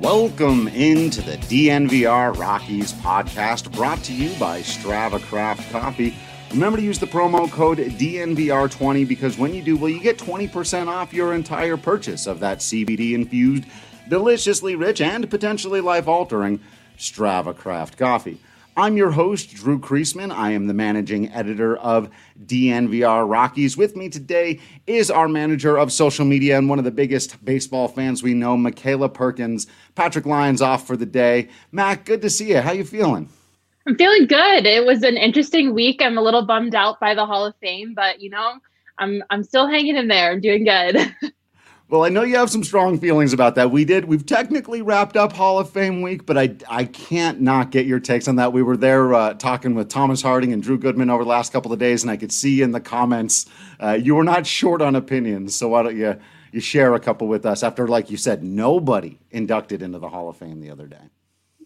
Welcome 0.00 0.68
into 0.68 1.20
the 1.20 1.36
DNVR 1.36 2.34
Rockies 2.38 2.94
podcast 2.94 3.70
brought 3.70 4.02
to 4.04 4.14
you 4.14 4.34
by 4.40 4.62
Strava 4.62 5.20
Craft 5.20 5.70
Coffee. 5.70 6.16
Remember 6.52 6.78
to 6.78 6.82
use 6.82 6.98
the 6.98 7.04
promo 7.04 7.50
code 7.50 7.76
DNVR20 7.76 9.06
because 9.06 9.36
when 9.36 9.52
you 9.52 9.62
do, 9.62 9.76
well, 9.76 9.90
you 9.90 10.00
get 10.00 10.16
20% 10.16 10.86
off 10.86 11.12
your 11.12 11.34
entire 11.34 11.76
purchase 11.76 12.26
of 12.26 12.40
that 12.40 12.60
CBD 12.60 13.12
infused, 13.12 13.64
deliciously 14.08 14.74
rich, 14.74 15.02
and 15.02 15.28
potentially 15.28 15.82
life 15.82 16.08
altering 16.08 16.60
Strava 16.96 17.54
Craft 17.54 17.98
Coffee. 17.98 18.40
I'm 18.76 18.96
your 18.96 19.10
host, 19.10 19.52
Drew 19.54 19.80
Creasman. 19.80 20.32
I 20.32 20.52
am 20.52 20.66
the 20.66 20.74
managing 20.74 21.30
editor 21.32 21.76
of 21.76 22.08
DNVR 22.46 23.28
Rockies. 23.28 23.76
With 23.76 23.96
me 23.96 24.08
today 24.08 24.60
is 24.86 25.10
our 25.10 25.28
manager 25.28 25.76
of 25.76 25.92
social 25.92 26.24
media 26.24 26.56
and 26.56 26.68
one 26.68 26.78
of 26.78 26.84
the 26.84 26.90
biggest 26.90 27.44
baseball 27.44 27.88
fans 27.88 28.22
we 28.22 28.32
know, 28.32 28.56
Michaela 28.56 29.08
Perkins. 29.08 29.66
Patrick 29.96 30.24
Lyons 30.24 30.62
off 30.62 30.86
for 30.86 30.96
the 30.96 31.06
day. 31.06 31.48
Mac, 31.72 32.04
good 32.04 32.22
to 32.22 32.30
see 32.30 32.50
you. 32.50 32.60
How 32.60 32.72
you 32.72 32.84
feeling? 32.84 33.28
I'm 33.86 33.96
feeling 33.96 34.26
good. 34.26 34.66
It 34.66 34.86
was 34.86 35.02
an 35.02 35.16
interesting 35.16 35.74
week. 35.74 36.00
I'm 36.00 36.16
a 36.16 36.22
little 36.22 36.46
bummed 36.46 36.74
out 36.74 37.00
by 37.00 37.14
the 37.14 37.26
Hall 37.26 37.44
of 37.44 37.56
Fame, 37.60 37.92
but 37.94 38.20
you 38.20 38.30
know, 38.30 38.54
I'm 38.98 39.22
I'm 39.30 39.42
still 39.42 39.66
hanging 39.66 39.96
in 39.96 40.06
there. 40.06 40.30
I'm 40.30 40.40
doing 40.40 40.64
good. 40.64 41.14
Well, 41.90 42.04
I 42.04 42.08
know 42.08 42.22
you 42.22 42.36
have 42.36 42.50
some 42.50 42.62
strong 42.62 43.00
feelings 43.00 43.32
about 43.32 43.56
that. 43.56 43.72
We 43.72 43.84
did. 43.84 44.04
We've 44.04 44.24
technically 44.24 44.80
wrapped 44.80 45.16
up 45.16 45.32
Hall 45.32 45.58
of 45.58 45.70
Fame 45.70 46.02
week, 46.02 46.24
but 46.24 46.38
I 46.38 46.54
I 46.68 46.84
can't 46.84 47.40
not 47.40 47.72
get 47.72 47.84
your 47.84 47.98
takes 47.98 48.28
on 48.28 48.36
that. 48.36 48.52
We 48.52 48.62
were 48.62 48.76
there 48.76 49.12
uh, 49.12 49.34
talking 49.34 49.74
with 49.74 49.88
Thomas 49.88 50.22
Harding 50.22 50.52
and 50.52 50.62
Drew 50.62 50.78
Goodman 50.78 51.10
over 51.10 51.24
the 51.24 51.30
last 51.30 51.52
couple 51.52 51.72
of 51.72 51.80
days, 51.80 52.04
and 52.04 52.10
I 52.10 52.16
could 52.16 52.30
see 52.30 52.62
in 52.62 52.70
the 52.70 52.78
comments 52.80 53.46
uh, 53.80 53.98
you 54.00 54.14
were 54.14 54.22
not 54.22 54.46
short 54.46 54.82
on 54.82 54.94
opinions. 54.94 55.56
So 55.56 55.66
why 55.70 55.82
don't 55.82 55.96
you 55.96 56.16
you 56.52 56.60
share 56.60 56.94
a 56.94 57.00
couple 57.00 57.26
with 57.26 57.44
us 57.44 57.64
after, 57.64 57.88
like 57.88 58.08
you 58.08 58.16
said, 58.16 58.44
nobody 58.44 59.18
inducted 59.32 59.82
into 59.82 59.98
the 59.98 60.10
Hall 60.10 60.28
of 60.28 60.36
Fame 60.36 60.60
the 60.60 60.70
other 60.70 60.86
day. 60.86 61.10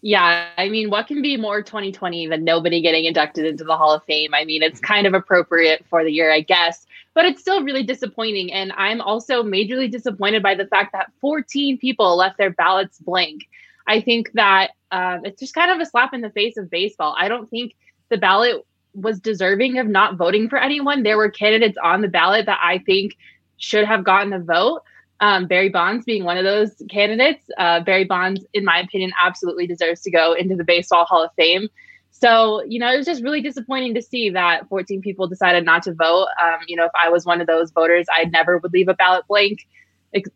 Yeah, 0.07 0.49
I 0.57 0.69
mean, 0.69 0.91
what 0.91 1.07
can 1.07 1.23
be 1.23 1.35
more 1.35 1.63
2020 1.63 2.27
than 2.27 2.43
nobody 2.43 2.79
getting 2.79 3.05
inducted 3.05 3.45
into 3.45 3.63
the 3.63 3.75
Hall 3.75 3.91
of 3.91 4.03
Fame? 4.03 4.35
I 4.35 4.45
mean, 4.45 4.61
it's 4.61 4.79
kind 4.79 5.07
of 5.07 5.15
appropriate 5.15 5.83
for 5.89 6.03
the 6.03 6.11
year, 6.11 6.31
I 6.31 6.41
guess 6.41 6.85
but 7.15 7.25
it's 7.25 7.41
still 7.41 7.63
really 7.63 7.81
disappointing. 7.81 8.53
And 8.53 8.71
I'm 8.73 9.01
also 9.01 9.41
majorly 9.41 9.89
disappointed 9.89 10.43
by 10.43 10.53
the 10.53 10.67
fact 10.67 10.91
that 10.91 11.11
14 11.21 11.79
people 11.79 12.15
left 12.15 12.37
their 12.37 12.51
ballots 12.51 12.99
blank. 12.99 13.47
I 13.87 14.01
think 14.01 14.33
that 14.33 14.71
um, 14.91 15.21
it's 15.23 15.39
just 15.39 15.55
kind 15.55 15.71
of 15.71 15.79
a 15.79 15.85
slap 15.89 16.13
in 16.13 16.21
the 16.21 16.29
face 16.29 16.57
of 16.57 16.69
baseball. 16.69 17.15
I 17.17 17.27
don't 17.27 17.49
think 17.49 17.75
the 18.09 18.17
ballot 18.17 18.65
was 18.93 19.19
deserving 19.19 19.79
of 19.79 19.87
not 19.87 20.15
voting 20.17 20.49
for 20.49 20.57
anyone. 20.59 21.03
There 21.03 21.17
were 21.17 21.29
candidates 21.29 21.77
on 21.81 22.01
the 22.01 22.07
ballot 22.07 22.45
that 22.47 22.59
I 22.61 22.79
think 22.79 23.17
should 23.57 23.85
have 23.85 24.03
gotten 24.03 24.33
a 24.33 24.39
vote. 24.39 24.81
Um, 25.21 25.47
Barry 25.47 25.69
Bonds 25.69 26.05
being 26.05 26.23
one 26.23 26.37
of 26.37 26.43
those 26.43 26.71
candidates. 26.89 27.45
Uh, 27.57 27.79
Barry 27.81 28.03
Bonds, 28.03 28.45
in 28.53 28.65
my 28.65 28.79
opinion, 28.79 29.13
absolutely 29.23 29.65
deserves 29.65 30.01
to 30.01 30.11
go 30.11 30.33
into 30.33 30.55
the 30.55 30.63
Baseball 30.63 31.05
Hall 31.05 31.23
of 31.23 31.31
Fame. 31.35 31.69
So, 32.11 32.63
you 32.63 32.79
know, 32.79 32.93
it 32.93 32.97
was 32.97 33.05
just 33.05 33.23
really 33.23 33.41
disappointing 33.41 33.93
to 33.95 34.01
see 34.01 34.29
that 34.29 34.67
14 34.69 35.01
people 35.01 35.27
decided 35.27 35.65
not 35.65 35.83
to 35.83 35.93
vote. 35.93 36.27
Um, 36.41 36.59
you 36.67 36.77
know, 36.77 36.85
if 36.85 36.91
I 37.01 37.09
was 37.09 37.25
one 37.25 37.41
of 37.41 37.47
those 37.47 37.71
voters, 37.71 38.05
I 38.09 38.25
never 38.25 38.57
would 38.57 38.71
leave 38.73 38.87
a 38.87 38.93
ballot 38.93 39.25
blank 39.27 39.67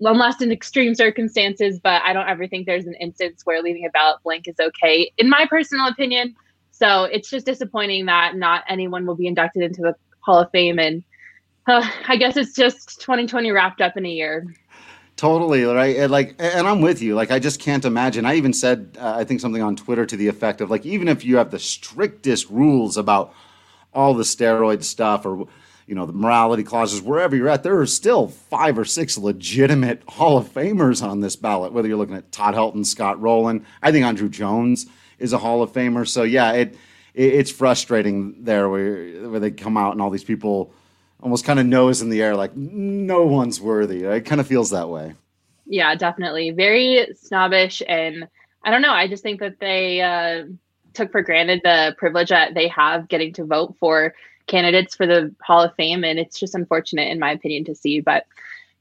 unless 0.01 0.41
in 0.41 0.51
extreme 0.51 0.93
circumstances. 0.93 1.79
But 1.79 2.01
I 2.03 2.13
don't 2.13 2.27
ever 2.27 2.47
think 2.47 2.65
there's 2.65 2.85
an 2.85 2.95
instance 2.95 3.45
where 3.45 3.61
leaving 3.61 3.85
a 3.85 3.89
ballot 3.89 4.21
blank 4.23 4.47
is 4.47 4.55
okay, 4.59 5.11
in 5.17 5.29
my 5.29 5.45
personal 5.49 5.87
opinion. 5.87 6.35
So 6.71 7.03
it's 7.03 7.29
just 7.29 7.45
disappointing 7.45 8.05
that 8.07 8.35
not 8.35 8.63
anyone 8.67 9.05
will 9.05 9.15
be 9.15 9.27
inducted 9.27 9.63
into 9.63 9.81
the 9.81 9.95
Hall 10.21 10.39
of 10.39 10.51
Fame. 10.51 10.79
And 10.79 11.03
uh, 11.67 11.87
I 12.07 12.17
guess 12.17 12.37
it's 12.37 12.55
just 12.55 12.99
2020 13.01 13.51
wrapped 13.51 13.81
up 13.81 13.97
in 13.97 14.05
a 14.05 14.09
year. 14.09 14.45
Totally 15.19 15.65
right, 15.65 15.97
and 15.97 16.09
like, 16.09 16.35
and 16.39 16.65
I'm 16.65 16.79
with 16.79 17.01
you. 17.01 17.13
Like, 17.13 17.29
I 17.29 17.39
just 17.39 17.59
can't 17.59 17.83
imagine. 17.83 18.25
I 18.25 18.35
even 18.35 18.53
said, 18.53 18.97
uh, 18.97 19.15
I 19.17 19.25
think 19.25 19.41
something 19.41 19.61
on 19.61 19.75
Twitter 19.75 20.05
to 20.05 20.15
the 20.15 20.29
effect 20.29 20.61
of 20.61 20.71
like, 20.71 20.85
even 20.85 21.09
if 21.09 21.25
you 21.25 21.35
have 21.35 21.51
the 21.51 21.59
strictest 21.59 22.49
rules 22.49 22.95
about 22.95 23.33
all 23.93 24.13
the 24.13 24.23
steroid 24.23 24.81
stuff 24.81 25.25
or 25.25 25.45
you 25.87 25.93
know 25.93 26.05
the 26.05 26.13
morality 26.13 26.63
clauses, 26.63 27.01
wherever 27.01 27.35
you're 27.35 27.49
at, 27.49 27.63
there 27.63 27.77
are 27.81 27.85
still 27.85 28.29
five 28.29 28.79
or 28.79 28.85
six 28.85 29.17
legitimate 29.17 30.03
Hall 30.07 30.37
of 30.37 30.47
Famers 30.53 31.05
on 31.05 31.19
this 31.19 31.35
ballot. 31.35 31.73
Whether 31.73 31.89
you're 31.89 31.97
looking 31.97 32.15
at 32.15 32.31
Todd 32.31 32.55
Helton, 32.55 32.85
Scott 32.85 33.19
Rolen, 33.21 33.65
I 33.81 33.91
think 33.91 34.05
Andruw 34.05 34.31
Jones 34.31 34.85
is 35.17 35.33
a 35.33 35.37
Hall 35.37 35.61
of 35.61 35.73
Famer. 35.73 36.07
So 36.07 36.23
yeah, 36.23 36.53
it, 36.53 36.77
it 37.13 37.33
it's 37.33 37.51
frustrating 37.51 38.45
there 38.45 38.69
where 38.69 39.29
where 39.29 39.41
they 39.41 39.51
come 39.51 39.75
out 39.75 39.91
and 39.91 40.01
all 40.01 40.11
these 40.11 40.23
people 40.23 40.73
almost 41.21 41.45
kind 41.45 41.59
of 41.59 41.65
nose 41.65 42.01
in 42.01 42.09
the 42.09 42.21
air, 42.21 42.35
like 42.35 42.55
no 42.55 43.25
one's 43.25 43.59
worthy. 43.59 44.03
It 44.03 44.25
kind 44.25 44.39
of 44.39 44.47
feels 44.47 44.69
that 44.71 44.89
way. 44.89 45.13
Yeah, 45.65 45.93
definitely. 45.95 46.51
Very 46.51 47.07
snobbish. 47.15 47.81
And 47.87 48.27
I 48.63 48.71
don't 48.71 48.81
know. 48.81 48.93
I 48.93 49.07
just 49.07 49.23
think 49.23 49.39
that 49.39 49.59
they 49.59 50.01
uh, 50.01 50.45
took 50.93 51.11
for 51.11 51.21
granted 51.21 51.61
the 51.63 51.95
privilege 51.97 52.29
that 52.29 52.53
they 52.53 52.67
have 52.69 53.07
getting 53.07 53.33
to 53.33 53.45
vote 53.45 53.75
for 53.79 54.13
candidates 54.47 54.95
for 54.95 55.05
the 55.05 55.33
Hall 55.41 55.61
of 55.61 55.75
Fame. 55.75 56.03
And 56.03 56.17
it's 56.17 56.39
just 56.39 56.55
unfortunate, 56.55 57.09
in 57.09 57.19
my 57.19 57.31
opinion, 57.31 57.65
to 57.65 57.75
see. 57.75 57.99
But, 57.99 58.25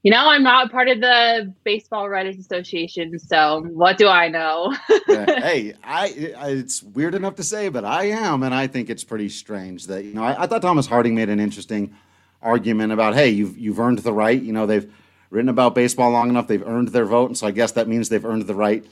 you 0.01 0.09
know, 0.09 0.29
I'm 0.29 0.41
not 0.41 0.71
part 0.71 0.87
of 0.87 0.99
the 0.99 1.53
Baseball 1.63 2.09
Writers 2.09 2.39
Association. 2.39 3.19
So 3.19 3.63
what 3.67 3.97
do 3.99 4.07
I 4.07 4.29
know? 4.29 4.75
hey, 5.07 5.75
I, 5.83 6.07
it's 6.15 6.81
weird 6.81 7.13
enough 7.13 7.35
to 7.35 7.43
say, 7.43 7.69
but 7.69 7.85
I 7.85 8.05
am. 8.05 8.41
And 8.41 8.55
I 8.55 8.65
think 8.65 8.89
it's 8.89 9.03
pretty 9.03 9.29
strange 9.29 9.85
that, 9.87 10.05
you 10.05 10.13
know, 10.15 10.23
I, 10.23 10.43
I 10.43 10.47
thought 10.47 10.63
Thomas 10.63 10.87
Harding 10.87 11.13
made 11.13 11.29
an 11.29 11.39
interesting 11.39 11.95
argument 12.41 12.91
about, 12.91 13.15
hey, 13.15 13.29
you've 13.29 13.57
you've 13.57 13.79
earned 13.79 13.99
the 13.99 14.13
right. 14.13 14.41
You 14.41 14.53
know, 14.53 14.65
they've 14.65 14.91
written 15.29 15.49
about 15.49 15.75
baseball 15.75 16.11
long 16.11 16.29
enough; 16.29 16.47
they've 16.47 16.65
earned 16.65 16.89
their 16.89 17.05
vote, 17.05 17.27
and 17.27 17.37
so 17.37 17.47
I 17.47 17.51
guess 17.51 17.73
that 17.73 17.87
means 17.87 18.09
they've 18.09 18.25
earned 18.25 18.47
the 18.47 18.55
right 18.55 18.85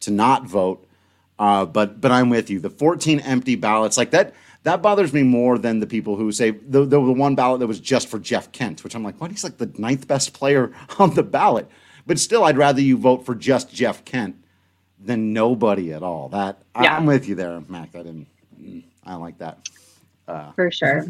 to 0.00 0.10
not 0.10 0.44
vote. 0.46 0.86
Uh, 1.38 1.64
but 1.64 2.00
but 2.00 2.10
I'm 2.10 2.28
with 2.30 2.50
you. 2.50 2.60
The 2.60 2.70
14 2.70 3.20
empty 3.20 3.56
ballots, 3.56 3.96
like 3.96 4.10
that, 4.10 4.34
that 4.64 4.82
bothers 4.82 5.12
me 5.12 5.22
more 5.22 5.58
than 5.58 5.80
the 5.80 5.86
people 5.86 6.16
who 6.16 6.30
say 6.30 6.50
the, 6.50 6.80
the, 6.80 7.00
the 7.00 7.00
one 7.00 7.34
ballot 7.34 7.60
that 7.60 7.66
was 7.66 7.80
just 7.80 8.08
for 8.08 8.18
Jeff 8.18 8.52
Kent, 8.52 8.84
which 8.84 8.94
I'm 8.94 9.02
like, 9.02 9.20
what? 9.20 9.30
He's 9.30 9.42
like 9.42 9.58
the 9.58 9.70
ninth 9.78 10.06
best 10.06 10.34
player 10.34 10.72
on 10.98 11.14
the 11.14 11.22
ballot. 11.22 11.68
But 12.06 12.18
still, 12.18 12.44
I'd 12.44 12.56
rather 12.56 12.80
you 12.80 12.96
vote 12.96 13.24
for 13.24 13.34
just 13.34 13.72
Jeff 13.72 14.04
Kent 14.04 14.36
than 15.00 15.32
nobody 15.32 15.92
at 15.92 16.02
all. 16.02 16.28
That 16.28 16.58
yeah. 16.80 16.96
I'm 16.96 17.06
with 17.06 17.28
you 17.28 17.34
there, 17.34 17.60
Mac. 17.68 17.94
I 17.94 18.02
didn't. 18.02 18.26
I 19.04 19.14
like 19.16 19.38
that. 19.38 19.68
Uh, 20.28 20.52
for 20.52 20.70
sure. 20.70 21.06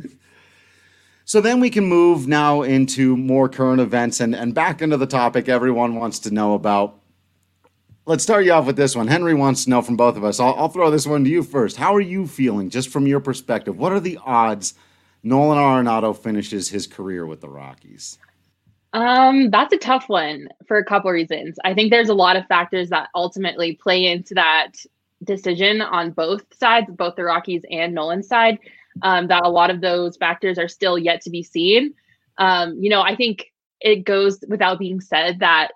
So 1.33 1.41
then 1.41 1.61
we 1.61 1.71
can 1.71 1.87
move 1.87 2.29
now 2.29 2.61
into 2.61 3.17
more 3.17 3.49
current 3.49 3.81
events 3.81 4.21
and, 4.21 4.37
and 4.37 4.53
back 4.53 4.83
into 4.83 4.99
the 4.99 5.07
topic 5.07 5.49
everyone 5.49 5.95
wants 5.95 6.19
to 6.19 6.31
know 6.31 6.53
about. 6.53 7.01
Let's 8.05 8.23
start 8.23 8.45
you 8.45 8.53
off 8.53 8.67
with 8.67 8.77
this 8.77 8.95
one. 8.95 9.07
Henry 9.07 9.33
wants 9.33 9.65
to 9.65 9.71
know 9.71 9.81
from 9.81 9.97
both 9.97 10.19
of 10.19 10.25
us. 10.25 10.39
I'll, 10.39 10.53
I'll 10.57 10.69
throw 10.69 10.91
this 10.91 11.07
one 11.07 11.25
to 11.25 11.31
you 11.31 11.43
first. 11.43 11.79
How 11.79 11.95
are 11.95 12.03
you 12.03 12.27
feeling, 12.27 12.69
just 12.69 12.91
from 12.91 13.07
your 13.07 13.19
perspective? 13.19 13.79
What 13.79 13.93
are 13.93 14.01
the 14.01 14.19
odds 14.27 14.75
Nolan 15.23 15.57
Arenado 15.57 16.15
finishes 16.15 16.69
his 16.69 16.87
career 16.87 17.25
with 17.25 17.41
the 17.41 17.49
Rockies? 17.49 18.19
Um, 18.93 19.49
that's 19.49 19.73
a 19.73 19.79
tough 19.79 20.11
one 20.11 20.51
for 20.67 20.77
a 20.77 20.85
couple 20.85 21.11
reasons. 21.13 21.57
I 21.65 21.73
think 21.73 21.91
there's 21.91 22.11
a 22.11 22.15
lot 22.15 22.37
of 22.37 22.45
factors 22.45 22.91
that 22.91 23.09
ultimately 23.15 23.77
play 23.77 24.05
into 24.05 24.35
that 24.35 24.73
decision 25.25 25.81
on 25.81 26.11
both 26.11 26.45
sides, 26.55 26.91
both 26.91 27.17
the 27.17 27.25
Rockies 27.25 27.63
and 27.71 27.95
Nolan's 27.95 28.29
side 28.29 28.59
um, 29.03 29.29
that 29.29 29.45
a 29.45 29.51
lot 29.51 29.71
of 29.71 29.81
those 29.81 30.17
factors 30.17 30.59
are 30.59 30.69
still 30.69 30.99
yet 30.99 31.23
to 31.23 31.31
be 31.31 31.43
seen. 31.43 31.95
Um, 32.39 32.77
you 32.79 32.91
know, 32.91 33.01
I 33.01 33.17
think 33.17 33.47
it 33.81 34.05
goes 34.05 34.39
without 34.49 34.79
being 34.79 35.01
said 35.01 35.41
that 35.41 35.73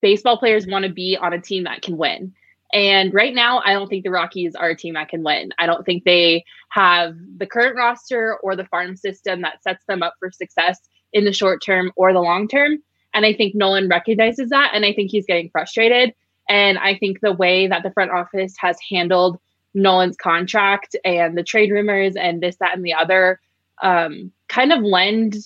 baseball 0.00 0.38
players 0.38 0.66
want 0.66 0.84
to 0.84 0.92
be 0.92 1.16
on 1.16 1.32
a 1.32 1.40
team 1.40 1.64
that 1.64 1.82
can 1.82 1.96
win. 1.96 2.34
And 2.72 3.12
right 3.12 3.34
now, 3.34 3.60
I 3.64 3.74
don't 3.74 3.88
think 3.88 4.02
the 4.02 4.10
Rockies 4.10 4.54
are 4.54 4.70
a 4.70 4.76
team 4.76 4.94
that 4.94 5.10
can 5.10 5.22
win. 5.22 5.50
I 5.58 5.66
don't 5.66 5.84
think 5.84 6.04
they 6.04 6.44
have 6.70 7.14
the 7.36 7.46
current 7.46 7.76
roster 7.76 8.38
or 8.42 8.56
the 8.56 8.64
farm 8.64 8.96
system 8.96 9.42
that 9.42 9.62
sets 9.62 9.84
them 9.86 10.02
up 10.02 10.14
for 10.18 10.30
success 10.30 10.80
in 11.12 11.24
the 11.24 11.32
short 11.32 11.62
term 11.62 11.92
or 11.96 12.12
the 12.12 12.20
long 12.20 12.48
term. 12.48 12.78
And 13.14 13.26
I 13.26 13.34
think 13.34 13.54
Nolan 13.54 13.88
recognizes 13.88 14.48
that. 14.50 14.70
And 14.72 14.86
I 14.86 14.94
think 14.94 15.10
he's 15.10 15.26
getting 15.26 15.50
frustrated. 15.50 16.14
And 16.48 16.78
I 16.78 16.96
think 16.96 17.20
the 17.20 17.32
way 17.32 17.66
that 17.66 17.82
the 17.82 17.92
front 17.92 18.10
office 18.10 18.54
has 18.58 18.78
handled 18.90 19.38
Nolan's 19.74 20.16
contract 20.16 20.96
and 21.04 21.36
the 21.36 21.42
trade 21.42 21.70
rumors 21.70 22.16
and 22.16 22.40
this, 22.42 22.56
that, 22.56 22.76
and 22.76 22.84
the 22.84 22.94
other 22.94 23.40
um, 23.82 24.30
kind 24.48 24.72
of 24.72 24.82
lend 24.82 25.36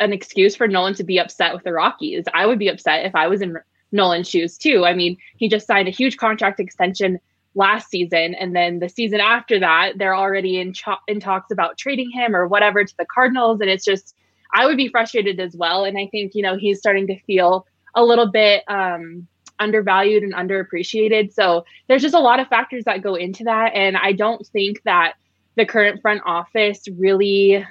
an 0.00 0.12
excuse 0.12 0.56
for 0.56 0.66
Nolan 0.66 0.94
to 0.94 1.04
be 1.04 1.18
upset 1.18 1.52
with 1.52 1.62
the 1.62 1.72
Rockies. 1.72 2.24
I 2.34 2.46
would 2.46 2.58
be 2.58 2.68
upset 2.68 3.04
if 3.04 3.14
I 3.14 3.28
was 3.28 3.42
in 3.42 3.56
Nolan's 3.92 4.28
shoes 4.28 4.56
too. 4.56 4.84
I 4.84 4.94
mean, 4.94 5.16
he 5.36 5.48
just 5.48 5.66
signed 5.66 5.88
a 5.88 5.92
huge 5.92 6.16
contract 6.16 6.58
extension 6.58 7.18
last 7.54 7.90
season, 7.90 8.34
and 8.34 8.54
then 8.54 8.78
the 8.78 8.88
season 8.88 9.20
after 9.20 9.58
that, 9.60 9.98
they're 9.98 10.16
already 10.16 10.58
in 10.58 10.72
ch- 10.72 10.88
in 11.08 11.20
talks 11.20 11.50
about 11.50 11.76
trading 11.76 12.10
him 12.10 12.34
or 12.34 12.46
whatever 12.46 12.84
to 12.84 12.96
the 12.96 13.06
Cardinals, 13.06 13.60
and 13.60 13.68
it's 13.68 13.84
just 13.84 14.14
I 14.54 14.66
would 14.66 14.76
be 14.76 14.88
frustrated 14.88 15.38
as 15.38 15.56
well. 15.56 15.84
And 15.84 15.98
I 15.98 16.08
think 16.10 16.34
you 16.34 16.42
know 16.42 16.56
he's 16.56 16.78
starting 16.78 17.06
to 17.08 17.18
feel 17.20 17.66
a 17.94 18.04
little 18.04 18.30
bit 18.30 18.62
um, 18.68 19.26
undervalued 19.60 20.22
and 20.22 20.34
underappreciated. 20.34 21.32
So 21.32 21.64
there's 21.88 22.02
just 22.02 22.14
a 22.14 22.20
lot 22.20 22.40
of 22.40 22.48
factors 22.48 22.84
that 22.84 23.02
go 23.02 23.14
into 23.14 23.44
that, 23.44 23.72
and 23.74 23.96
I 23.96 24.12
don't 24.12 24.44
think 24.46 24.82
that 24.84 25.14
the 25.56 25.66
current 25.66 26.00
front 26.00 26.22
office 26.24 26.88
really 26.96 27.64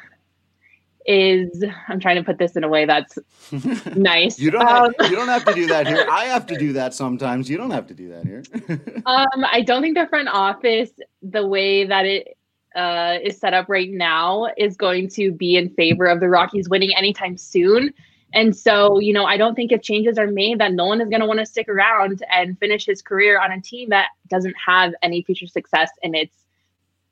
is 1.06 1.64
I'm 1.88 2.00
trying 2.00 2.18
to 2.18 2.24
put 2.24 2.38
this 2.38 2.56
in 2.56 2.64
a 2.64 2.68
way 2.68 2.86
that's 2.86 3.18
nice. 3.96 4.40
you 4.40 4.52
don't 4.52 4.62
um, 4.68 4.94
have, 5.00 5.10
you 5.10 5.16
don't 5.16 5.28
have 5.28 5.44
to 5.46 5.54
do 5.54 5.66
that 5.68 5.88
here. 5.88 6.06
I 6.10 6.26
have 6.26 6.46
to 6.48 6.58
do 6.58 6.72
that 6.74 6.94
sometimes. 7.04 7.50
You 7.50 7.58
don't 7.58 7.72
have 7.72 7.88
to 7.88 7.94
do 7.94 8.10
that 8.10 8.26
here. 8.26 8.44
um, 9.06 9.46
I 9.52 9.62
don't 9.62 9.82
think 9.82 9.98
the 9.98 10.08
front 10.08 10.30
office, 10.30 10.92
the 11.24 11.46
way 11.48 11.86
that 11.86 12.06
it 12.06 12.38
uh, 12.76 13.18
is 13.24 13.38
set 13.40 13.54
up 13.54 13.68
right 13.70 13.90
now, 13.90 14.48
is 14.56 14.78
going 14.78 15.10
to 15.10 15.32
be 15.32 15.56
in 15.56 15.70
favor 15.72 16.06
of 16.06 16.20
the 16.20 16.30
Rockies 16.30 16.70
winning 16.70 16.94
anytime 16.96 17.38
soon. 17.38 17.92
And 18.34 18.56
so, 18.56 19.00
you 19.00 19.14
know, 19.14 19.26
I 19.26 19.38
don't 19.38 19.56
think 19.56 19.72
if 19.72 19.82
changes 19.82 20.18
are 20.18 20.28
made 20.28 20.60
that 20.60 20.74
no 20.74 20.86
one 20.86 21.02
is 21.02 21.10
going 21.10 21.22
to 21.22 21.26
want 21.26 21.40
to 21.40 21.46
stick 21.46 21.68
around 21.68 22.24
and 22.32 22.58
finish 22.60 22.86
his 22.86 23.02
career 23.02 23.40
on 23.40 23.52
a 23.52 23.60
team 23.60 23.90
that 23.90 24.08
doesn't 24.30 24.56
have 24.64 24.94
any 25.02 25.24
future 25.24 25.48
success 25.48 25.90
in 26.04 26.14
its 26.14 26.36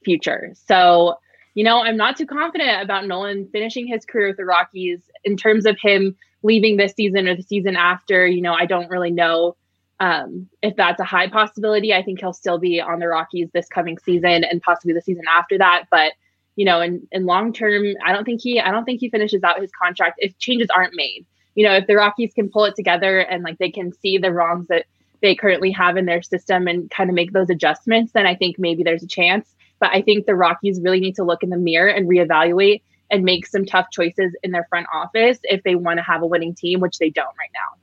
future. 0.03 0.53
So 0.67 1.17
you 1.57 1.63
know, 1.63 1.81
I'm 1.81 1.97
not 1.97 2.15
too 2.15 2.27
confident 2.27 2.83
about 2.83 3.07
Nolan 3.07 3.49
finishing 3.51 3.87
his 3.87 4.05
career 4.05 4.27
with 4.27 4.37
the 4.37 4.45
Rockies 4.45 4.99
in 5.23 5.35
terms 5.35 5.65
of 5.65 5.75
him 5.81 6.15
leaving 6.43 6.77
this 6.77 6.93
season 6.93 7.27
or 7.27 7.35
the 7.35 7.41
season 7.41 7.75
after. 7.75 8.27
You 8.27 8.43
know, 8.43 8.53
I 8.53 8.67
don't 8.67 8.91
really 8.91 9.09
know 9.09 9.55
um, 9.99 10.47
if 10.61 10.75
that's 10.75 10.99
a 10.99 11.03
high 11.03 11.27
possibility. 11.27 11.95
I 11.95 12.03
think 12.03 12.19
he'll 12.19 12.31
still 12.31 12.59
be 12.59 12.79
on 12.79 12.99
the 12.99 13.07
Rockies 13.07 13.49
this 13.55 13.67
coming 13.69 13.97
season 13.97 14.43
and 14.43 14.61
possibly 14.61 14.93
the 14.93 15.01
season 15.01 15.23
after 15.27 15.57
that. 15.57 15.85
But 15.89 16.11
you 16.57 16.65
know, 16.65 16.81
in, 16.81 17.07
in 17.11 17.25
long 17.25 17.53
term, 17.53 17.93
I 18.03 18.11
don't 18.11 18.25
think 18.25 18.41
he 18.41 18.59
I 18.59 18.71
don't 18.71 18.83
think 18.83 18.99
he 18.99 19.09
finishes 19.09 19.43
out 19.43 19.61
his 19.61 19.71
contract 19.71 20.15
if 20.17 20.37
changes 20.39 20.67
aren't 20.75 20.95
made. 20.95 21.25
You 21.55 21.65
know, 21.65 21.75
if 21.75 21.87
the 21.87 21.95
Rockies 21.95 22.33
can 22.33 22.49
pull 22.49 22.65
it 22.65 22.75
together 22.75 23.19
and 23.19 23.43
like 23.43 23.59
they 23.59 23.71
can 23.71 23.93
see 23.93 24.17
the 24.17 24.33
wrongs 24.33 24.67
that 24.67 24.85
they 25.21 25.35
currently 25.35 25.71
have 25.71 25.97
in 25.97 26.05
their 26.05 26.21
system 26.21 26.67
and 26.67 26.89
kind 26.89 27.09
of 27.09 27.15
make 27.15 27.31
those 27.31 27.49
adjustments, 27.49 28.11
then 28.11 28.25
I 28.25 28.35
think 28.35 28.57
maybe 28.59 28.83
there's 28.83 29.03
a 29.03 29.07
chance. 29.07 29.55
But 29.79 29.91
I 29.93 30.01
think 30.01 30.25
the 30.25 30.35
Rockies 30.35 30.81
really 30.81 30.99
need 30.99 31.15
to 31.15 31.23
look 31.23 31.43
in 31.43 31.49
the 31.49 31.57
mirror 31.57 31.89
and 31.89 32.07
reevaluate 32.07 32.81
and 33.11 33.23
make 33.23 33.45
some 33.45 33.65
tough 33.65 33.87
choices 33.91 34.35
in 34.43 34.51
their 34.51 34.65
front 34.69 34.87
office 34.91 35.37
if 35.43 35.63
they 35.63 35.75
want 35.75 35.97
to 35.97 36.03
have 36.03 36.23
a 36.23 36.27
winning 36.27 36.55
team, 36.55 36.79
which 36.79 36.97
they 36.97 37.09
don't 37.09 37.37
right 37.37 37.51
now. 37.53 37.81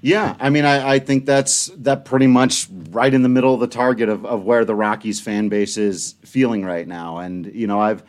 Yeah, 0.00 0.36
I 0.38 0.50
mean, 0.50 0.64
I, 0.64 0.94
I, 0.94 0.98
think 0.98 1.26
that's 1.26 1.66
that 1.78 2.04
pretty 2.04 2.26
much 2.26 2.68
right 2.90 3.12
in 3.12 3.22
the 3.22 3.28
middle 3.28 3.54
of 3.54 3.60
the 3.60 3.66
target 3.66 4.08
of, 4.08 4.24
of 4.24 4.44
where 4.44 4.64
the 4.64 4.74
Rockies 4.74 5.20
fan 5.20 5.48
base 5.48 5.76
is 5.76 6.14
feeling 6.24 6.64
right 6.64 6.86
now. 6.86 7.18
And 7.18 7.46
you 7.54 7.66
know, 7.66 7.80
I've 7.80 8.02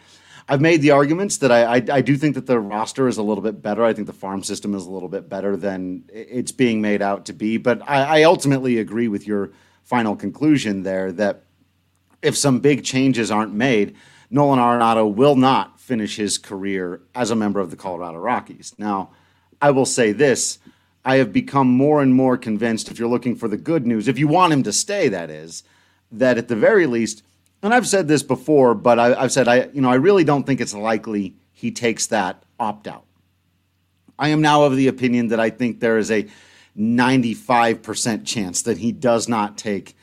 I've 0.48 0.62
made 0.62 0.82
the 0.82 0.92
arguments 0.92 1.38
that 1.38 1.52
I, 1.52 1.78
I, 1.78 1.84
I 1.92 2.02
do 2.02 2.18
think 2.18 2.36
that 2.36 2.46
the 2.46 2.60
roster 2.60 3.08
is 3.08 3.18
a 3.18 3.24
little 3.24 3.42
bit 3.42 3.62
better. 3.62 3.84
I 3.84 3.94
think 3.94 4.08
the 4.08 4.14
farm 4.14 4.44
system 4.44 4.76
is 4.76 4.86
a 4.86 4.92
little 4.92 5.10
bit 5.10 5.28
better 5.28 5.58
than 5.58 6.04
it's 6.14 6.52
being 6.52 6.82
made 6.82 7.02
out 7.02 7.26
to 7.26 7.34
be. 7.34 7.58
But 7.58 7.82
I, 7.90 8.22
I 8.22 8.24
ultimately 8.24 8.78
agree 8.78 9.08
with 9.08 9.26
your 9.26 9.52
final 9.84 10.16
conclusion 10.16 10.84
there 10.84 11.12
that 11.14 11.44
if 12.22 12.38
some 12.38 12.60
big 12.60 12.84
changes 12.84 13.32
aren't 13.32 13.54
made, 13.54 13.96
Nolan 14.30 14.60
Arenado 14.60 15.12
will 15.12 15.36
not 15.36 15.80
finish 15.80 16.16
his 16.16 16.38
career 16.38 17.02
as 17.14 17.32
a 17.32 17.36
member 17.36 17.60
of 17.60 17.70
the 17.70 17.76
Colorado 17.76 18.18
Rockies. 18.20 18.74
Now, 18.78 19.12
I 19.62 19.72
will 19.72 19.86
say 19.86 20.12
this 20.12 20.60
I 21.06 21.18
have 21.18 21.32
become 21.32 21.68
more 21.68 22.02
and 22.02 22.14
more 22.14 22.36
convinced, 22.36 22.90
if 22.90 22.98
you're 22.98 23.08
looking 23.08 23.36
for 23.36 23.48
the 23.48 23.58
good 23.58 23.86
news, 23.86 24.08
if 24.08 24.18
you 24.18 24.28
want 24.28 24.52
him 24.52 24.64
to 24.64 24.74
stay, 24.74 25.08
that 25.10 25.30
is, 25.30 25.64
that 26.12 26.40
at 26.40 26.48
the 26.48 26.56
very 26.56 26.88
least, 26.88 27.22
and 27.62 27.74
I've 27.74 27.88
said 27.88 28.08
this 28.08 28.24
before, 28.24 28.74
but 28.74 28.98
I, 28.98 29.22
have 29.22 29.32
said 29.32 29.48
I, 29.48 29.70
you 29.74 29.82
know, 29.82 29.92
I 29.92 29.96
really 29.96 30.24
don't 30.24 30.46
think 30.46 30.60
it's 30.60 30.74
likely 30.74 31.36
he 31.54 31.72
takes 31.72 32.08
that 32.08 32.44
opt 32.60 32.88
out. 32.88 33.06
I 34.18 34.30
am 34.30 34.42
now 34.42 34.64
of 34.64 34.76
the 34.76 34.88
opinion 34.88 35.28
that 35.28 35.40
I 35.40 35.52
think 35.52 35.80
there 35.80 35.98
is 35.98 36.10
a 36.10 36.28
95% 36.78 38.26
chance 38.26 38.64
that 38.64 38.80
he 38.80 38.92
does 38.92 39.28
not 39.28 39.58
take 39.58 39.96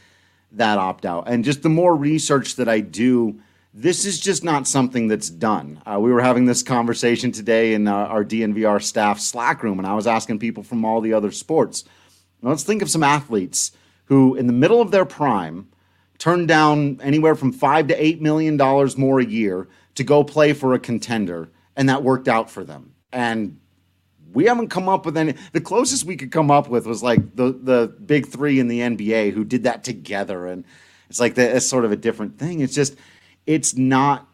that 0.52 0.78
opt 0.78 1.04
out. 1.04 1.28
And 1.28 1.44
just 1.44 1.62
the 1.62 1.68
more 1.68 1.96
research 1.96 2.56
that 2.56 2.68
I 2.68 2.80
do, 2.80 3.40
this 3.74 4.04
is 4.04 4.20
just 4.20 4.44
not 4.44 4.68
something 4.68 5.08
that's 5.08 5.30
done. 5.30 5.80
Uh, 5.86 5.98
we 5.98 6.12
were 6.12 6.20
having 6.20 6.44
this 6.44 6.62
conversation 6.62 7.32
today 7.32 7.72
in 7.72 7.88
uh, 7.88 7.92
our 7.94 8.24
DNVR 8.24 8.82
staff 8.82 9.18
Slack 9.18 9.62
room, 9.62 9.78
and 9.78 9.86
I 9.86 9.94
was 9.94 10.06
asking 10.06 10.40
people 10.40 10.62
from 10.62 10.84
all 10.84 11.00
the 11.00 11.14
other 11.14 11.30
sports. 11.30 11.84
Now, 12.42 12.50
let's 12.50 12.64
think 12.64 12.82
of 12.82 12.90
some 12.90 13.02
athletes 13.02 13.72
who, 14.06 14.34
in 14.34 14.46
the 14.46 14.52
middle 14.52 14.82
of 14.82 14.90
their 14.90 15.06
prime, 15.06 15.68
turned 16.18 16.48
down 16.48 17.00
anywhere 17.02 17.34
from 17.34 17.52
five 17.52 17.86
to 17.88 18.04
eight 18.04 18.20
million 18.20 18.56
dollars 18.56 18.98
more 18.98 19.20
a 19.20 19.24
year 19.24 19.68
to 19.94 20.04
go 20.04 20.22
play 20.22 20.52
for 20.52 20.74
a 20.74 20.78
contender, 20.78 21.48
and 21.74 21.88
that 21.88 22.02
worked 22.02 22.28
out 22.28 22.50
for 22.50 22.64
them. 22.64 22.94
And 23.10 23.58
we 24.32 24.44
haven't 24.44 24.68
come 24.68 24.88
up 24.88 25.06
with 25.06 25.16
any. 25.16 25.34
The 25.52 25.60
closest 25.62 26.04
we 26.04 26.16
could 26.16 26.30
come 26.30 26.50
up 26.50 26.68
with 26.68 26.86
was 26.86 27.02
like 27.02 27.36
the 27.36 27.52
the 27.52 27.94
big 28.04 28.26
three 28.26 28.60
in 28.60 28.68
the 28.68 28.80
NBA 28.80 29.32
who 29.32 29.44
did 29.44 29.62
that 29.62 29.82
together, 29.82 30.46
and 30.46 30.64
it's 31.08 31.20
like 31.20 31.34
that's 31.34 31.66
sort 31.66 31.86
of 31.86 31.92
a 31.92 31.96
different 31.96 32.38
thing. 32.38 32.60
It's 32.60 32.74
just 32.74 32.96
it's 33.46 33.76
not 33.76 34.28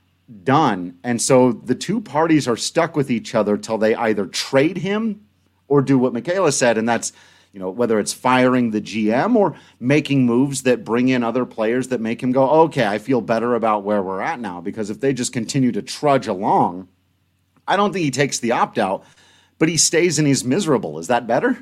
done, 0.44 0.98
and 1.02 1.20
so 1.20 1.52
the 1.52 1.74
two 1.74 2.00
parties 2.00 2.46
are 2.46 2.56
stuck 2.56 2.96
with 2.96 3.10
each 3.10 3.34
other 3.34 3.56
till 3.56 3.78
they 3.78 3.94
either 3.94 4.26
trade 4.26 4.78
him 4.78 5.24
or 5.68 5.82
do 5.82 5.98
what 5.98 6.12
Michaela 6.12 6.52
said, 6.52 6.78
and 6.78 6.88
that's 6.88 7.12
you 7.52 7.60
know 7.60 7.70
whether 7.70 7.98
it's 7.98 8.12
firing 8.12 8.70
the 8.70 8.80
GM 8.80 9.36
or 9.36 9.54
making 9.80 10.26
moves 10.26 10.62
that 10.62 10.84
bring 10.84 11.08
in 11.08 11.24
other 11.24 11.46
players 11.46 11.88
that 11.88 12.00
make 12.00 12.22
him 12.22 12.32
go, 12.32 12.48
okay, 12.64 12.86
I 12.86 12.98
feel 12.98 13.20
better 13.20 13.54
about 13.54 13.84
where 13.84 14.02
we're 14.02 14.20
at 14.20 14.38
now. 14.38 14.60
Because 14.60 14.90
if 14.90 15.00
they 15.00 15.12
just 15.12 15.32
continue 15.32 15.72
to 15.72 15.82
trudge 15.82 16.26
along, 16.26 16.88
I 17.66 17.76
don't 17.76 17.92
think 17.92 18.04
he 18.04 18.10
takes 18.10 18.38
the 18.38 18.52
opt 18.52 18.78
out 18.78 19.04
but 19.58 19.68
he 19.68 19.76
stays 19.76 20.18
and 20.18 20.26
he's 20.26 20.44
miserable. 20.44 20.98
Is 20.98 21.08
that 21.08 21.26
better? 21.26 21.58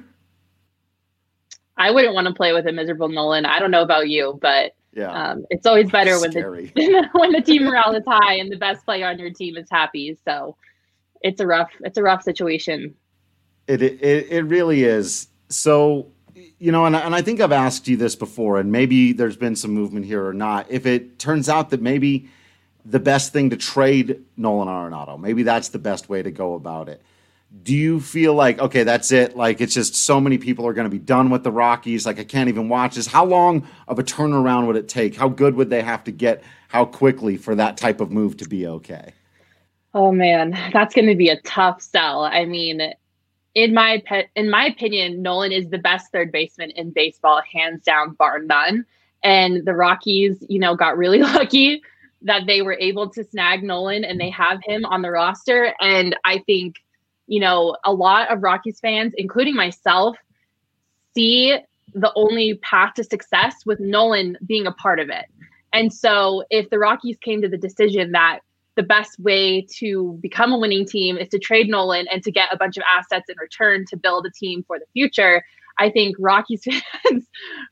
I 1.77 1.91
wouldn't 1.91 2.15
want 2.15 2.27
to 2.29 2.35
play 2.35 2.53
with 2.53 2.67
a 2.67 2.73
miserable 2.73 3.09
Nolan. 3.09 3.45
I 3.45 3.59
don't 3.59 3.71
know 3.71 3.83
about 3.83 4.09
you, 4.09 4.39
but 4.41 4.75
yeah, 4.97 5.11
um, 5.11 5.45
it's 5.51 5.67
always 5.67 5.91
better 5.91 6.19
when 6.19 6.31
the 6.31 7.09
when 7.13 7.33
the 7.33 7.43
team 7.43 7.65
morale 7.65 7.95
is 7.95 8.05
high 8.07 8.37
and 8.37 8.51
the 8.51 8.57
best 8.57 8.83
player 8.87 9.07
on 9.07 9.19
your 9.19 9.31
team 9.31 9.59
is 9.59 9.69
happy. 9.71 10.19
So 10.25 10.57
it's 11.21 11.39
a 11.39 11.47
rough 11.47 11.71
it's 11.81 11.99
a 11.99 12.03
rough 12.03 12.23
situation. 12.23 12.95
It 13.67 13.83
it, 13.83 14.27
it 14.31 14.45
really 14.47 14.85
is. 14.85 15.29
So 15.51 16.07
you 16.59 16.73
know, 16.73 16.87
and, 16.87 16.97
and 16.97 17.15
I 17.15 17.21
think 17.21 17.43
I've 17.43 17.53
asked 17.53 17.87
you 17.87 17.99
this 17.99 18.17
before, 18.17 18.59
and 18.59 18.73
maybe 18.73 19.13
there's 19.13 19.37
been 19.37 19.55
some 19.55 19.73
movement 19.73 20.07
here 20.07 20.27
or 20.27 20.33
not. 20.33 20.67
If 20.71 20.87
it 20.87 21.19
turns 21.19 21.51
out 21.51 21.69
that 21.71 21.83
maybe 21.83 22.31
the 22.87 23.01
best 23.01 23.35
thing 23.35 23.51
to 23.51 23.57
trade 23.57 24.23
Nolan 24.39 24.69
Arenado, 24.69 25.21
maybe 25.21 25.43
that's 25.43 25.69
the 25.69 25.79
best 25.79 26.09
way 26.09 26.23
to 26.23 26.31
go 26.31 26.55
about 26.55 26.89
it 26.89 27.03
do 27.63 27.75
you 27.75 28.01
feel 28.01 28.35
like 28.35 28.59
okay 28.59 28.83
that's 28.83 29.13
it? 29.13 29.37
Like 29.37 29.61
it's 29.61 29.75
just 29.75 29.95
so 29.95 30.21
many 30.21 30.39
people 30.39 30.67
are 30.67 30.73
going 30.73 30.85
to 30.87 30.91
be 30.91 30.99
done 30.99 31.31
with 31.31 31.45
the 31.45 31.53
rockies. 31.53 32.07
Like 32.07 32.19
i 32.19 32.25
can't 32.25 32.49
even 32.49 32.69
watch 32.69 32.97
this. 32.97 33.07
How 33.07 33.25
long 33.25 33.67
of 33.89 33.99
a 33.99 34.03
turnaround 34.03 34.67
would 34.67 34.77
it 34.77 34.89
take? 34.89 35.17
How 35.17 35.29
good 35.29 35.55
would 35.55 35.71
they 35.71 35.83
have 35.83 36.05
to 36.05 36.13
get? 36.13 36.43
How 36.69 36.85
quickly 36.85 37.37
for 37.37 37.55
that 37.55 37.77
type 37.77 38.01
of 38.01 38.11
move 38.11 38.37
to 38.39 38.49
be 38.49 38.67
okay? 38.67 39.13
Oh 39.95 40.13
man. 40.13 40.51
That's 40.73 40.95
going 40.95 41.09
to 41.09 41.15
be 41.15 41.29
a 41.29 41.41
tough 41.43 41.81
sell. 41.81 42.25
I 42.25 42.45
mean 42.45 42.93
in 43.55 43.73
my 43.73 44.03
in 44.35 44.51
my 44.51 44.67
opinion 44.67 45.23
nolan 45.23 45.53
is 45.53 45.69
the 45.71 45.79
best 45.79 46.13
third 46.13 46.33
baseman 46.33 46.71
in 46.71 46.91
baseball 46.91 47.43
hands 47.51 47.83
down 47.85 48.13
bar 48.13 48.41
none. 48.41 48.85
And 49.23 49.65
the 49.65 49.75
rockies 49.75 50.45
you 50.49 50.59
know 50.59 50.75
got 50.75 50.99
really 50.99 51.19
lucky 51.23 51.83
that 52.23 52.47
they 52.47 52.63
were 52.63 52.77
able 52.81 53.09
to 53.11 53.23
snag 53.23 53.63
nolan 53.63 54.05
and 54.05 54.21
they 54.21 54.31
have 54.31 54.61
him 54.65 54.85
on 54.85 55.03
the 55.03 55.11
roster. 55.11 55.75
And 55.81 56.17
i 56.25 56.39
think 56.47 56.77
you 57.27 57.41
know, 57.41 57.77
a 57.85 57.93
lot 57.93 58.31
of 58.31 58.43
Rockies 58.43 58.81
fans, 58.81 59.13
including 59.17 59.55
myself, 59.55 60.17
see 61.15 61.57
the 61.95 62.13
only 62.15 62.55
path 62.63 62.95
to 62.95 63.05
success 63.05 63.55
with 63.65 63.81
Nolan 63.81 64.37
being 64.47 64.67
a 64.67 64.73
part 64.73 65.01
of 65.01 65.09
it. 65.09 65.25
And 65.73 65.93
so 65.93 66.45
if 66.51 66.71
the 66.71 66.79
Rockies 66.79 67.17
came 67.21 67.43
to 67.43 67.49
the 67.49 67.57
decision 67.57 68.13
that 68.13 68.41
the 68.77 68.83
best 68.83 69.19
way 69.19 69.67
to 69.79 70.19
become 70.21 70.53
a 70.53 70.59
winning 70.59 70.87
team 70.87 71.17
is 71.17 71.29
to 71.31 71.39
trade 71.39 71.69
Nolan 71.69 72.07
and 72.13 72.23
to 72.23 72.31
get 72.31 72.53
a 72.53 72.57
bunch 72.57 72.77
of 72.77 72.83
assets 72.97 73.29
in 73.29 73.37
return 73.39 73.85
to 73.89 73.97
build 73.97 74.27
a 74.27 74.31
team 74.31 74.65
for 74.67 74.79
the 74.79 74.85
future, 74.93 75.43
I 75.79 75.91
think 75.91 76.17
Rockies 76.19 76.65
fans 76.65 77.27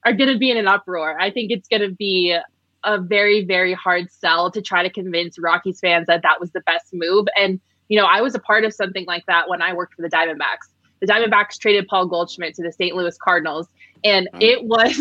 are 0.04 0.12
going 0.12 0.32
to 0.32 0.38
be 0.38 0.50
in 0.50 0.56
an 0.56 0.66
uproar. 0.66 1.20
I 1.20 1.30
think 1.30 1.50
it's 1.50 1.68
going 1.68 1.82
to 1.82 1.94
be 1.94 2.37
a 2.84 3.00
very, 3.00 3.44
very 3.44 3.75
hard 3.75 4.11
sell 4.11 4.50
to 4.50 4.61
try 4.61 4.82
to 4.82 4.90
convince 4.90 5.38
Rockies 5.38 5.80
fans 5.80 6.06
that 6.06 6.23
that 6.23 6.40
was 6.40 6.50
the 6.52 6.61
best 6.61 6.88
move. 6.92 7.26
And 7.38 7.61
you 7.88 7.98
know, 7.98 8.06
I 8.06 8.20
was 8.20 8.34
a 8.34 8.38
part 8.38 8.64
of 8.64 8.72
something 8.72 9.04
like 9.06 9.24
that 9.26 9.48
when 9.48 9.62
I 9.62 9.72
worked 9.72 9.94
for 9.94 10.02
the 10.02 10.10
Diamondbacks. 10.10 10.68
The 11.00 11.06
Diamondbacks 11.06 11.58
traded 11.58 11.86
Paul 11.88 12.06
Goldschmidt 12.06 12.54
to 12.54 12.62
the 12.62 12.72
St. 12.72 12.94
Louis 12.96 13.16
Cardinals, 13.18 13.68
and 14.04 14.28
it 14.40 14.64
was 14.64 14.98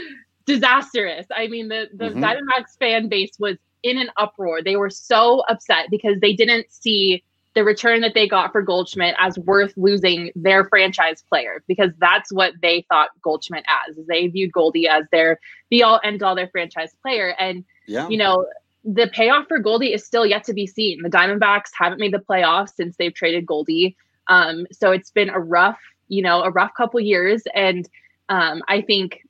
disastrous. 0.46 1.26
I 1.34 1.48
mean, 1.48 1.68
the 1.68 1.88
the 1.92 2.06
mm-hmm. 2.06 2.24
Diamondbacks 2.24 2.78
fan 2.78 3.08
base 3.08 3.32
was 3.38 3.56
in 3.82 3.98
an 3.98 4.08
uproar. 4.16 4.62
They 4.62 4.76
were 4.76 4.90
so 4.90 5.40
upset 5.48 5.86
because 5.90 6.18
they 6.20 6.32
didn't 6.32 6.72
see 6.72 7.22
the 7.54 7.62
return 7.62 8.00
that 8.00 8.14
they 8.14 8.26
got 8.26 8.50
for 8.50 8.62
Goldschmidt 8.62 9.14
as 9.18 9.38
worth 9.38 9.72
losing 9.76 10.32
their 10.34 10.64
franchise 10.64 11.22
player 11.28 11.62
because 11.68 11.90
that's 11.98 12.32
what 12.32 12.52
they 12.60 12.84
thought 12.88 13.10
Goldschmidt 13.22 13.64
as. 13.88 13.96
They 14.08 14.26
viewed 14.26 14.52
Goldie 14.52 14.88
as 14.88 15.04
their 15.12 15.38
be 15.70 15.82
all 15.82 16.00
end 16.02 16.22
all 16.22 16.34
their 16.34 16.48
franchise 16.48 16.94
player. 17.00 17.34
And 17.38 17.64
yeah. 17.86 18.08
you 18.08 18.16
know, 18.16 18.46
the 18.84 19.08
payoff 19.12 19.48
for 19.48 19.58
Goldie 19.58 19.92
is 19.92 20.04
still 20.04 20.26
yet 20.26 20.44
to 20.44 20.52
be 20.52 20.66
seen. 20.66 21.02
The 21.02 21.08
Diamondbacks 21.08 21.70
haven't 21.78 22.00
made 22.00 22.12
the 22.12 22.18
playoffs 22.18 22.74
since 22.74 22.96
they've 22.96 23.14
traded 23.14 23.46
Goldie. 23.46 23.96
Um, 24.28 24.66
so 24.72 24.90
it's 24.92 25.10
been 25.10 25.30
a 25.30 25.40
rough, 25.40 25.78
you 26.08 26.22
know, 26.22 26.42
a 26.42 26.50
rough 26.50 26.72
couple 26.76 27.00
years. 27.00 27.42
And 27.54 27.88
um, 28.28 28.62
I 28.68 28.82
think 28.82 29.20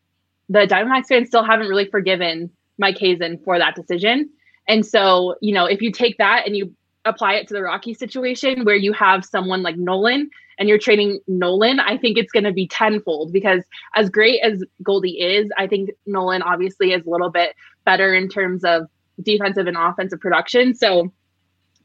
the 0.49 0.66
Diamondbacks 0.66 1.06
fans 1.06 1.28
still 1.28 1.44
haven't 1.44 1.68
really 1.68 1.88
forgiven 1.88 2.50
Mike 2.78 2.99
Hazen 2.99 3.38
for 3.44 3.58
that 3.58 3.76
decision. 3.76 4.30
And 4.66 4.84
so, 4.84 5.37
you 5.40 5.54
know, 5.54 5.66
if 5.66 5.80
you 5.82 5.92
take 5.92 6.18
that 6.18 6.46
and 6.46 6.56
you 6.56 6.75
apply 7.04 7.34
it 7.34 7.46
to 7.49 7.54
the 7.54 7.62
Rocky 7.62 7.94
situation 7.94 8.64
where 8.64 8.76
you 8.76 8.92
have 8.92 9.25
someone 9.25 9.62
like 9.62 9.76
Nolan 9.76 10.30
and 10.58 10.68
you're 10.68 10.78
trading 10.78 11.20
Nolan, 11.28 11.80
I 11.80 11.99
think 11.99 12.16
it's 12.16 12.32
going 12.32 12.44
to 12.44 12.52
be 12.52 12.66
tenfold 12.66 13.32
because 13.32 13.62
as 13.94 14.08
great 14.08 14.40
as 14.42 14.64
Goldie 14.82 15.20
is, 15.20 15.50
I 15.58 15.66
think 15.66 15.90
Nolan 16.06 16.42
obviously 16.42 16.92
is 16.92 17.04
a 17.06 17.11
little 17.11 17.30
bit 17.30 17.54
better 17.84 18.14
in 18.14 18.28
terms 18.28 18.64
of 18.64 18.88
defensive 19.23 19.66
and 19.66 19.76
offensive 19.76 20.21
production. 20.21 20.75
So 20.75 21.12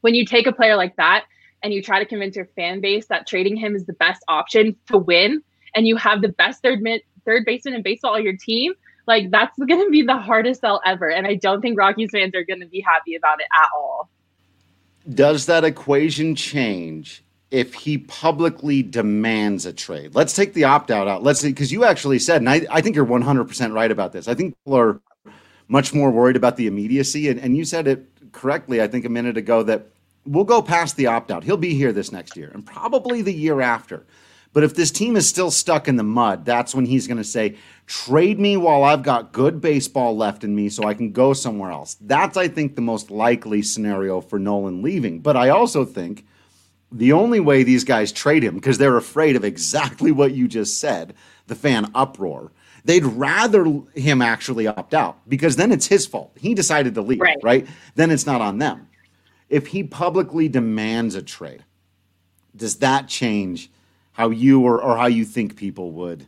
when 0.02 0.16
you 0.16 0.26
take 0.26 0.48
a 0.48 0.52
player 0.52 0.76
like 0.76 0.96
that 0.98 1.26
and 1.64 1.74
you 1.74 1.82
try 1.82 2.00
to 2.00 2.06
convince 2.06 2.36
your 2.36 2.46
fan 2.56 2.82
base 2.82 3.08
that 3.08 3.28
trading 3.28 3.56
him 3.56 3.76
is 3.76 3.86
the 3.86 3.94
best 3.94 4.24
option 4.28 4.76
to 4.88 4.98
win, 4.98 5.44
and 5.76 5.88
you 5.88 5.96
have 5.98 6.22
the 6.22 6.30
best 6.30 6.62
third 6.62 6.82
mid, 6.82 7.02
third 7.26 7.46
baseman 7.46 7.76
in 7.76 7.82
baseball 7.82 8.16
on 8.16 8.24
your 8.24 8.36
team, 8.38 8.74
like 9.08 9.32
that's 9.32 9.58
going 9.68 9.84
to 9.84 9.90
be 9.90 10.02
the 10.02 10.18
hardest 10.18 10.62
sell 10.62 10.82
ever. 10.86 11.10
And 11.10 11.28
I 11.28 11.36
don't 11.36 11.62
think 11.62 11.78
Rockies 11.78 12.10
fans 12.12 12.34
are 12.36 12.44
going 12.44 12.62
to 12.62 12.68
be 12.68 12.82
happy 12.82 13.16
about 13.16 13.40
it 13.42 13.48
at 13.54 13.70
all. 13.76 14.10
Does 15.14 15.46
that 15.48 15.64
equation 15.64 16.36
change 16.36 17.24
if 17.52 17.74
he 17.74 17.98
publicly 17.98 18.84
demands 18.84 19.66
a 19.66 19.74
trade? 19.74 20.14
Let's 20.14 20.34
take 20.34 20.54
the 20.54 20.66
opt 20.66 20.92
out 20.92 21.08
out. 21.08 21.24
Let's 21.24 21.40
see, 21.40 21.50
because 21.50 21.72
you 21.72 21.84
actually 21.84 22.20
said, 22.20 22.42
and 22.42 22.50
I, 22.50 22.66
I 22.70 22.82
think 22.82 22.96
you're 22.96 23.06
100% 23.06 23.74
right 23.74 23.92
about 23.92 24.12
this. 24.12 24.28
I 24.28 24.36
think 24.36 24.56
people 24.58 24.78
are 24.78 25.02
much 25.70 25.94
more 25.94 26.12
worried 26.12 26.36
about 26.36 26.58
the 26.58 26.68
immediacy. 26.68 27.30
And, 27.30 27.40
and 27.40 27.56
you 27.56 27.64
said 27.64 27.88
it 27.88 28.06
correctly, 28.34 28.82
I 28.82 28.88
think, 28.88 29.06
a 29.06 29.10
minute 29.10 29.38
ago 29.38 29.64
that 29.64 29.88
we'll 30.26 30.44
go 30.44 30.62
past 30.62 30.98
the 30.98 31.08
opt 31.08 31.32
out. 31.32 31.46
He'll 31.46 31.56
be 31.56 31.76
here 31.76 31.94
this 31.94 32.12
next 32.12 32.36
year 32.36 32.52
and 32.54 32.66
probably 32.66 33.22
the 33.22 33.34
year 33.34 33.62
after. 33.62 34.06
But 34.52 34.64
if 34.64 34.76
this 34.76 34.90
team 34.90 35.16
is 35.16 35.30
still 35.30 35.52
stuck 35.52 35.88
in 35.88 35.96
the 35.96 36.04
mud, 36.04 36.44
that's 36.44 36.74
when 36.74 36.86
he's 36.86 37.06
going 37.06 37.20
to 37.20 37.24
say, 37.24 37.56
trade 37.86 38.40
me 38.40 38.58
while 38.58 38.84
I've 38.84 39.04
got 39.04 39.32
good 39.32 39.62
baseball 39.62 40.18
left 40.18 40.44
in 40.44 40.56
me 40.56 40.70
so 40.70 40.86
I 40.86 40.96
can 40.96 41.12
go 41.12 41.34
somewhere 41.34 41.70
else. 41.72 41.98
That's, 42.02 42.36
I 42.36 42.48
think, 42.48 42.76
the 42.76 42.82
most 42.82 43.12
likely 43.12 43.62
scenario 43.62 44.22
for 44.22 44.40
Nolan 44.40 44.82
leaving. 44.82 45.20
But 45.20 45.38
I 45.38 45.50
also 45.50 45.86
think 45.86 46.26
the 46.92 47.14
only 47.14 47.40
way 47.40 47.62
these 47.62 47.84
guys 47.84 48.12
trade 48.12 48.44
him, 48.44 48.56
because 48.56 48.80
they're 48.80 48.98
afraid 48.98 49.36
of 49.36 49.46
exactly 49.46 50.12
what 50.12 50.34
you 50.34 50.48
just 50.48 50.80
said, 50.80 51.14
the 51.46 51.54
fan 51.54 51.92
uproar, 51.94 52.52
they'd 52.86 53.06
rather 53.06 53.66
him 53.96 54.22
actually 54.22 54.68
opt 54.68 54.94
out 54.94 55.18
because 55.28 55.56
then 55.56 55.72
it's 55.72 55.88
his 55.88 56.06
fault. 56.06 56.32
He 56.40 56.54
decided 56.54 56.96
to 56.96 57.02
leave, 57.02 57.20
right? 57.20 57.38
right? 57.44 57.68
Then 57.96 58.12
it's 58.12 58.26
not 58.26 58.42
on 58.42 58.58
them. 58.58 58.88
If 59.50 59.68
he 59.68 59.84
publicly 59.84 60.48
demands 60.48 61.16
a 61.16 61.22
trade, 61.22 61.64
does 62.56 62.78
that 62.78 63.08
change 63.08 63.72
how 64.12 64.30
you 64.30 64.62
or, 64.62 64.82
or 64.82 64.98
how 64.98 65.08
you 65.08 65.26
think 65.26 65.56
people 65.56 65.92
would 65.92 66.28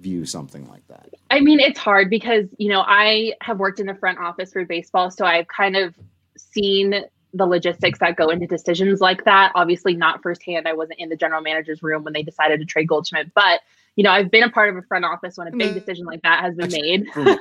view 0.00 0.24
something 0.24 0.68
like 0.68 0.86
that? 0.88 1.10
I 1.30 1.40
mean, 1.40 1.60
it's 1.60 1.78
hard 1.78 2.10
because, 2.10 2.46
you 2.58 2.68
know, 2.68 2.80
I 2.86 3.34
have 3.40 3.58
worked 3.58 3.80
in 3.80 3.86
the 3.86 3.94
front 3.94 4.18
office 4.18 4.52
for 4.52 4.64
baseball, 4.64 5.10
so 5.10 5.24
I've 5.24 5.48
kind 5.48 5.76
of 5.76 5.94
seen 6.36 7.04
the 7.34 7.46
logistics 7.46 7.98
that 7.98 8.16
go 8.16 8.30
into 8.30 8.46
decisions 8.46 9.00
like 9.00 9.24
that. 9.24 9.52
Obviously, 9.54 9.94
not 9.94 10.22
firsthand. 10.22 10.66
I 10.66 10.72
wasn't 10.72 10.98
in 11.00 11.08
the 11.08 11.16
general 11.16 11.42
manager's 11.42 11.82
room 11.82 12.04
when 12.04 12.12
they 12.12 12.22
decided 12.22 12.60
to 12.60 12.66
trade 12.66 12.88
Goldschmidt, 12.88 13.34
but 13.34 13.60
you 13.96 14.04
know, 14.04 14.10
I've 14.10 14.30
been 14.30 14.42
a 14.44 14.50
part 14.50 14.68
of 14.68 14.76
a 14.76 14.82
front 14.82 15.04
office 15.04 15.36
when 15.36 15.48
a 15.48 15.56
big 15.56 15.74
decision 15.74 16.04
like 16.04 16.22
that 16.22 16.42
has 16.42 16.54
been 16.54 16.70
made. 16.70 17.06
yeah. 17.16 17.36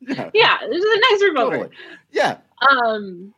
yeah, 0.34 0.58
this 0.68 0.84
is 0.84 0.84
a 0.84 1.12
nice 1.12 1.22
room 1.22 1.34
totally. 1.36 1.68
Yeah. 2.10 2.38
Um. 2.68 3.32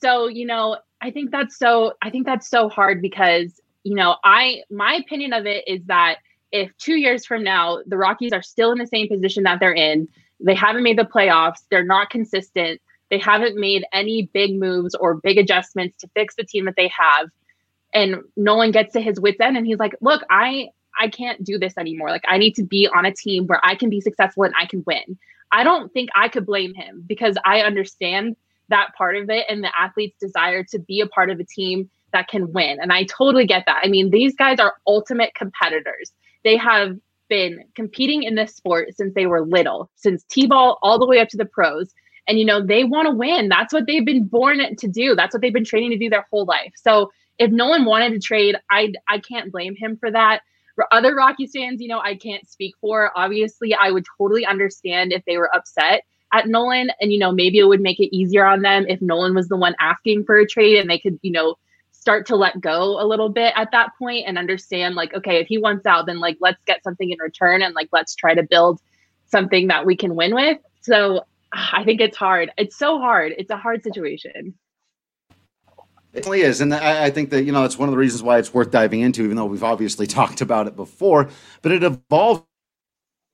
So 0.00 0.26
you 0.26 0.46
know, 0.46 0.78
I 1.00 1.10
think 1.10 1.30
that's 1.30 1.56
so. 1.58 1.92
I 2.02 2.10
think 2.10 2.26
that's 2.26 2.48
so 2.48 2.68
hard 2.68 3.02
because 3.02 3.60
you 3.84 3.94
know, 3.94 4.16
I 4.24 4.62
my 4.70 4.94
opinion 4.94 5.32
of 5.32 5.46
it 5.46 5.64
is 5.68 5.84
that 5.86 6.16
if 6.50 6.76
two 6.78 6.96
years 6.96 7.24
from 7.24 7.44
now 7.44 7.80
the 7.86 7.96
Rockies 7.96 8.32
are 8.32 8.42
still 8.42 8.72
in 8.72 8.78
the 8.78 8.86
same 8.86 9.08
position 9.08 9.42
that 9.44 9.60
they're 9.60 9.72
in, 9.72 10.08
they 10.40 10.54
haven't 10.54 10.82
made 10.82 10.98
the 10.98 11.04
playoffs, 11.04 11.64
they're 11.70 11.84
not 11.84 12.10
consistent, 12.10 12.80
they 13.10 13.18
haven't 13.18 13.56
made 13.56 13.84
any 13.92 14.30
big 14.32 14.58
moves 14.58 14.94
or 14.94 15.14
big 15.14 15.38
adjustments 15.38 15.98
to 15.98 16.08
fix 16.14 16.36
the 16.36 16.44
team 16.44 16.64
that 16.66 16.76
they 16.76 16.88
have, 16.88 17.28
and 17.92 18.16
Nolan 18.36 18.70
gets 18.70 18.94
to 18.94 19.00
his 19.00 19.20
wits 19.20 19.40
end 19.40 19.56
and 19.56 19.66
he's 19.66 19.78
like, 19.78 19.94
"Look, 20.00 20.22
I 20.30 20.68
I 20.98 21.08
can't 21.08 21.42
do 21.42 21.58
this 21.58 21.76
anymore. 21.78 22.10
Like 22.10 22.24
I 22.28 22.38
need 22.38 22.54
to 22.56 22.64
be 22.64 22.88
on 22.94 23.04
a 23.04 23.12
team 23.12 23.46
where 23.46 23.60
I 23.64 23.74
can 23.74 23.90
be 23.90 24.00
successful 24.00 24.44
and 24.44 24.54
I 24.58 24.66
can 24.66 24.82
win." 24.86 25.18
I 25.52 25.64
don't 25.64 25.92
think 25.92 26.08
I 26.14 26.28
could 26.28 26.46
blame 26.46 26.74
him 26.74 27.04
because 27.06 27.36
I 27.44 27.60
understand 27.60 28.36
that 28.70 28.94
part 28.96 29.16
of 29.16 29.28
it 29.28 29.44
and 29.48 29.62
the 29.62 29.70
athlete's 29.78 30.18
desire 30.18 30.64
to 30.64 30.78
be 30.78 31.00
a 31.00 31.06
part 31.06 31.30
of 31.30 31.38
a 31.38 31.44
team 31.44 31.90
that 32.12 32.28
can 32.28 32.52
win. 32.52 32.78
And 32.80 32.92
I 32.92 33.04
totally 33.04 33.46
get 33.46 33.64
that. 33.66 33.82
I 33.84 33.88
mean, 33.88 34.10
these 34.10 34.34
guys 34.34 34.58
are 34.58 34.74
ultimate 34.86 35.34
competitors. 35.34 36.12
They 36.42 36.56
have 36.56 36.96
been 37.28 37.64
competing 37.74 38.22
in 38.22 38.34
this 38.34 38.54
sport 38.54 38.94
since 38.96 39.14
they 39.14 39.26
were 39.26 39.44
little, 39.44 39.90
since 39.96 40.24
T 40.24 40.46
ball 40.46 40.78
all 40.82 40.98
the 40.98 41.06
way 41.06 41.20
up 41.20 41.28
to 41.28 41.36
the 41.36 41.44
pros. 41.44 41.92
And, 42.26 42.38
you 42.38 42.44
know, 42.44 42.64
they 42.64 42.84
want 42.84 43.08
to 43.08 43.14
win. 43.14 43.48
That's 43.48 43.72
what 43.72 43.86
they've 43.86 44.04
been 44.04 44.24
born 44.24 44.76
to 44.76 44.88
do. 44.88 45.14
That's 45.14 45.34
what 45.34 45.42
they've 45.42 45.52
been 45.52 45.64
training 45.64 45.90
to 45.90 45.98
do 45.98 46.08
their 46.08 46.26
whole 46.30 46.44
life. 46.44 46.72
So 46.76 47.10
if 47.38 47.50
no 47.50 47.68
one 47.68 47.84
wanted 47.84 48.10
to 48.10 48.20
trade, 48.20 48.56
I, 48.70 48.92
I 49.08 49.18
can't 49.18 49.50
blame 49.50 49.74
him 49.76 49.96
for 49.98 50.10
that. 50.10 50.42
Other 50.90 51.14
Rockies 51.14 51.52
fans, 51.54 51.80
you 51.80 51.88
know, 51.88 52.00
I 52.00 52.16
can't 52.16 52.48
speak 52.48 52.74
for. 52.80 53.10
Obviously, 53.16 53.74
I 53.74 53.90
would 53.90 54.04
totally 54.18 54.46
understand 54.46 55.12
if 55.12 55.24
they 55.24 55.36
were 55.36 55.54
upset 55.54 56.04
at 56.32 56.48
Nolan. 56.48 56.90
And, 57.00 57.12
you 57.12 57.18
know, 57.18 57.32
maybe 57.32 57.58
it 57.58 57.66
would 57.66 57.80
make 57.80 58.00
it 58.00 58.14
easier 58.14 58.44
on 58.44 58.62
them 58.62 58.86
if 58.88 59.00
Nolan 59.02 59.34
was 59.34 59.48
the 59.48 59.56
one 59.56 59.74
asking 59.80 60.24
for 60.24 60.36
a 60.36 60.46
trade 60.46 60.78
and 60.78 60.88
they 60.88 60.98
could, 60.98 61.18
you 61.22 61.32
know, 61.32 61.56
start 62.02 62.26
to 62.26 62.34
let 62.34 62.60
go 62.60 63.00
a 63.00 63.06
little 63.06 63.28
bit 63.28 63.52
at 63.54 63.70
that 63.70 63.90
point 63.96 64.24
and 64.26 64.36
understand 64.36 64.96
like 64.96 65.14
okay 65.14 65.36
if 65.36 65.46
he 65.46 65.56
wants 65.56 65.86
out 65.86 66.04
then 66.04 66.18
like 66.18 66.36
let's 66.40 66.60
get 66.64 66.82
something 66.82 67.10
in 67.10 67.18
return 67.20 67.62
and 67.62 67.76
like 67.76 67.88
let's 67.92 68.16
try 68.16 68.34
to 68.34 68.42
build 68.42 68.80
something 69.26 69.68
that 69.68 69.86
we 69.86 69.94
can 69.94 70.16
win 70.16 70.34
with 70.34 70.58
so 70.80 71.24
i 71.52 71.84
think 71.84 72.00
it's 72.00 72.16
hard 72.16 72.50
it's 72.58 72.76
so 72.76 72.98
hard 72.98 73.32
it's 73.38 73.50
a 73.50 73.56
hard 73.56 73.84
situation 73.84 74.52
it 76.12 76.24
really 76.26 76.42
is 76.42 76.60
and 76.60 76.74
I, 76.74 77.06
I 77.06 77.10
think 77.10 77.30
that 77.30 77.44
you 77.44 77.52
know 77.52 77.64
it's 77.64 77.78
one 77.78 77.88
of 77.88 77.92
the 77.92 77.98
reasons 77.98 78.22
why 78.22 78.38
it's 78.38 78.52
worth 78.52 78.70
diving 78.70 79.00
into 79.00 79.24
even 79.24 79.36
though 79.36 79.46
we've 79.46 79.64
obviously 79.64 80.06
talked 80.18 80.40
about 80.40 80.66
it 80.66 80.76
before 80.76 81.30
but 81.62 81.72
it 81.72 81.82
evolves 81.82 82.44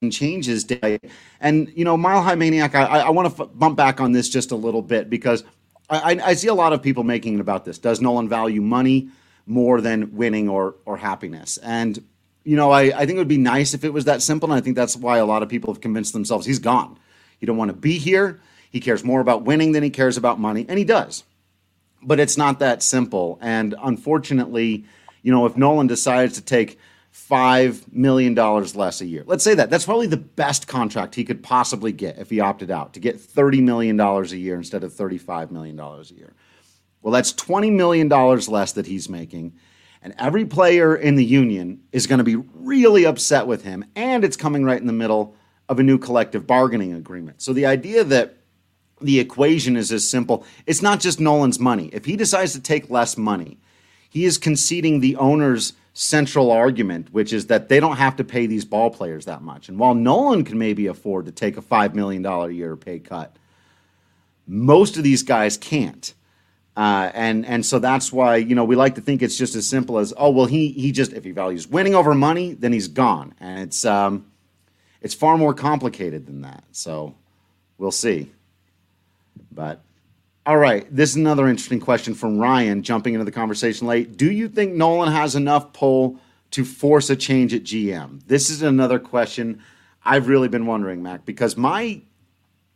and 0.01 0.13
changes 0.13 0.63
day 0.63 0.99
and 1.41 1.71
you 1.75 1.83
know 1.83 1.97
mile 1.97 2.21
high 2.21 2.35
maniac 2.35 2.73
i, 2.73 2.83
I 2.83 3.09
want 3.09 3.35
to 3.35 3.43
f- 3.43 3.49
bump 3.53 3.75
back 3.77 3.99
on 3.99 4.13
this 4.13 4.29
just 4.29 4.51
a 4.51 4.55
little 4.55 4.81
bit 4.81 5.09
because 5.09 5.43
I, 5.89 6.19
I 6.23 6.33
see 6.33 6.47
a 6.47 6.53
lot 6.53 6.73
of 6.73 6.81
people 6.81 7.03
making 7.03 7.35
it 7.35 7.39
about 7.39 7.65
this. 7.65 7.77
Does 7.77 7.99
Nolan 7.99 8.29
value 8.29 8.61
money 8.61 9.09
more 9.47 9.81
than 9.81 10.15
winning 10.15 10.47
or 10.47 10.75
or 10.85 10.97
happiness? 10.97 11.57
And 11.57 12.03
you 12.43 12.55
know, 12.55 12.71
I, 12.71 12.83
I 12.83 13.05
think 13.05 13.11
it 13.11 13.17
would 13.17 13.27
be 13.27 13.37
nice 13.37 13.73
if 13.73 13.83
it 13.83 13.91
was 13.91 14.05
that 14.05 14.21
simple. 14.21 14.51
And 14.51 14.57
I 14.57 14.61
think 14.63 14.75
that's 14.75 14.95
why 14.95 15.17
a 15.17 15.25
lot 15.25 15.43
of 15.43 15.49
people 15.49 15.73
have 15.73 15.81
convinced 15.81 16.13
themselves 16.13 16.45
he's 16.45 16.59
gone. 16.59 16.97
You 17.39 17.47
don't 17.47 17.57
want 17.57 17.69
to 17.69 17.77
be 17.77 17.97
here. 17.97 18.39
He 18.71 18.79
cares 18.79 19.03
more 19.03 19.19
about 19.19 19.43
winning 19.43 19.71
than 19.71 19.83
he 19.83 19.89
cares 19.89 20.15
about 20.17 20.39
money, 20.39 20.65
and 20.69 20.77
he 20.77 20.85
does. 20.85 21.23
But 22.01 22.19
it's 22.19 22.37
not 22.37 22.59
that 22.59 22.81
simple. 22.81 23.37
And 23.41 23.75
unfortunately, 23.81 24.85
you 25.21 25.31
know, 25.31 25.45
if 25.45 25.57
Nolan 25.57 25.87
decides 25.87 26.35
to 26.35 26.41
take 26.41 26.79
$5 27.13 27.91
million 27.91 28.35
less 28.35 29.01
a 29.01 29.05
year. 29.05 29.23
Let's 29.25 29.43
say 29.43 29.55
that. 29.55 29.69
That's 29.69 29.85
probably 29.85 30.07
the 30.07 30.17
best 30.17 30.67
contract 30.67 31.15
he 31.15 31.23
could 31.23 31.43
possibly 31.43 31.91
get 31.91 32.17
if 32.17 32.29
he 32.29 32.39
opted 32.39 32.71
out 32.71 32.93
to 32.93 32.99
get 32.99 33.17
$30 33.17 33.61
million 33.61 33.99
a 33.99 34.23
year 34.23 34.55
instead 34.55 34.83
of 34.83 34.93
$35 34.93 35.51
million 35.51 35.79
a 35.79 36.03
year. 36.13 36.33
Well, 37.01 37.13
that's 37.13 37.33
$20 37.33 37.71
million 37.73 38.09
less 38.09 38.73
that 38.73 38.85
he's 38.85 39.09
making. 39.09 39.55
And 40.01 40.13
every 40.17 40.45
player 40.45 40.95
in 40.95 41.15
the 41.15 41.25
union 41.25 41.81
is 41.91 42.07
going 42.07 42.19
to 42.19 42.23
be 42.23 42.37
really 42.53 43.05
upset 43.05 43.47
with 43.47 43.63
him. 43.63 43.85
And 43.95 44.23
it's 44.23 44.37
coming 44.37 44.63
right 44.63 44.79
in 44.79 44.87
the 44.87 44.93
middle 44.93 45.35
of 45.67 45.79
a 45.79 45.83
new 45.83 45.97
collective 45.97 46.47
bargaining 46.47 46.93
agreement. 46.93 47.41
So 47.41 47.53
the 47.53 47.65
idea 47.65 48.03
that 48.05 48.37
the 49.01 49.19
equation 49.19 49.75
is 49.75 49.91
as 49.91 50.07
simple, 50.07 50.45
it's 50.65 50.81
not 50.81 50.99
just 50.99 51.19
Nolan's 51.19 51.59
money. 51.59 51.89
If 51.93 52.05
he 52.05 52.15
decides 52.15 52.53
to 52.53 52.59
take 52.59 52.89
less 52.89 53.17
money, 53.17 53.57
he 54.09 54.25
is 54.25 54.37
conceding 54.37 54.99
the 54.99 55.15
owner's 55.17 55.73
central 55.93 56.51
argument, 56.51 57.11
which 57.11 57.33
is 57.33 57.47
that 57.47 57.69
they 57.69 57.79
don't 57.79 57.97
have 57.97 58.15
to 58.15 58.23
pay 58.23 58.45
these 58.45 58.65
ball 58.65 58.89
players 58.89 59.25
that 59.25 59.41
much. 59.41 59.69
And 59.69 59.77
while 59.77 59.93
Nolan 59.93 60.43
can 60.45 60.57
maybe 60.57 60.87
afford 60.87 61.25
to 61.25 61.31
take 61.31 61.57
a 61.57 61.61
$5 61.61 61.93
million 61.93 62.25
a 62.25 62.49
year 62.49 62.75
pay 62.75 62.99
cut, 62.99 63.35
most 64.47 64.97
of 64.97 65.03
these 65.03 65.23
guys 65.23 65.57
can't. 65.57 66.13
Uh, 66.77 67.11
and 67.13 67.45
and 67.45 67.65
so 67.65 67.77
that's 67.77 68.13
why 68.13 68.37
you 68.37 68.55
know 68.55 68.63
we 68.63 68.73
like 68.73 68.95
to 68.95 69.01
think 69.01 69.21
it's 69.21 69.37
just 69.37 69.53
as 69.53 69.67
simple 69.67 69.97
as 69.97 70.13
oh 70.15 70.29
well 70.29 70.45
he 70.45 70.69
he 70.71 70.93
just 70.93 71.11
if 71.11 71.25
he 71.25 71.31
values 71.31 71.67
winning 71.67 71.93
over 71.93 72.15
money 72.15 72.53
then 72.53 72.71
he's 72.71 72.87
gone 72.87 73.33
and 73.41 73.59
it's 73.59 73.83
um 73.83 74.25
it's 75.01 75.13
far 75.13 75.37
more 75.37 75.53
complicated 75.53 76.25
than 76.25 76.41
that 76.41 76.63
so 76.71 77.13
we'll 77.77 77.91
see 77.91 78.31
but 79.51 79.81
All 80.45 80.57
right, 80.57 80.87
this 80.93 81.11
is 81.11 81.15
another 81.15 81.47
interesting 81.47 81.79
question 81.79 82.13
from 82.13 82.39
Ryan, 82.39 82.81
jumping 82.81 83.13
into 83.13 83.25
the 83.25 83.31
conversation 83.31 83.87
late. 83.87 84.17
Do 84.17 84.31
you 84.31 84.47
think 84.47 84.73
Nolan 84.73 85.11
has 85.11 85.35
enough 85.35 85.73
pull 85.73 86.19
to 86.51 86.65
force 86.65 87.09
a 87.09 87.15
change 87.15 87.53
at 87.53 87.63
GM? 87.63 88.21
This 88.25 88.49
is 88.49 88.61
another 88.61 88.99
question 88.99 89.61
I've 90.03 90.27
really 90.27 90.47
been 90.47 90.65
wondering, 90.65 91.03
Mac, 91.03 91.25
because 91.25 91.57
my 91.57 92.01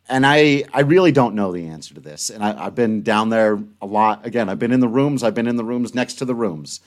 and 0.10 0.26
I 0.26 0.66
I 0.74 0.82
really 0.82 1.12
don't 1.12 1.36
know 1.36 1.52
the 1.52 1.68
answer 1.68 1.94
to 1.94 2.02
this. 2.02 2.30
And 2.30 2.44
I, 2.44 2.66
have 2.66 2.76
been 2.76 3.02
down 3.02 3.30
there 3.30 3.60
a 3.82 3.86
lot. 3.86 4.26
Again, 4.26 4.50
I've 4.50 4.60
been 4.60 4.72
in 4.72 4.80
the 4.80 4.88
rooms. 4.88 5.24
I've 5.24 5.34
been 5.34 5.48
in 5.48 5.56
the 5.56 5.64
rooms 5.64 5.96
next 5.96 6.16
to 6.16 6.26
the 6.26 6.36
rooms. 6.36 6.82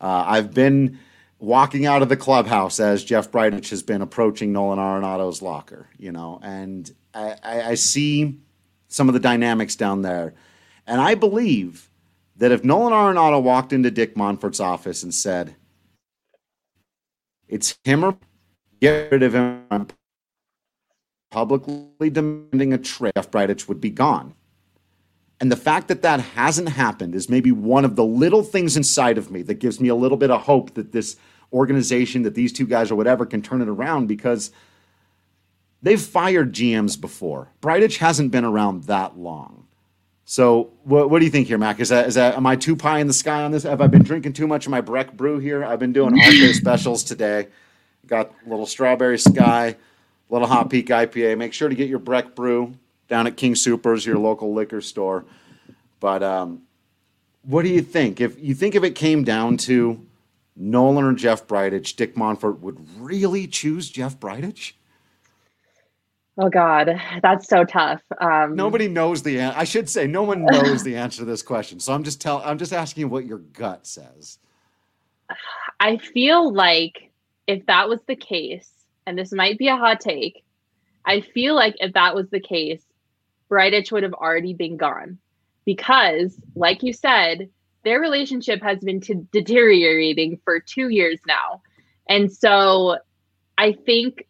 Uh, 0.00 0.24
I've 0.26 0.52
been 0.52 0.98
walking 1.38 1.86
out 1.86 2.02
of 2.02 2.08
the 2.08 2.16
clubhouse 2.16 2.80
as 2.80 3.04
Jeff 3.04 3.30
Bridich 3.30 3.70
has 3.70 3.82
been 3.82 4.02
approaching 4.02 4.52
Nolan 4.52 4.78
Arenado's 4.78 5.40
locker. 5.40 5.88
You 5.98 6.12
know, 6.12 6.40
and 6.42 6.90
I, 7.14 7.36
I, 7.42 7.62
I 7.62 7.74
see 7.74 8.40
some 8.88 9.08
of 9.08 9.14
the 9.14 9.20
dynamics 9.20 9.76
down 9.76 10.02
there, 10.02 10.34
and 10.86 11.00
I 11.00 11.14
believe 11.14 11.90
that 12.36 12.52
if 12.52 12.64
Nolan 12.64 12.92
Arenado 12.92 13.42
walked 13.42 13.72
into 13.72 13.90
Dick 13.90 14.16
Monfort's 14.16 14.60
office 14.60 15.02
and 15.02 15.14
said, 15.14 15.56
"It's 17.48 17.78
him 17.84 18.04
or 18.04 18.16
get 18.80 19.12
rid 19.12 19.22
of 19.22 19.34
him," 19.34 19.88
publicly 21.30 22.10
demanding 22.10 22.72
a 22.72 22.78
trade, 22.78 23.12
Jeff 23.16 23.30
Bridich 23.30 23.68
would 23.68 23.80
be 23.80 23.90
gone. 23.90 24.34
And 25.40 25.52
the 25.52 25.56
fact 25.56 25.88
that 25.88 26.02
that 26.02 26.20
hasn't 26.20 26.70
happened 26.70 27.14
is 27.14 27.28
maybe 27.28 27.52
one 27.52 27.84
of 27.84 27.94
the 27.94 28.04
little 28.04 28.42
things 28.42 28.76
inside 28.76 29.18
of 29.18 29.30
me 29.30 29.42
that 29.42 29.60
gives 29.60 29.80
me 29.80 29.88
a 29.88 29.94
little 29.94 30.16
bit 30.16 30.30
of 30.30 30.42
hope 30.42 30.74
that 30.74 30.92
this 30.92 31.16
organization, 31.52 32.22
that 32.22 32.34
these 32.34 32.52
two 32.52 32.66
guys 32.66 32.90
or 32.90 32.96
whatever 32.96 33.24
can 33.24 33.40
turn 33.40 33.62
it 33.62 33.68
around 33.68 34.06
because 34.06 34.50
they've 35.82 36.00
fired 36.00 36.52
GMs 36.52 37.00
before. 37.00 37.48
Bridich 37.60 37.98
hasn't 37.98 38.30
been 38.30 38.44
around 38.44 38.84
that 38.84 39.18
long. 39.18 39.66
So 40.24 40.72
what, 40.84 41.08
what 41.08 41.20
do 41.20 41.24
you 41.24 41.30
think 41.30 41.46
here, 41.46 41.56
Mac? 41.56 41.80
Is 41.80 41.88
that 41.88 42.06
is 42.06 42.14
that 42.16 42.36
am 42.36 42.46
I 42.46 42.56
too 42.56 42.76
pie 42.76 42.98
in 42.98 43.06
the 43.06 43.12
sky 43.14 43.42
on 43.44 43.50
this? 43.50 43.62
Have 43.62 43.80
I 43.80 43.86
been 43.86 44.02
drinking 44.02 44.34
too 44.34 44.46
much 44.46 44.66
of 44.66 44.70
my 44.70 44.82
Breck 44.82 45.14
brew 45.14 45.38
here? 45.38 45.64
I've 45.64 45.78
been 45.78 45.92
doing 45.94 46.20
all 46.20 46.52
specials 46.52 47.02
today. 47.02 47.48
Got 48.06 48.32
a 48.46 48.50
little 48.50 48.66
strawberry 48.66 49.18
sky, 49.18 49.76
little 50.28 50.46
hot 50.46 50.68
peak 50.68 50.88
IPA. 50.88 51.38
Make 51.38 51.54
sure 51.54 51.68
to 51.68 51.74
get 51.74 51.88
your 51.88 51.98
Breck 51.98 52.34
brew 52.34 52.74
down 53.08 53.26
at 53.26 53.36
King 53.38 53.54
Soopers, 53.54 54.04
your 54.04 54.18
local 54.18 54.52
liquor 54.52 54.82
store. 54.82 55.24
But 55.98 56.22
um, 56.22 56.62
what 57.42 57.62
do 57.62 57.70
you 57.70 57.80
think? 57.80 58.20
If 58.20 58.38
you 58.38 58.54
think 58.54 58.74
if 58.74 58.84
it 58.84 58.94
came 58.94 59.24
down 59.24 59.56
to 59.58 60.06
Nolan 60.54 61.04
or 61.04 61.14
Jeff 61.14 61.46
Bridich, 61.46 61.96
Dick 61.96 62.16
Monfort 62.16 62.60
would 62.60 62.78
really 62.98 63.46
choose 63.46 63.88
Jeff 63.88 64.20
Bridich? 64.20 64.72
Oh 66.40 66.48
God, 66.48 66.88
that's 67.20 67.48
so 67.48 67.64
tough. 67.64 68.00
Um, 68.20 68.54
Nobody 68.54 68.86
knows 68.86 69.24
the 69.24 69.40
answer. 69.40 69.58
I 69.58 69.64
should 69.64 69.88
say 69.88 70.06
no 70.06 70.22
one 70.22 70.44
knows 70.50 70.84
the 70.84 70.96
answer 70.96 71.18
to 71.18 71.24
this 71.24 71.42
question. 71.42 71.80
So 71.80 71.92
I'm 71.92 72.04
just 72.04 72.20
tell 72.20 72.40
I'm 72.44 72.58
just 72.58 72.72
asking 72.72 73.02
you 73.02 73.08
what 73.08 73.26
your 73.26 73.38
gut 73.38 73.86
says. 73.86 74.38
I 75.80 75.96
feel 75.98 76.52
like 76.52 77.10
if 77.46 77.66
that 77.66 77.88
was 77.88 78.00
the 78.06 78.16
case, 78.16 78.70
and 79.06 79.18
this 79.18 79.32
might 79.32 79.58
be 79.58 79.68
a 79.68 79.76
hot 79.76 80.00
take, 80.00 80.44
I 81.04 81.22
feel 81.22 81.54
like 81.54 81.74
if 81.80 81.94
that 81.94 82.14
was 82.14 82.28
the 82.30 82.40
case, 82.40 82.84
Bridich 83.50 83.90
would 83.90 84.02
have 84.02 84.14
already 84.14 84.54
been 84.54 84.76
gone. 84.76 85.18
Because, 85.64 86.40
like 86.54 86.82
you 86.82 86.92
said, 86.92 87.50
their 87.84 88.00
relationship 88.00 88.62
has 88.62 88.78
been 88.78 89.00
t- 89.00 89.26
deteriorating 89.32 90.40
for 90.44 90.60
two 90.60 90.88
years 90.88 91.18
now. 91.26 91.62
And 92.08 92.32
so 92.32 92.98
I 93.56 93.72
think, 93.72 94.27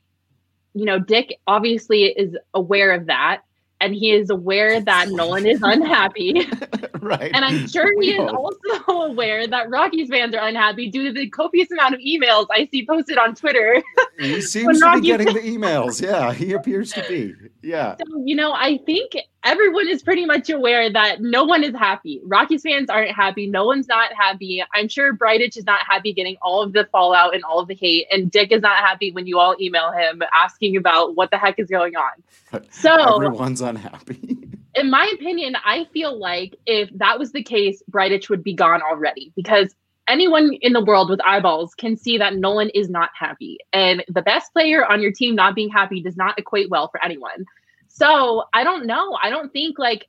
you 0.75 0.85
know, 0.85 0.99
Dick 0.99 1.39
obviously 1.47 2.05
is 2.05 2.37
aware 2.55 2.93
of 2.93 3.07
that 3.07 3.43
and 3.81 3.95
he 3.95 4.11
is 4.11 4.31
aware 4.31 4.81
that 4.81 5.09
Nolan 5.11 5.47
is 5.47 5.61
unhappy. 5.63 6.47
right. 7.01 7.31
And 7.33 7.45
I'm 7.45 7.69
sure 7.69 8.01
he 8.01 8.13
is 8.13 8.33
also 8.33 8.93
aware 9.07 9.47
that 9.47 9.71
Rockies 9.71 10.09
fans 10.09 10.35
are 10.35 10.47
unhappy 10.47 10.91
due 10.91 11.05
to 11.05 11.13
the 11.13 11.29
copious 11.31 11.71
amount 11.71 11.95
of 11.95 12.01
emails 12.01 12.47
I 12.51 12.69
see 12.71 12.87
posted 12.87 13.19
on 13.19 13.35
Twitter. 13.35 13.83
He 14.19 14.41
seems 14.41 14.81
to 14.81 14.93
be 14.95 15.07
getting 15.07 15.33
the 15.33 15.41
emails. 15.41 16.03
Yeah, 16.03 16.33
he 16.33 16.53
appears 16.53 16.93
to 16.93 17.05
be. 17.09 17.35
Yeah. 17.63 17.97
So, 17.97 18.23
you 18.25 18.37
know, 18.37 18.53
I 18.53 18.79
think 18.85 19.13
everyone 19.49 19.89
is 19.89 20.03
pretty 20.03 20.27
much 20.27 20.51
aware 20.51 20.93
that 20.93 21.23
no 21.23 21.43
one 21.43 21.65
is 21.65 21.75
happy. 21.75 22.21
Rockies 22.23 22.63
fans 22.63 22.91
aren't 22.91 23.13
happy. 23.13 23.47
No 23.47 23.65
one's 23.65 23.89
not 23.89 24.13
happy. 24.13 24.63
I'm 24.75 24.89
sure 24.89 25.17
Bridich 25.17 25.57
is 25.57 25.65
not 25.65 25.81
happy 25.89 26.13
getting 26.13 26.37
all 26.43 26.61
of 26.61 26.75
the 26.75 26.87
fallout 26.93 27.35
and 27.35 27.43
all 27.45 27.59
of 27.59 27.67
the 27.67 27.75
hate. 27.75 28.07
And 28.11 28.31
Dick 28.31 28.53
is 28.53 28.61
not 28.61 28.77
happy 28.77 29.11
when 29.11 29.27
you 29.27 29.39
all 29.39 29.57
email 29.59 29.91
him 29.91 30.23
asking 30.35 30.77
about 30.77 31.17
what 31.17 31.31
the 31.31 31.39
heck 31.39 31.59
is 31.59 31.69
going 31.69 31.97
on. 31.97 32.13
So 32.71 33.17
everyone's 33.17 33.61
unhappy. 33.61 34.39
in 34.75 34.91
my 34.91 35.11
opinion, 35.15 35.57
I 35.65 35.87
feel 35.93 36.19
like 36.19 36.57
if 36.67 36.89
that 36.95 37.19
was 37.19 37.33
the 37.33 37.43
case, 37.43 37.83
Bridich 37.91 38.31
would 38.31 38.43
be 38.43 38.55
gone 38.55 38.81
already 38.81 39.33
because 39.37 39.75
anyone 40.09 40.55
in 40.63 40.73
the 40.73 40.85
world 40.85 41.11
with 41.11 41.21
eyeballs 41.27 41.75
can 41.75 41.97
see 41.97 42.17
that 42.19 42.37
Nolan 42.37 42.71
is 42.71 42.89
not 42.89 43.11
happy. 43.19 43.59
And 43.73 44.05
the 44.09 44.23
best 44.23 44.53
player 44.53 44.85
on 44.85 45.03
your 45.03 45.13
team 45.13 45.35
not 45.35 45.55
being 45.55 45.69
happy 45.69 46.01
does 46.01 46.17
not 46.17 46.39
equate 46.39 46.71
well 46.71 46.89
for 46.89 47.03
anyone. 47.05 47.45
So 47.89 48.45
I 48.55 48.65
don't 48.65 48.87
know. 48.87 49.19
I 49.23 49.31
don't 49.31 49.53
think 49.53 49.79
like 49.79 50.07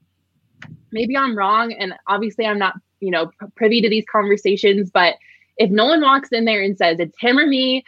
maybe 0.92 1.18
I'm 1.18 1.38
wrong. 1.38 1.74
And 1.74 1.94
obviously 2.08 2.46
I'm 2.46 2.60
not, 2.60 2.76
you 3.00 3.12
know, 3.12 3.32
privy 3.56 3.82
to 3.82 3.90
these 3.90 4.06
conversations. 4.12 4.92
But 4.92 5.16
if 5.58 5.70
Nolan 5.70 6.02
walks 6.02 6.30
in 6.32 6.46
there 6.46 6.62
and 6.62 6.78
says 6.78 7.00
it's 7.00 7.20
him 7.20 7.38
or 7.38 7.48
me, 7.48 7.84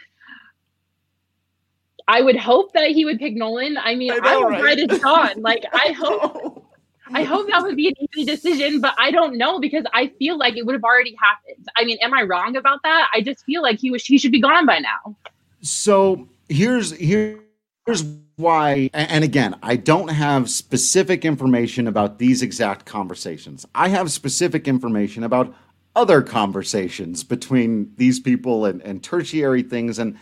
I 2.08 2.20
would 2.20 2.36
hope 2.36 2.72
that 2.72 2.90
he 2.90 3.04
would 3.04 3.18
pick 3.18 3.34
Nolan. 3.34 3.78
I 3.78 3.94
mean, 3.94 4.12
I, 4.12 4.18
know, 4.18 4.22
I 4.28 4.34
hope 4.34 4.50
right? 4.50 4.60
Brett 4.60 4.78
is 4.78 4.98
gone. 4.98 5.42
Like 5.42 5.64
I 5.72 5.92
hope 5.92 6.66
I 7.14 7.24
hope 7.24 7.48
that 7.48 7.62
would 7.62 7.76
be 7.76 7.88
an 7.88 7.94
easy 8.00 8.24
decision, 8.24 8.80
but 8.80 8.94
I 8.98 9.10
don't 9.10 9.36
know 9.36 9.58
because 9.58 9.84
I 9.92 10.08
feel 10.18 10.38
like 10.38 10.56
it 10.56 10.64
would 10.64 10.74
have 10.74 10.84
already 10.84 11.14
happened. 11.20 11.68
I 11.76 11.84
mean, 11.84 11.98
am 12.00 12.14
I 12.14 12.22
wrong 12.22 12.56
about 12.56 12.80
that? 12.84 13.08
I 13.14 13.20
just 13.20 13.44
feel 13.44 13.62
like 13.62 13.78
he 13.78 13.90
was 13.90 14.04
he 14.04 14.18
should 14.18 14.32
be 14.32 14.40
gone 14.40 14.66
by 14.66 14.78
now. 14.78 15.16
So 15.60 16.28
here's 16.48 16.92
here's 16.92 18.02
why 18.42 18.90
and 18.92 19.24
again, 19.24 19.56
I 19.62 19.76
don't 19.76 20.08
have 20.08 20.50
specific 20.50 21.24
information 21.24 21.86
about 21.86 22.18
these 22.18 22.42
exact 22.42 22.84
conversations. 22.84 23.66
I 23.74 23.88
have 23.88 24.10
specific 24.10 24.68
information 24.68 25.24
about 25.24 25.54
other 25.94 26.22
conversations 26.22 27.22
between 27.24 27.92
these 27.96 28.18
people 28.18 28.64
and, 28.64 28.80
and 28.82 29.02
tertiary 29.02 29.62
things. 29.62 29.98
And 29.98 30.18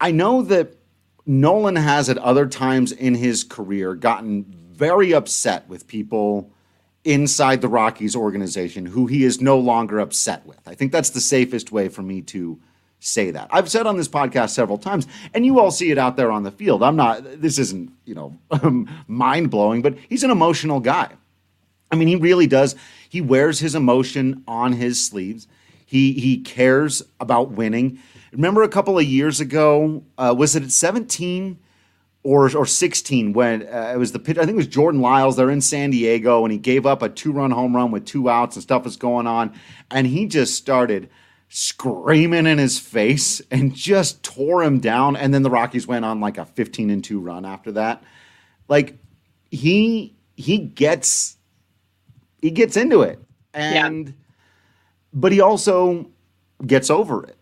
I 0.00 0.10
know 0.10 0.42
that 0.42 0.76
Nolan 1.26 1.76
has 1.76 2.08
at 2.08 2.18
other 2.18 2.46
times 2.46 2.92
in 2.92 3.14
his 3.14 3.44
career 3.44 3.94
gotten 3.94 4.44
very 4.70 5.12
upset 5.12 5.68
with 5.68 5.86
people 5.86 6.52
inside 7.04 7.60
the 7.60 7.68
Rockies 7.68 8.14
organization 8.14 8.86
who 8.86 9.06
he 9.06 9.24
is 9.24 9.40
no 9.40 9.58
longer 9.58 10.00
upset 10.00 10.44
with. 10.46 10.60
I 10.66 10.74
think 10.74 10.92
that's 10.92 11.10
the 11.10 11.20
safest 11.20 11.72
way 11.72 11.88
for 11.88 12.02
me 12.02 12.20
to 12.22 12.60
say 13.00 13.30
that. 13.32 13.48
I've 13.50 13.70
said 13.70 13.86
on 13.86 13.96
this 13.96 14.08
podcast 14.08 14.50
several 14.50 14.78
times, 14.78 15.06
and 15.34 15.44
you 15.44 15.58
all 15.58 15.70
see 15.70 15.90
it 15.90 15.98
out 15.98 16.16
there 16.16 16.30
on 16.30 16.44
the 16.44 16.50
field. 16.50 16.82
I'm 16.82 16.96
not, 16.96 17.40
this 17.40 17.58
isn't, 17.58 17.90
you 18.04 18.14
know, 18.14 18.86
mind 19.08 19.50
blowing, 19.50 19.82
but 19.82 19.96
he's 20.08 20.22
an 20.22 20.30
emotional 20.30 20.78
guy. 20.78 21.10
I 21.90 21.96
mean, 21.96 22.06
he 22.06 22.16
really 22.16 22.46
does. 22.46 22.76
He 23.08 23.20
wears 23.20 23.58
his 23.58 23.74
emotion 23.74 24.44
on 24.46 24.74
his 24.74 25.04
sleeves. 25.04 25.48
He 25.84 26.12
he 26.12 26.38
cares 26.38 27.02
about 27.18 27.50
winning. 27.50 27.98
Remember 28.30 28.62
a 28.62 28.68
couple 28.68 28.96
of 28.96 29.04
years 29.04 29.40
ago, 29.40 30.04
uh, 30.16 30.32
was 30.36 30.54
it 30.54 30.62
at 30.62 30.70
17? 30.70 31.58
or 32.22 32.54
or 32.54 32.66
16 32.66 33.32
when 33.32 33.62
uh, 33.62 33.92
it 33.94 33.96
was 33.96 34.12
the 34.12 34.18
pitch. 34.18 34.36
I 34.36 34.42
think 34.42 34.52
it 34.52 34.56
was 34.56 34.66
Jordan 34.66 35.00
Lyles. 35.00 35.36
They're 35.36 35.50
in 35.50 35.62
San 35.62 35.90
Diego, 35.90 36.44
and 36.44 36.52
he 36.52 36.58
gave 36.58 36.84
up 36.84 37.02
a 37.02 37.08
two 37.08 37.32
run 37.32 37.50
home 37.50 37.74
run 37.74 37.90
with 37.90 38.04
two 38.04 38.28
outs 38.28 38.56
and 38.56 38.62
stuff 38.62 38.84
was 38.84 38.96
going 38.96 39.26
on, 39.26 39.54
and 39.90 40.06
he 40.06 40.26
just 40.26 40.54
started 40.54 41.08
screaming 41.50 42.46
in 42.46 42.56
his 42.56 42.78
face 42.78 43.42
and 43.50 43.74
just 43.74 44.22
tore 44.22 44.62
him 44.62 44.80
down. 44.80 45.16
And 45.16 45.34
then 45.34 45.42
the 45.42 45.50
Rockies 45.50 45.86
went 45.86 46.04
on 46.04 46.20
like 46.20 46.38
a 46.38 46.46
15 46.46 46.88
and 46.88 47.04
two 47.04 47.20
run 47.20 47.44
after 47.44 47.72
that. 47.72 48.02
Like 48.68 48.96
he 49.50 50.16
he 50.36 50.58
gets 50.58 51.36
he 52.40 52.50
gets 52.50 52.76
into 52.76 53.02
it, 53.02 53.18
and 53.52 54.06
yeah. 54.08 54.14
but 55.12 55.32
he 55.32 55.40
also 55.40 56.06
gets 56.66 56.88
over 56.88 57.24
it. 57.24 57.36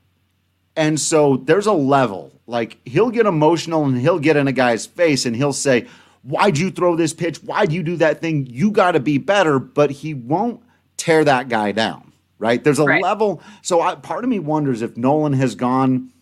And 0.74 0.98
so 0.98 1.36
there's 1.36 1.66
a 1.66 1.72
level 1.72 2.32
like 2.48 2.78
he'll 2.86 3.10
get 3.10 3.26
emotional 3.26 3.84
and 3.84 3.98
he'll 3.98 4.18
get 4.18 4.36
in 4.36 4.48
a 4.48 4.52
guy's 4.52 4.86
face 4.86 5.26
and 5.26 5.36
he'll 5.36 5.52
say, 5.52 5.86
Why'd 6.22 6.58
you 6.58 6.70
throw 6.70 6.96
this 6.96 7.12
pitch? 7.12 7.38
Why'd 7.38 7.72
you 7.72 7.82
do 7.82 7.96
that 7.96 8.20
thing? 8.20 8.46
You 8.46 8.70
got 8.70 8.92
to 8.92 9.00
be 9.00 9.18
better. 9.18 9.58
But 9.58 9.90
he 9.90 10.14
won't 10.14 10.62
tear 10.96 11.24
that 11.24 11.48
guy 11.48 11.72
down, 11.72 12.07
right? 12.38 12.62
There's 12.62 12.78
a 12.78 12.84
right. 12.84 13.02
level. 13.02 13.42
So 13.62 13.80
I, 13.80 13.94
part 13.94 14.24
of 14.24 14.30
me 14.30 14.38
wonders 14.38 14.82
if 14.82 14.96
Nolan 14.96 15.32
has 15.34 15.54
gone, 15.54 16.12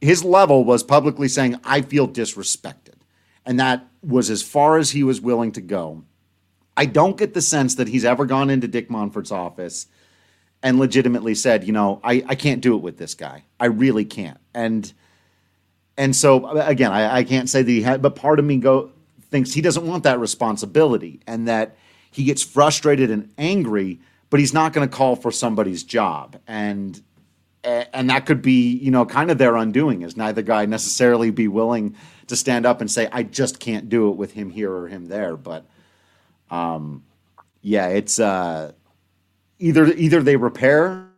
his 0.00 0.24
level 0.24 0.64
was 0.64 0.82
publicly 0.82 1.28
saying, 1.28 1.56
I 1.64 1.80
feel 1.82 2.08
disrespected. 2.08 2.94
And 3.44 3.60
that 3.60 3.86
was 4.02 4.30
as 4.30 4.42
far 4.42 4.78
as 4.78 4.90
he 4.90 5.02
was 5.02 5.20
willing 5.20 5.52
to 5.52 5.60
go. 5.60 6.04
I 6.76 6.86
don't 6.86 7.16
get 7.16 7.34
the 7.34 7.40
sense 7.40 7.76
that 7.76 7.88
he's 7.88 8.04
ever 8.04 8.26
gone 8.26 8.50
into 8.50 8.68
Dick 8.68 8.90
Monfort's 8.90 9.32
office 9.32 9.86
and 10.62 10.78
legitimately 10.78 11.34
said, 11.34 11.64
you 11.64 11.72
know, 11.72 12.00
I, 12.02 12.24
I 12.26 12.34
can't 12.34 12.60
do 12.60 12.74
it 12.74 12.82
with 12.82 12.98
this 12.98 13.14
guy. 13.14 13.44
I 13.58 13.66
really 13.66 14.04
can't. 14.04 14.38
And 14.54 14.92
and 15.98 16.14
so 16.14 16.46
again, 16.58 16.92
I, 16.92 17.18
I 17.18 17.24
can't 17.24 17.48
say 17.48 17.62
that 17.62 17.70
he 17.70 17.80
had, 17.80 18.02
but 18.02 18.16
part 18.16 18.38
of 18.38 18.44
me 18.44 18.58
go 18.58 18.90
thinks 19.30 19.52
he 19.52 19.62
doesn't 19.62 19.86
want 19.86 20.04
that 20.04 20.20
responsibility, 20.20 21.20
and 21.26 21.48
that 21.48 21.76
he 22.10 22.24
gets 22.24 22.42
frustrated 22.42 23.10
and 23.10 23.32
angry, 23.38 24.00
but 24.30 24.40
he's 24.40 24.52
not 24.52 24.72
going 24.72 24.88
to 24.88 24.94
call 24.94 25.16
for 25.16 25.30
somebody's 25.30 25.82
job. 25.82 26.36
And 26.46 27.00
and 27.64 28.10
that 28.10 28.26
could 28.26 28.42
be, 28.42 28.76
you 28.76 28.92
know, 28.92 29.04
kind 29.04 29.30
of 29.30 29.38
their 29.38 29.56
undoing 29.56 30.02
is 30.02 30.16
neither 30.16 30.42
guy 30.42 30.66
necessarily 30.66 31.30
be 31.30 31.48
willing 31.48 31.96
to 32.28 32.36
stand 32.36 32.64
up 32.64 32.80
and 32.80 32.88
say, 32.88 33.08
I 33.10 33.24
just 33.24 33.58
can't 33.58 33.88
do 33.88 34.08
it 34.08 34.16
with 34.16 34.32
him 34.32 34.50
here 34.50 34.72
or 34.72 34.86
him 34.86 35.06
there. 35.06 35.36
But 35.36 35.66
um 36.50 37.02
yeah, 37.62 37.88
it's 37.88 38.20
uh 38.20 38.72
either 39.58 39.86
either 39.86 40.22
they 40.22 40.36
repair 40.36 41.08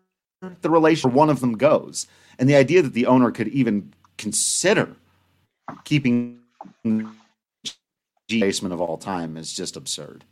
the 0.62 0.70
relation 0.70 1.10
or 1.10 1.12
one 1.12 1.28
of 1.28 1.40
them 1.40 1.56
goes. 1.58 2.06
And 2.38 2.48
the 2.48 2.56
idea 2.56 2.82
that 2.82 2.94
the 2.94 3.06
owner 3.06 3.30
could 3.30 3.48
even 3.48 3.92
consider 4.16 4.96
keeping 5.84 6.40
basement 8.28 8.72
of 8.72 8.80
all 8.80 8.96
time 8.96 9.36
is 9.36 9.52
just 9.52 9.76
absurd. 9.76 10.24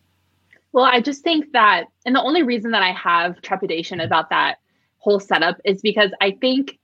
Well, 0.76 0.84
I 0.84 1.00
just 1.00 1.24
think 1.24 1.52
that, 1.52 1.86
and 2.04 2.14
the 2.14 2.20
only 2.20 2.42
reason 2.42 2.72
that 2.72 2.82
I 2.82 2.92
have 2.92 3.40
trepidation 3.40 3.98
mm-hmm. 3.98 4.08
about 4.08 4.28
that 4.28 4.56
whole 4.98 5.18
setup 5.18 5.56
is 5.64 5.80
because 5.80 6.10
I 6.20 6.32
think 6.32 6.78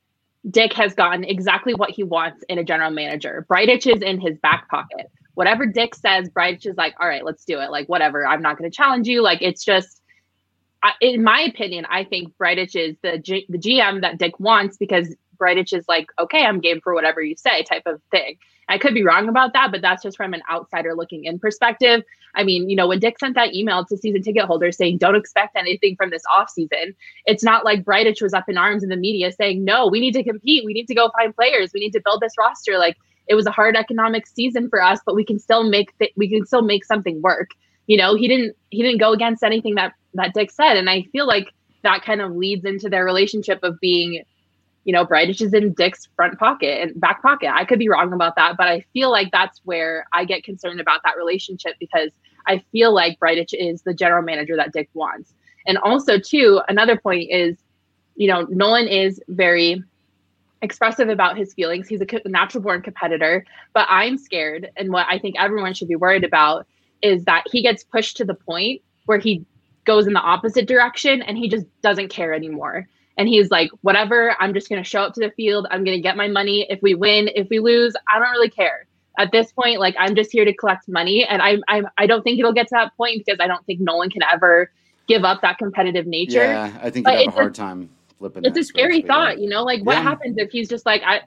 Dick 0.48 0.72
has 0.72 0.94
gotten 0.94 1.24
exactly 1.24 1.74
what 1.74 1.90
he 1.90 2.02
wants 2.02 2.42
in 2.48 2.58
a 2.58 2.64
general 2.64 2.90
manager. 2.90 3.44
Bridich 3.50 3.86
is 3.86 4.00
in 4.00 4.18
his 4.18 4.38
back 4.38 4.66
pocket. 4.70 5.10
Whatever 5.34 5.66
Dick 5.66 5.94
says, 5.94 6.30
Bridich 6.30 6.64
is 6.64 6.74
like, 6.78 6.94
all 7.00 7.06
right, 7.06 7.22
let's 7.22 7.44
do 7.44 7.60
it. 7.60 7.70
Like, 7.70 7.86
whatever. 7.86 8.26
I'm 8.26 8.40
not 8.40 8.56
going 8.56 8.70
to 8.70 8.74
challenge 8.74 9.08
you. 9.08 9.20
Like, 9.20 9.42
it's 9.42 9.62
just, 9.62 10.00
in 11.02 11.22
my 11.22 11.42
opinion, 11.42 11.84
I 11.90 12.04
think 12.04 12.34
Bridich 12.38 12.74
is 12.74 12.96
the 13.02 13.18
G- 13.18 13.44
the 13.50 13.58
GM 13.58 14.00
that 14.00 14.16
Dick 14.16 14.40
wants 14.40 14.78
because 14.78 15.14
Bridich 15.42 15.76
is 15.76 15.84
like, 15.88 16.06
okay, 16.18 16.44
I'm 16.44 16.60
game 16.60 16.80
for 16.80 16.94
whatever 16.94 17.20
you 17.20 17.36
say, 17.36 17.62
type 17.62 17.82
of 17.86 18.00
thing. 18.10 18.36
I 18.68 18.78
could 18.78 18.94
be 18.94 19.04
wrong 19.04 19.28
about 19.28 19.52
that, 19.54 19.70
but 19.72 19.82
that's 19.82 20.02
just 20.02 20.16
from 20.16 20.34
an 20.34 20.42
outsider 20.50 20.94
looking 20.94 21.24
in 21.24 21.38
perspective. 21.38 22.02
I 22.34 22.44
mean, 22.44 22.70
you 22.70 22.76
know, 22.76 22.86
when 22.86 23.00
Dick 23.00 23.18
sent 23.18 23.34
that 23.34 23.54
email 23.54 23.84
to 23.84 23.96
season 23.96 24.22
ticket 24.22 24.44
holders 24.44 24.76
saying, 24.76 24.98
don't 24.98 25.16
expect 25.16 25.56
anything 25.56 25.96
from 25.96 26.10
this 26.10 26.22
offseason, 26.32 26.94
it's 27.26 27.42
not 27.42 27.64
like 27.64 27.84
Bridich 27.84 28.22
was 28.22 28.32
up 28.32 28.48
in 28.48 28.56
arms 28.56 28.82
in 28.82 28.88
the 28.88 28.96
media 28.96 29.32
saying, 29.32 29.64
no, 29.64 29.88
we 29.88 30.00
need 30.00 30.14
to 30.14 30.22
compete. 30.22 30.64
We 30.64 30.72
need 30.72 30.86
to 30.86 30.94
go 30.94 31.10
find 31.18 31.34
players. 31.34 31.72
We 31.74 31.80
need 31.80 31.92
to 31.92 32.02
build 32.02 32.20
this 32.20 32.34
roster. 32.38 32.78
Like 32.78 32.96
it 33.26 33.34
was 33.34 33.46
a 33.46 33.50
hard 33.50 33.76
economic 33.76 34.26
season 34.26 34.68
for 34.68 34.82
us, 34.82 35.00
but 35.04 35.14
we 35.14 35.24
can 35.24 35.38
still 35.38 35.68
make 35.68 35.96
th- 35.98 36.12
we 36.16 36.28
can 36.28 36.46
still 36.46 36.62
make 36.62 36.84
something 36.84 37.20
work. 37.20 37.50
You 37.86 37.96
know, 37.96 38.14
he 38.14 38.28
didn't 38.28 38.56
he 38.70 38.82
didn't 38.82 39.00
go 39.00 39.12
against 39.12 39.42
anything 39.42 39.74
that 39.74 39.92
that 40.14 40.34
Dick 40.34 40.50
said, 40.50 40.76
and 40.76 40.88
I 40.88 41.02
feel 41.12 41.26
like 41.26 41.48
that 41.82 42.04
kind 42.04 42.20
of 42.20 42.32
leads 42.32 42.64
into 42.64 42.88
their 42.88 43.04
relationship 43.04 43.60
of 43.62 43.78
being 43.80 44.22
you 44.84 44.92
know, 44.92 45.06
Bridich 45.06 45.40
is 45.40 45.54
in 45.54 45.72
Dick's 45.74 46.08
front 46.16 46.38
pocket 46.38 46.82
and 46.82 47.00
back 47.00 47.22
pocket. 47.22 47.50
I 47.54 47.64
could 47.64 47.78
be 47.78 47.88
wrong 47.88 48.12
about 48.12 48.36
that, 48.36 48.56
but 48.56 48.68
I 48.68 48.84
feel 48.92 49.10
like 49.10 49.30
that's 49.30 49.60
where 49.64 50.06
I 50.12 50.24
get 50.24 50.44
concerned 50.44 50.80
about 50.80 51.00
that 51.04 51.16
relationship 51.16 51.74
because 51.78 52.10
I 52.46 52.64
feel 52.72 52.92
like 52.92 53.20
Bridich 53.20 53.52
is 53.52 53.82
the 53.82 53.94
general 53.94 54.22
manager 54.22 54.56
that 54.56 54.72
Dick 54.72 54.88
wants. 54.94 55.34
And 55.66 55.78
also, 55.78 56.18
too, 56.18 56.60
another 56.68 56.96
point 56.96 57.30
is, 57.30 57.56
you 58.16 58.26
know, 58.26 58.42
Nolan 58.50 58.88
is 58.88 59.20
very 59.28 59.82
expressive 60.60 61.08
about 61.08 61.36
his 61.36 61.54
feelings. 61.54 61.88
He's 61.88 62.00
a 62.00 62.06
natural 62.26 62.62
born 62.62 62.82
competitor, 62.82 63.44
but 63.74 63.86
I'm 63.88 64.18
scared. 64.18 64.70
And 64.76 64.90
what 64.92 65.06
I 65.08 65.18
think 65.18 65.36
everyone 65.38 65.74
should 65.74 65.88
be 65.88 65.96
worried 65.96 66.24
about 66.24 66.66
is 67.02 67.24
that 67.24 67.44
he 67.50 67.62
gets 67.62 67.84
pushed 67.84 68.16
to 68.18 68.24
the 68.24 68.34
point 68.34 68.82
where 69.06 69.18
he 69.18 69.44
goes 69.84 70.06
in 70.06 70.12
the 70.12 70.20
opposite 70.20 70.66
direction 70.66 71.22
and 71.22 71.36
he 71.36 71.48
just 71.48 71.66
doesn't 71.82 72.08
care 72.08 72.32
anymore. 72.32 72.88
And 73.18 73.28
he's 73.28 73.50
like, 73.50 73.70
whatever, 73.82 74.34
I'm 74.40 74.54
just 74.54 74.68
going 74.68 74.82
to 74.82 74.88
show 74.88 75.02
up 75.02 75.14
to 75.14 75.20
the 75.20 75.30
field. 75.32 75.66
I'm 75.70 75.84
going 75.84 75.96
to 75.96 76.02
get 76.02 76.16
my 76.16 76.28
money. 76.28 76.66
If 76.70 76.80
we 76.82 76.94
win, 76.94 77.28
if 77.34 77.48
we 77.50 77.58
lose, 77.58 77.94
I 78.08 78.18
don't 78.18 78.30
really 78.30 78.50
care. 78.50 78.86
At 79.18 79.30
this 79.32 79.52
point, 79.52 79.80
like 79.80 79.94
I'm 79.98 80.14
just 80.14 80.32
here 80.32 80.46
to 80.46 80.54
collect 80.54 80.88
money. 80.88 81.24
And 81.24 81.42
I, 81.42 81.58
I, 81.68 81.82
I 81.98 82.06
don't 82.06 82.22
think 82.22 82.38
it'll 82.38 82.54
get 82.54 82.68
to 82.68 82.74
that 82.74 82.96
point 82.96 83.22
because 83.24 83.38
I 83.40 83.46
don't 83.46 83.64
think 83.66 83.80
Nolan 83.80 84.08
can 84.08 84.22
ever 84.22 84.72
give 85.06 85.24
up 85.24 85.42
that 85.42 85.58
competitive 85.58 86.06
nature. 86.06 86.44
Yeah, 86.44 86.72
I 86.82 86.88
think 86.88 87.06
he'd 87.06 87.26
have 87.26 87.28
a 87.28 87.30
hard 87.30 87.52
a, 87.52 87.54
time 87.54 87.90
flipping. 88.18 88.44
It's 88.46 88.56
a 88.56 88.64
scary 88.64 89.02
thought, 89.02 89.38
you 89.38 89.48
know, 89.48 89.62
like 89.62 89.82
what 89.82 89.96
yeah. 89.96 90.02
happens 90.02 90.38
if 90.38 90.50
he's 90.50 90.68
just 90.68 90.86
like, 90.86 91.02
I, 91.04 91.20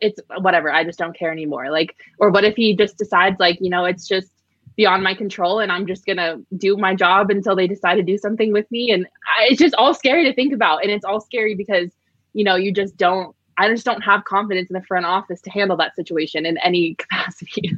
it's 0.00 0.20
whatever, 0.38 0.72
I 0.72 0.84
just 0.84 0.98
don't 0.98 1.14
care 1.14 1.30
anymore. 1.30 1.70
Like, 1.70 1.94
or 2.18 2.30
what 2.30 2.44
if 2.44 2.56
he 2.56 2.74
just 2.74 2.96
decides, 2.96 3.38
like, 3.38 3.58
you 3.60 3.68
know, 3.68 3.84
it's 3.84 4.08
just, 4.08 4.30
beyond 4.78 5.02
my 5.02 5.12
control 5.12 5.58
and 5.58 5.72
i'm 5.72 5.86
just 5.86 6.06
going 6.06 6.16
to 6.16 6.40
do 6.56 6.76
my 6.76 6.94
job 6.94 7.30
until 7.30 7.54
they 7.56 7.66
decide 7.66 7.96
to 7.96 8.02
do 8.02 8.16
something 8.16 8.52
with 8.52 8.70
me. 8.70 8.92
And 8.92 9.06
I, 9.36 9.48
it's 9.50 9.58
just 9.58 9.74
all 9.74 9.92
scary 9.92 10.24
to 10.24 10.32
think 10.32 10.54
about 10.54 10.82
and 10.82 10.90
it's 10.90 11.04
all 11.04 11.20
scary 11.20 11.54
because 11.54 11.90
you 12.32 12.44
know 12.44 12.54
you 12.54 12.72
just 12.72 12.96
don't 12.96 13.34
i 13.58 13.68
just 13.68 13.84
don't 13.84 14.00
have 14.02 14.24
confidence 14.24 14.70
in 14.70 14.74
the 14.74 14.82
front 14.84 15.04
office 15.04 15.42
to 15.42 15.50
handle 15.50 15.76
that 15.76 15.96
situation 15.96 16.46
in 16.46 16.56
any 16.58 16.94
capacity. 17.02 17.76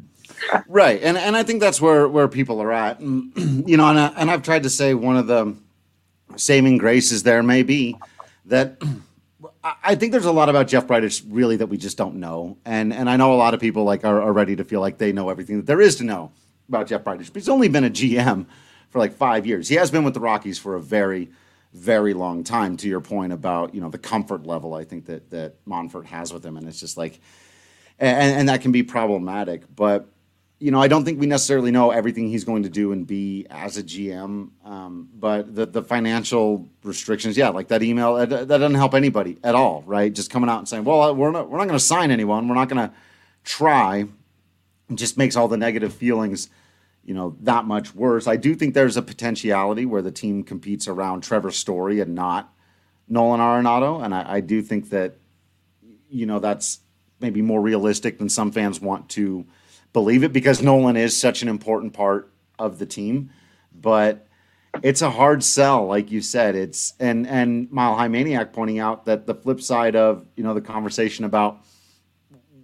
Right 0.68 1.02
and 1.02 1.16
and 1.16 1.36
i 1.36 1.42
think 1.42 1.60
that's 1.60 1.80
where 1.80 2.06
where 2.06 2.28
people 2.28 2.60
are 2.62 2.70
at. 2.70 3.00
And, 3.00 3.32
you 3.68 3.76
know 3.78 3.88
and, 3.88 3.98
I, 3.98 4.08
and 4.16 4.30
i've 4.30 4.42
tried 4.42 4.62
to 4.62 4.70
say 4.70 4.92
one 4.94 5.16
of 5.16 5.26
the 5.26 5.56
saving 6.36 6.76
graces 6.76 7.22
there 7.22 7.42
may 7.42 7.62
be 7.62 7.96
that 8.44 8.80
I 9.84 9.94
think 9.94 10.12
there's 10.12 10.24
a 10.24 10.32
lot 10.32 10.48
about 10.48 10.68
Jeff 10.68 10.86
Bridich 10.86 11.22
really 11.28 11.56
that 11.56 11.66
we 11.66 11.76
just 11.76 11.98
don't 11.98 12.16
know, 12.16 12.56
and 12.64 12.94
and 12.94 13.10
I 13.10 13.16
know 13.16 13.34
a 13.34 13.36
lot 13.36 13.52
of 13.52 13.60
people 13.60 13.84
like 13.84 14.04
are, 14.06 14.20
are 14.20 14.32
ready 14.32 14.56
to 14.56 14.64
feel 14.64 14.80
like 14.80 14.96
they 14.96 15.12
know 15.12 15.28
everything 15.28 15.58
that 15.58 15.66
there 15.66 15.82
is 15.82 15.96
to 15.96 16.04
know 16.04 16.32
about 16.70 16.86
Jeff 16.86 17.04
Bridich, 17.04 17.26
but 17.26 17.34
he's 17.34 17.48
only 17.48 17.68
been 17.68 17.84
a 17.84 17.90
GM 17.90 18.46
for 18.88 18.98
like 18.98 19.12
five 19.12 19.46
years. 19.46 19.68
He 19.68 19.74
has 19.74 19.90
been 19.90 20.04
with 20.04 20.14
the 20.14 20.20
Rockies 20.20 20.58
for 20.58 20.74
a 20.76 20.80
very, 20.80 21.30
very 21.74 22.14
long 22.14 22.44
time. 22.44 22.76
To 22.78 22.88
your 22.88 23.00
point 23.00 23.32
about 23.32 23.74
you 23.74 23.80
know 23.80 23.90
the 23.90 23.98
comfort 23.98 24.46
level, 24.46 24.74
I 24.74 24.84
think 24.84 25.06
that 25.06 25.30
that 25.30 25.64
Monfort 25.66 26.06
has 26.06 26.32
with 26.32 26.44
him, 26.44 26.56
and 26.56 26.66
it's 26.66 26.80
just 26.80 26.96
like, 26.96 27.20
and, 27.98 28.38
and 28.38 28.48
that 28.48 28.62
can 28.62 28.72
be 28.72 28.82
problematic. 28.82 29.64
But 29.74 30.08
you 30.58 30.70
know, 30.70 30.80
I 30.80 30.88
don't 30.88 31.04
think 31.04 31.18
we 31.18 31.26
necessarily 31.26 31.70
know 31.70 31.90
everything 31.90 32.28
he's 32.28 32.44
going 32.44 32.64
to 32.64 32.68
do 32.68 32.92
and 32.92 33.06
be 33.06 33.46
as 33.48 33.78
a 33.78 33.82
GM. 33.82 34.50
Um, 34.64 35.08
but 35.14 35.54
the 35.54 35.66
the 35.66 35.82
financial 35.82 36.68
restrictions, 36.82 37.36
yeah, 37.36 37.48
like 37.48 37.68
that 37.68 37.82
email, 37.82 38.14
that, 38.14 38.28
that 38.28 38.46
doesn't 38.46 38.74
help 38.74 38.94
anybody 38.94 39.38
at 39.42 39.54
all, 39.54 39.82
right? 39.86 40.12
Just 40.12 40.30
coming 40.30 40.50
out 40.50 40.58
and 40.58 40.68
saying, 40.68 40.84
well, 40.84 41.14
we're 41.14 41.30
not 41.30 41.48
we're 41.48 41.58
not 41.58 41.66
going 41.66 41.78
to 41.78 41.84
sign 41.84 42.10
anyone, 42.10 42.48
we're 42.48 42.54
not 42.54 42.68
going 42.68 42.88
to 42.88 42.94
try. 43.44 44.06
Just 44.92 45.16
makes 45.16 45.36
all 45.36 45.46
the 45.46 45.56
negative 45.56 45.94
feelings 45.94 46.48
you 47.10 47.16
know, 47.16 47.36
that 47.40 47.64
much 47.64 47.92
worse. 47.92 48.28
I 48.28 48.36
do 48.36 48.54
think 48.54 48.72
there's 48.72 48.96
a 48.96 49.02
potentiality 49.02 49.84
where 49.84 50.00
the 50.00 50.12
team 50.12 50.44
competes 50.44 50.86
around 50.86 51.24
Trevor 51.24 51.50
Story 51.50 51.98
and 51.98 52.14
not 52.14 52.54
Nolan 53.08 53.40
Arenado. 53.40 54.00
And 54.00 54.14
I, 54.14 54.34
I 54.34 54.40
do 54.40 54.62
think 54.62 54.90
that, 54.90 55.16
you 56.08 56.24
know, 56.24 56.38
that's 56.38 56.78
maybe 57.18 57.42
more 57.42 57.60
realistic 57.60 58.18
than 58.18 58.28
some 58.28 58.52
fans 58.52 58.80
want 58.80 59.08
to 59.08 59.44
believe 59.92 60.22
it 60.22 60.32
because 60.32 60.62
Nolan 60.62 60.96
is 60.96 61.20
such 61.20 61.42
an 61.42 61.48
important 61.48 61.94
part 61.94 62.32
of 62.60 62.78
the 62.78 62.86
team. 62.86 63.30
But 63.74 64.28
it's 64.80 65.02
a 65.02 65.10
hard 65.10 65.42
sell, 65.42 65.86
like 65.86 66.12
you 66.12 66.20
said. 66.20 66.54
It's 66.54 66.94
and 67.00 67.26
and 67.26 67.72
Mile 67.72 67.96
High 67.96 68.06
Maniac 68.06 68.52
pointing 68.52 68.78
out 68.78 69.06
that 69.06 69.26
the 69.26 69.34
flip 69.34 69.60
side 69.60 69.96
of 69.96 70.24
you 70.36 70.44
know 70.44 70.54
the 70.54 70.60
conversation 70.60 71.24
about 71.24 71.58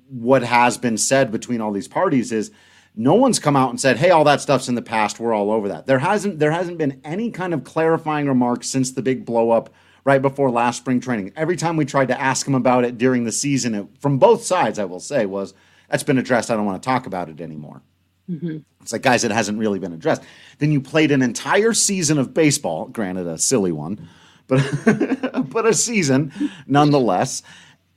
what 0.09 0.45
has 0.45 0.79
been 0.79 0.99
said 0.99 1.33
between 1.33 1.61
all 1.61 1.73
these 1.73 1.89
parties 1.89 2.31
is 2.31 2.53
no 2.97 3.15
one's 3.15 3.39
come 3.39 3.57
out 3.57 3.71
and 3.71 3.81
said, 3.81 3.99
"Hey, 3.99 4.11
all 4.11 4.25
that 4.25 4.41
stuff's 4.41 4.69
in 4.69 4.75
the 4.75 4.83
past. 4.83 5.21
We're 5.21 5.35
all 5.35 5.51
over 5.51 5.69
that." 5.69 5.87
There 5.87 5.99
hasn't 5.99 6.39
there 6.39 6.51
hasn't 6.51 6.79
been 6.79 7.01
any 7.05 7.31
kind 7.31 7.53
of 7.53 7.63
clarifying 7.63 8.27
remarks 8.27 8.69
since 8.69 8.93
the 8.93 9.03
big 9.03 9.25
blow 9.27 9.51
up 9.51 9.71
right 10.05 10.23
before 10.23 10.51
last 10.51 10.79
spring 10.79 11.01
training. 11.01 11.33
Every 11.37 11.57
time 11.57 11.77
we 11.77 11.85
tried 11.85 12.09
to 12.09 12.21
ask 12.21 12.47
him 12.47 12.55
about 12.55 12.85
it 12.85 12.97
during 12.97 13.25
the 13.25 13.33
season, 13.33 13.75
it, 13.75 13.87
from 14.01 14.19
both 14.19 14.45
sides, 14.45 14.79
I 14.79 14.85
will 14.85 15.01
say, 15.01 15.27
was 15.27 15.53
that's 15.91 16.03
been 16.03 16.19
addressed. 16.19 16.51
I 16.51 16.57
don't 16.57 16.65
want 16.65 16.83
to 16.83 16.87
talk 16.87 17.07
about 17.07 17.29
it 17.29 17.41
anymore. 17.41 17.83
Mm-hmm. 18.31 18.59
It's 18.81 18.93
like, 18.93 19.03
guys, 19.03 19.25
it 19.25 19.31
hasn't 19.31 19.59
really 19.59 19.79
been 19.79 19.93
addressed. 19.93 20.23
Then 20.59 20.73
you 20.73 20.81
played 20.81 21.11
an 21.11 21.23
entire 21.23 21.73
season 21.73 22.19
of 22.19 22.33
baseball, 22.33 22.87
granted 22.87 23.27
a 23.27 23.39
silly 23.39 23.73
one, 23.73 24.09
but 24.47 24.63
but 25.51 25.67
a 25.67 25.75
season 25.75 26.33
nonetheless 26.67 27.43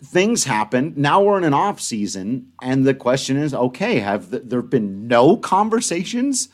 things 0.04 0.44
happen. 0.44 0.94
Now 0.96 1.22
we're 1.22 1.38
in 1.38 1.44
an 1.44 1.54
off 1.54 1.80
season, 1.80 2.52
and 2.62 2.86
the 2.86 2.94
question 2.94 3.38
is, 3.38 3.54
okay, 3.54 4.00
have 4.00 4.32
the, 4.32 4.40
there 4.40 4.62
been 4.62 5.08
no 5.08 5.38
conversations 5.38 6.50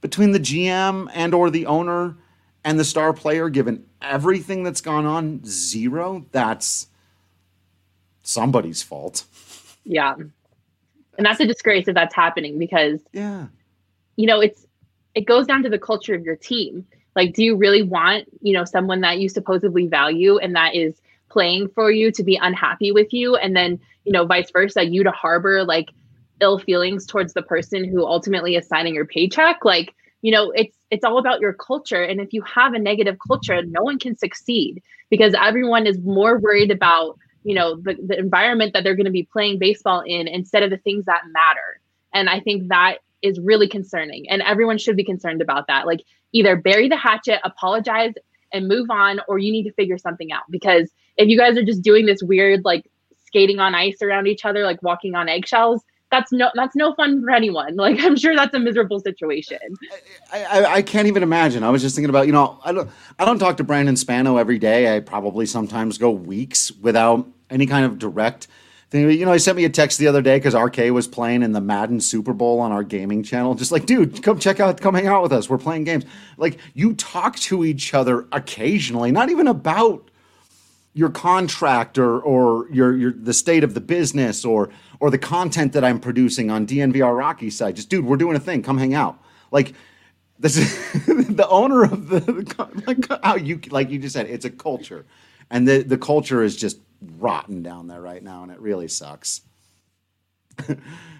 between 0.00 0.32
the 0.32 0.40
GM 0.40 1.10
and 1.14 1.34
or 1.34 1.50
the 1.50 1.66
owner 1.66 2.16
and 2.64 2.78
the 2.78 2.84
star 2.84 3.12
player, 3.12 3.48
given 3.48 3.84
everything 4.00 4.62
that's 4.62 4.80
gone 4.80 5.06
on? 5.06 5.42
Zero. 5.44 6.26
That's 6.32 6.88
somebody's 8.22 8.82
fault. 8.82 9.24
Yeah, 9.84 10.14
and 10.14 11.26
that's 11.26 11.40
a 11.40 11.46
disgrace 11.46 11.86
if 11.88 11.94
that's 11.94 12.14
happening 12.14 12.58
because 12.58 13.00
yeah, 13.12 13.46
you 14.16 14.26
know 14.26 14.40
it's 14.40 14.66
it 15.14 15.26
goes 15.26 15.46
down 15.46 15.62
to 15.62 15.68
the 15.68 15.78
culture 15.78 16.14
of 16.14 16.24
your 16.24 16.36
team. 16.36 16.86
Like, 17.14 17.34
do 17.34 17.44
you 17.44 17.56
really 17.56 17.82
want 17.82 18.26
you 18.40 18.54
know 18.54 18.64
someone 18.64 19.02
that 19.02 19.18
you 19.18 19.28
supposedly 19.28 19.86
value 19.86 20.38
and 20.38 20.56
that 20.56 20.74
is 20.74 20.94
playing 21.34 21.68
for 21.74 21.90
you 21.90 22.10
to 22.12 22.22
be 22.22 22.38
unhappy 22.40 22.92
with 22.92 23.12
you 23.12 23.36
and 23.36 23.54
then 23.54 23.78
you 24.04 24.12
know 24.12 24.24
vice 24.24 24.50
versa 24.50 24.82
you 24.82 25.04
to 25.04 25.10
harbor 25.10 25.64
like 25.64 25.88
ill 26.40 26.58
feelings 26.58 27.04
towards 27.04 27.34
the 27.34 27.42
person 27.42 27.84
who 27.84 28.06
ultimately 28.06 28.56
is 28.56 28.66
signing 28.66 28.94
your 28.94 29.04
paycheck 29.04 29.64
like 29.64 29.92
you 30.22 30.32
know 30.32 30.50
it's 30.52 30.76
it's 30.90 31.04
all 31.04 31.18
about 31.18 31.40
your 31.40 31.52
culture 31.52 32.02
and 32.02 32.20
if 32.20 32.32
you 32.32 32.40
have 32.42 32.72
a 32.72 32.78
negative 32.78 33.16
culture 33.26 33.60
no 33.66 33.82
one 33.82 33.98
can 33.98 34.16
succeed 34.16 34.82
because 35.10 35.34
everyone 35.34 35.86
is 35.86 35.98
more 35.98 36.38
worried 36.38 36.70
about 36.70 37.18
you 37.42 37.54
know 37.54 37.76
the, 37.76 37.94
the 38.06 38.18
environment 38.18 38.72
that 38.72 38.84
they're 38.84 38.96
going 38.96 39.04
to 39.04 39.10
be 39.10 39.28
playing 39.30 39.58
baseball 39.58 40.02
in 40.06 40.26
instead 40.26 40.62
of 40.62 40.70
the 40.70 40.78
things 40.78 41.04
that 41.04 41.22
matter 41.32 41.80
and 42.14 42.30
i 42.30 42.40
think 42.40 42.68
that 42.68 42.98
is 43.24 43.40
really 43.40 43.66
concerning. 43.66 44.28
And 44.28 44.42
everyone 44.42 44.78
should 44.78 44.96
be 44.96 45.04
concerned 45.04 45.40
about 45.40 45.66
that. 45.68 45.86
Like, 45.86 46.04
either 46.32 46.56
bury 46.56 46.88
the 46.88 46.96
hatchet, 46.96 47.40
apologize, 47.42 48.12
and 48.52 48.68
move 48.68 48.90
on, 48.90 49.20
or 49.26 49.38
you 49.38 49.50
need 49.50 49.64
to 49.64 49.72
figure 49.72 49.98
something 49.98 50.30
out. 50.30 50.42
Because 50.50 50.92
if 51.16 51.28
you 51.28 51.38
guys 51.38 51.56
are 51.56 51.64
just 51.64 51.82
doing 51.82 52.06
this 52.06 52.22
weird, 52.22 52.64
like, 52.64 52.84
skating 53.26 53.58
on 53.58 53.74
ice 53.74 54.00
around 54.00 54.26
each 54.26 54.44
other, 54.44 54.64
like 54.64 54.82
walking 54.82 55.14
on 55.14 55.28
eggshells, 55.28 55.82
that's 56.14 56.32
no 56.32 56.50
that's 56.54 56.76
no 56.76 56.94
fun 56.94 57.22
for 57.22 57.30
anyone. 57.30 57.76
Like 57.84 58.00
I'm 58.00 58.16
sure 58.16 58.34
that's 58.34 58.54
a 58.54 58.58
miserable 58.58 59.00
situation. 59.00 59.58
I, 60.32 60.44
I, 60.44 60.72
I, 60.76 60.82
can't 60.82 61.06
even 61.06 61.22
imagine. 61.22 61.62
I 61.62 61.68
was 61.68 61.82
just 61.82 61.94
thinking 61.94 62.08
about 62.08 62.26
you 62.26 62.32
know 62.32 62.58
I 62.64 62.72
don't 62.72 62.88
I 63.18 63.26
don't 63.26 63.38
talk 63.38 63.58
to 63.58 63.64
Brandon 63.64 63.96
Spano 63.96 64.38
every 64.38 64.58
day. 64.58 64.96
I 64.96 65.00
probably 65.00 65.44
sometimes 65.44 65.98
go 65.98 66.10
weeks 66.10 66.70
without 66.72 67.26
any 67.50 67.66
kind 67.66 67.84
of 67.84 67.98
direct 67.98 68.46
thing. 68.88 69.10
You 69.10 69.26
know, 69.26 69.32
he 69.32 69.38
sent 69.38 69.56
me 69.56 69.64
a 69.64 69.68
text 69.68 69.98
the 69.98 70.06
other 70.06 70.22
day 70.22 70.38
because 70.38 70.54
RK 70.54 70.92
was 70.92 71.06
playing 71.06 71.42
in 71.42 71.52
the 71.52 71.60
Madden 71.60 72.00
Super 72.00 72.32
Bowl 72.32 72.60
on 72.60 72.72
our 72.72 72.84
gaming 72.84 73.22
channel. 73.22 73.54
Just 73.54 73.72
like, 73.72 73.84
dude, 73.84 74.22
come 74.22 74.38
check 74.38 74.60
out, 74.60 74.80
come 74.80 74.94
hang 74.94 75.08
out 75.08 75.22
with 75.22 75.32
us. 75.32 75.50
We're 75.50 75.58
playing 75.58 75.84
games. 75.84 76.04
Like 76.38 76.58
you 76.72 76.94
talk 76.94 77.36
to 77.36 77.64
each 77.64 77.92
other 77.92 78.26
occasionally, 78.32 79.10
not 79.10 79.28
even 79.28 79.46
about 79.46 80.10
your 80.94 81.10
contract 81.10 81.98
or 81.98 82.68
your 82.70 82.96
your 82.96 83.12
the 83.12 83.34
state 83.34 83.64
of 83.64 83.74
the 83.74 83.80
business 83.80 84.44
or 84.44 84.70
or 85.00 85.10
the 85.10 85.18
content 85.18 85.72
that 85.72 85.84
I'm 85.84 86.00
producing 86.00 86.50
on 86.50 86.66
DNVR 86.66 87.16
Rocky 87.16 87.50
side. 87.50 87.76
Just 87.76 87.90
dude, 87.90 88.04
we're 88.04 88.16
doing 88.16 88.36
a 88.36 88.40
thing. 88.40 88.62
Come 88.62 88.78
hang 88.78 88.94
out. 88.94 89.18
Like 89.50 89.74
this 90.38 90.56
is 90.56 90.72
the 91.06 91.46
owner 91.48 91.84
of 91.84 92.08
the 92.08 92.82
like 92.86 93.22
how 93.22 93.34
you 93.36 93.60
like 93.70 93.90
you 93.90 93.98
just 93.98 94.14
said 94.14 94.26
it's 94.26 94.44
a 94.44 94.50
culture, 94.50 95.04
and 95.50 95.66
the 95.66 95.82
the 95.82 95.98
culture 95.98 96.42
is 96.42 96.56
just 96.56 96.78
rotten 97.18 97.62
down 97.62 97.88
there 97.88 98.00
right 98.00 98.22
now, 98.22 98.44
and 98.44 98.52
it 98.52 98.60
really 98.60 98.88
sucks. 98.88 99.42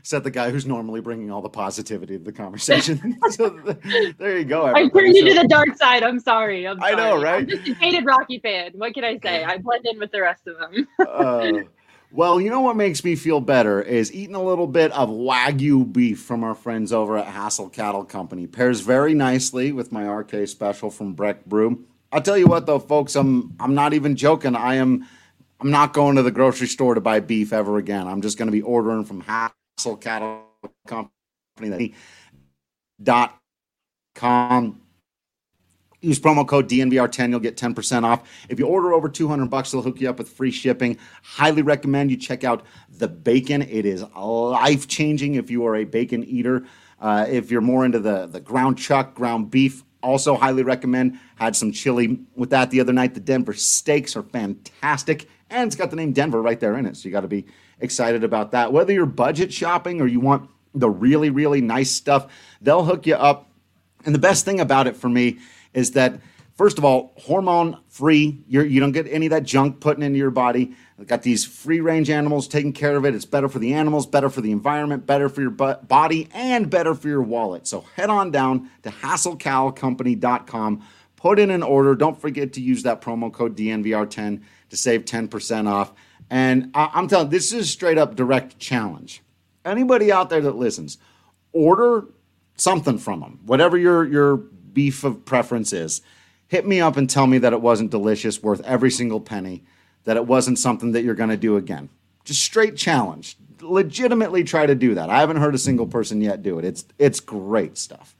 said 0.04 0.22
the 0.22 0.30
guy 0.30 0.50
who's 0.50 0.66
normally 0.66 1.00
bringing 1.00 1.30
all 1.30 1.40
the 1.40 1.48
positivity 1.48 2.18
to 2.18 2.22
the 2.22 2.32
conversation. 2.32 3.18
so 3.30 3.48
there 4.18 4.38
you 4.38 4.44
go. 4.44 4.66
Everybody. 4.66 4.84
I 4.84 4.88
turned 4.88 5.16
you 5.16 5.28
so, 5.28 5.34
to 5.34 5.42
the 5.42 5.48
dark 5.48 5.76
side. 5.76 6.02
I'm 6.02 6.20
sorry. 6.20 6.68
I'm 6.68 6.78
sorry. 6.78 6.92
I 6.92 6.96
know, 6.96 7.20
right? 7.20 7.42
I'm 7.42 7.48
just 7.48 7.66
a 7.66 7.74
hated 7.74 8.04
Rocky 8.04 8.38
fan. 8.38 8.72
What 8.74 8.94
can 8.94 9.02
I 9.02 9.18
say? 9.18 9.42
I 9.42 9.58
blend 9.58 9.86
in 9.86 9.98
with 9.98 10.12
the 10.12 10.20
rest 10.20 10.46
of 10.46 10.58
them. 10.58 10.86
uh, 11.08 11.52
well, 12.12 12.38
you 12.38 12.50
know 12.50 12.60
what 12.60 12.76
makes 12.76 13.02
me 13.02 13.16
feel 13.16 13.40
better 13.40 13.80
is 13.80 14.12
eating 14.12 14.34
a 14.34 14.42
little 14.42 14.66
bit 14.66 14.92
of 14.92 15.08
Wagyu 15.08 15.90
beef 15.90 16.20
from 16.20 16.44
our 16.44 16.54
friends 16.54 16.92
over 16.92 17.16
at 17.16 17.26
Hassel 17.26 17.70
Cattle 17.70 18.04
Company. 18.04 18.46
Pairs 18.46 18.80
very 18.80 19.14
nicely 19.14 19.72
with 19.72 19.90
my 19.90 20.06
RK 20.06 20.46
special 20.46 20.90
from 20.90 21.14
Breck 21.14 21.46
Brew. 21.46 21.82
I'll 22.12 22.22
tell 22.22 22.38
you 22.38 22.46
what 22.46 22.66
though, 22.66 22.78
folks, 22.78 23.16
I'm 23.16 23.56
I'm 23.58 23.74
not 23.74 23.94
even 23.94 24.14
joking. 24.14 24.54
I 24.54 24.74
am 24.74 25.08
I'm 25.60 25.70
not 25.70 25.94
going 25.94 26.16
to 26.16 26.22
the 26.22 26.30
grocery 26.30 26.68
store 26.68 26.94
to 26.94 27.00
buy 27.00 27.20
beef 27.20 27.54
ever 27.54 27.78
again. 27.78 28.06
I'm 28.06 28.20
just 28.20 28.36
going 28.36 28.48
to 28.48 28.52
be 28.52 28.62
ordering 28.62 29.04
from 29.04 29.22
Hassel 29.22 29.56
Cattle 30.00 30.44
Company. 30.86 31.94
Dot 33.02 33.38
com. 34.14 34.80
Use 36.00 36.20
promo 36.20 36.46
code 36.46 36.68
DNVR10. 36.68 37.30
You'll 37.30 37.40
get 37.40 37.56
10% 37.56 38.04
off. 38.04 38.28
If 38.50 38.58
you 38.58 38.66
order 38.66 38.92
over 38.92 39.08
200 39.08 39.48
bucks, 39.48 39.70
they'll 39.70 39.82
hook 39.82 40.00
you 40.00 40.10
up 40.10 40.18
with 40.18 40.28
free 40.28 40.50
shipping. 40.50 40.98
Highly 41.22 41.62
recommend 41.62 42.10
you 42.10 42.18
check 42.18 42.44
out 42.44 42.62
the 42.90 43.08
bacon. 43.08 43.62
It 43.62 43.86
is 43.86 44.04
life 44.14 44.86
changing 44.86 45.36
if 45.36 45.50
you 45.50 45.66
are 45.66 45.76
a 45.76 45.84
bacon 45.84 46.22
eater. 46.24 46.66
Uh, 47.00 47.26
if 47.28 47.50
you're 47.50 47.62
more 47.62 47.86
into 47.86 48.00
the, 48.00 48.26
the 48.26 48.40
ground 48.40 48.78
chuck, 48.78 49.14
ground 49.14 49.50
beef, 49.50 49.82
also 50.02 50.36
highly 50.36 50.62
recommend. 50.62 51.18
Had 51.36 51.56
some 51.56 51.72
chili 51.72 52.20
with 52.36 52.50
that 52.50 52.70
the 52.70 52.80
other 52.80 52.92
night. 52.92 53.14
The 53.14 53.20
Denver 53.20 53.54
steaks 53.54 54.14
are 54.14 54.22
fantastic 54.22 55.26
and 55.50 55.66
it's 55.66 55.76
got 55.76 55.90
the 55.90 55.96
name 55.96 56.12
Denver 56.12 56.42
right 56.42 56.60
there 56.60 56.76
in 56.76 56.86
it. 56.86 56.96
So 56.96 57.08
you 57.08 57.12
got 57.12 57.22
to 57.22 57.28
be 57.28 57.46
excited 57.84 58.24
about 58.24 58.52
that. 58.52 58.72
Whether 58.72 58.92
you're 58.92 59.06
budget 59.06 59.52
shopping 59.52 60.00
or 60.00 60.06
you 60.06 60.20
want 60.20 60.50
the 60.74 60.90
really, 60.90 61.30
really 61.30 61.60
nice 61.60 61.90
stuff, 61.90 62.32
they'll 62.60 62.84
hook 62.84 63.06
you 63.06 63.14
up. 63.14 63.48
And 64.04 64.14
the 64.14 64.18
best 64.18 64.44
thing 64.44 64.60
about 64.60 64.86
it 64.86 64.96
for 64.96 65.08
me 65.08 65.38
is 65.72 65.92
that, 65.92 66.20
first 66.56 66.78
of 66.78 66.84
all, 66.84 67.12
hormone 67.16 67.78
free. 67.88 68.42
You're, 68.48 68.66
you 68.66 68.80
don't 68.80 68.92
get 68.92 69.06
any 69.08 69.26
of 69.26 69.30
that 69.30 69.44
junk 69.44 69.80
putting 69.80 70.02
into 70.02 70.18
your 70.18 70.30
body. 70.30 70.74
They've 70.98 71.06
got 71.06 71.22
these 71.22 71.44
free 71.44 71.80
range 71.80 72.10
animals 72.10 72.46
taking 72.48 72.72
care 72.72 72.96
of 72.96 73.04
it. 73.04 73.14
It's 73.14 73.24
better 73.24 73.48
for 73.48 73.58
the 73.58 73.74
animals, 73.74 74.06
better 74.06 74.28
for 74.28 74.40
the 74.40 74.52
environment, 74.52 75.06
better 75.06 75.28
for 75.28 75.40
your 75.40 75.50
body, 75.50 76.28
and 76.32 76.70
better 76.70 76.94
for 76.94 77.08
your 77.08 77.22
wallet. 77.22 77.66
So 77.66 77.82
head 77.96 78.10
on 78.10 78.30
down 78.30 78.70
to 78.82 78.90
hasslecalcompany.com. 78.90 80.84
Put 81.16 81.38
in 81.38 81.50
an 81.50 81.62
order. 81.62 81.94
Don't 81.94 82.20
forget 82.20 82.52
to 82.52 82.60
use 82.60 82.82
that 82.82 83.00
promo 83.00 83.32
code 83.32 83.56
DNVR10 83.56 84.42
to 84.70 84.76
save 84.76 85.04
10% 85.04 85.68
off. 85.68 85.92
And 86.30 86.70
I, 86.74 86.90
am 86.94 87.08
telling 87.08 87.28
this 87.28 87.52
is 87.52 87.70
straight 87.70 87.98
up 87.98 88.16
direct 88.16 88.58
challenge. 88.58 89.22
Anybody 89.64 90.12
out 90.12 90.30
there 90.30 90.40
that 90.40 90.56
listens, 90.56 90.98
order 91.52 92.04
something 92.56 92.98
from 92.98 93.20
them, 93.20 93.40
whatever 93.46 93.76
your, 93.76 94.04
your 94.04 94.36
beef 94.36 95.04
of 95.04 95.24
preference 95.24 95.72
is. 95.72 96.02
Hit 96.48 96.66
me 96.66 96.80
up 96.80 96.96
and 96.96 97.08
tell 97.08 97.26
me 97.26 97.38
that 97.38 97.52
it 97.52 97.60
wasn't 97.60 97.90
delicious, 97.90 98.42
worth 98.42 98.60
every 98.64 98.90
single 98.90 99.20
penny, 99.20 99.62
that 100.04 100.16
it 100.16 100.26
wasn't 100.26 100.58
something 100.58 100.92
that 100.92 101.02
you're 101.02 101.14
going 101.14 101.30
to 101.30 101.36
do 101.36 101.56
again. 101.56 101.88
Just 102.24 102.42
straight 102.42 102.76
challenge. 102.76 103.36
Legitimately 103.60 104.44
try 104.44 104.66
to 104.66 104.74
do 104.74 104.94
that. 104.94 105.08
I 105.08 105.20
haven't 105.20 105.38
heard 105.38 105.54
a 105.54 105.58
single 105.58 105.86
person 105.86 106.20
yet 106.20 106.42
do 106.42 106.58
it. 106.58 106.64
It's 106.64 106.84
it's 106.98 107.20
great 107.20 107.78
stuff. 107.78 108.14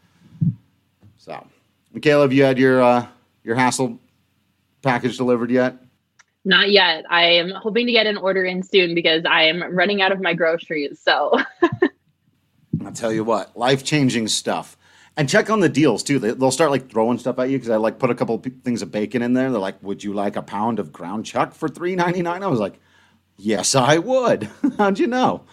So, 1.19 1.47
Michaela, 1.93 2.23
have 2.23 2.33
you 2.33 2.45
had 2.45 2.59
your 2.59 2.83
uh, 2.83 3.07
your 3.43 3.57
hassle 3.57 3.99
package 4.81 5.19
delivered 5.19 5.51
yet? 5.51 5.84
Not 6.45 6.71
yet. 6.71 7.05
I 7.09 7.25
am 7.25 7.51
hoping 7.51 7.87
to 7.87 7.93
get 7.93 8.07
an 8.07 8.19
order 8.19 8.45
in 8.45 8.63
soon 8.63 8.95
because 8.95 9.25
I 9.25 9.45
am 9.45 9.63
running 9.75 10.03
out 10.03 10.13
of 10.13 10.21
my 10.21 10.35
groceries. 10.35 11.01
So 11.01 11.39
I'll 12.85 12.93
tell 12.93 13.13
you 13.13 13.25
what, 13.25 13.57
life 13.57 13.83
changing 13.83 14.29
stuff. 14.29 14.77
And 15.17 15.29
check 15.29 15.49
on 15.49 15.61
the 15.61 15.69
deals 15.69 16.03
too. 16.03 16.19
They, 16.19 16.33
will 16.33 16.51
start 16.51 16.71
like 16.71 16.91
throwing 16.91 17.19
stuff 17.19 17.39
at 17.39 17.49
you 17.49 17.57
because 17.57 17.71
I 17.71 17.77
like 17.77 17.99
put 17.99 18.11
a 18.11 18.15
couple 18.15 18.43
things 18.65 18.83
of 18.83 18.91
bacon 18.91 19.23
in 19.23 19.33
there. 19.33 19.51
They're 19.51 19.61
like, 19.61 19.81
"Would 19.81 20.03
you 20.03 20.13
like 20.13 20.35
a 20.35 20.43
pound 20.43 20.81
of 20.81 20.93
ground 20.93 21.25
chuck 21.25 21.55
for 21.55 21.69
three 21.69 21.95
ninety 21.95 22.21
nine? 22.21 22.43
I 22.43 22.49
was 22.49 22.59
like, 22.59 22.81
"Yes, 23.37 23.77
I 23.77 23.99
would." 23.99 24.51
How'd 24.77 24.99
you 24.99 25.07
know? 25.07 25.45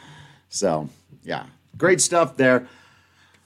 So 0.50 0.90
yeah, 1.22 1.46
great 1.78 2.02
stuff 2.02 2.38
there. 2.38 2.68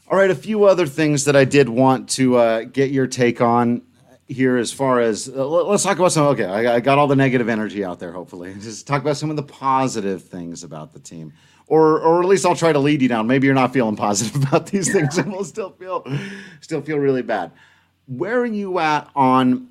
All 0.10 0.18
right, 0.18 0.32
a 0.32 0.36
few 0.36 0.64
other 0.64 0.86
things 0.86 1.26
that 1.26 1.36
I 1.36 1.44
did 1.44 1.68
want 1.68 2.10
to 2.12 2.38
uh, 2.38 2.64
get 2.64 2.92
your 2.92 3.08
take 3.08 3.42
on 3.42 3.82
here 4.28 4.58
as 4.58 4.72
far 4.72 5.00
as 5.00 5.30
uh, 5.30 5.46
let's 5.46 5.84
talk 5.84 5.98
about 5.98 6.12
some 6.12 6.28
okay 6.28 6.46
I, 6.46 6.76
I, 6.76 6.80
got 6.80 6.98
all 6.98 7.08
the 7.08 7.16
negative 7.16 7.48
energy 7.48 7.84
out 7.84 8.00
there 8.00 8.12
hopefully. 8.12 8.54
Just 8.60 8.88
talk 8.88 9.02
about 9.02 9.18
some 9.18 9.30
of 9.30 9.36
the 9.36 9.44
positive 9.44 10.24
things 10.24 10.64
about 10.64 10.94
the 10.94 11.00
team. 11.00 11.34
Or 11.68 12.00
or 12.00 12.22
at 12.22 12.28
least 12.28 12.46
i'll 12.46 12.56
try 12.56 12.74
to 12.74 12.80
lead 12.80 13.02
you 13.02 13.08
down. 13.08 13.28
Maybe 13.28 13.46
you're 13.46 13.56
not 13.56 13.74
feeling 13.74 13.96
positive 14.08 14.44
about 14.44 14.68
these 14.68 14.92
things 14.92 15.18
and 15.18 15.32
we'll 15.32 15.44
still 15.44 15.72
feel 15.72 16.06
still 16.62 16.82
feel 16.82 16.98
really 16.98 17.22
bad. 17.22 17.52
Where 18.08 18.40
are 18.40 18.46
you 18.46 18.80
at 18.80 19.10
on 19.16 19.68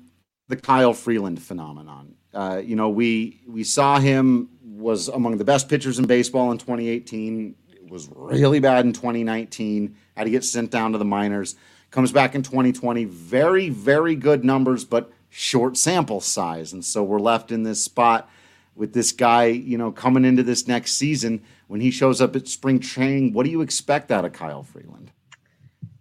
the 0.47 0.55
kyle 0.55 0.93
freeland 0.93 1.41
phenomenon? 1.41 2.15
Uh, 2.33 2.61
you 2.63 2.75
know 2.75 2.89
we 2.89 3.41
we 3.47 3.63
saw 3.63 3.99
him 3.99 4.49
was 4.63 5.07
among 5.07 5.37
the 5.37 5.45
best 5.45 5.69
pitchers 5.69 5.99
in 5.99 6.05
baseball 6.05 6.51
in 6.51 6.57
2018 6.57 7.55
it 7.71 7.89
was 7.89 8.09
really 8.13 8.59
bad 8.59 8.85
in 8.85 8.91
2019 8.91 9.95
had 10.17 10.25
to 10.25 10.29
get 10.29 10.43
sent 10.43 10.69
down 10.69 10.91
to 10.91 10.97
the 10.97 11.05
minors 11.05 11.55
comes 11.95 12.11
back 12.11 12.35
in 12.35 12.43
2020. 12.43 13.05
Very, 13.05 13.69
very 13.69 14.15
good 14.15 14.43
numbers, 14.43 14.83
but 14.83 15.11
short 15.29 15.77
sample 15.77 16.19
size. 16.19 16.73
And 16.73 16.83
so 16.83 17.01
we're 17.01 17.21
left 17.21 17.53
in 17.53 17.63
this 17.63 17.81
spot 17.81 18.29
with 18.75 18.93
this 18.93 19.13
guy, 19.13 19.45
you 19.45 19.77
know, 19.77 19.93
coming 19.93 20.25
into 20.25 20.43
this 20.43 20.67
next 20.67 20.95
season. 20.95 21.41
When 21.67 21.79
he 21.79 21.91
shows 21.91 22.19
up 22.19 22.35
at 22.35 22.49
spring 22.49 22.81
training, 22.81 23.31
what 23.31 23.45
do 23.45 23.49
you 23.49 23.61
expect 23.61 24.11
out 24.11 24.25
of 24.25 24.33
Kyle 24.33 24.61
Freeland? 24.61 25.09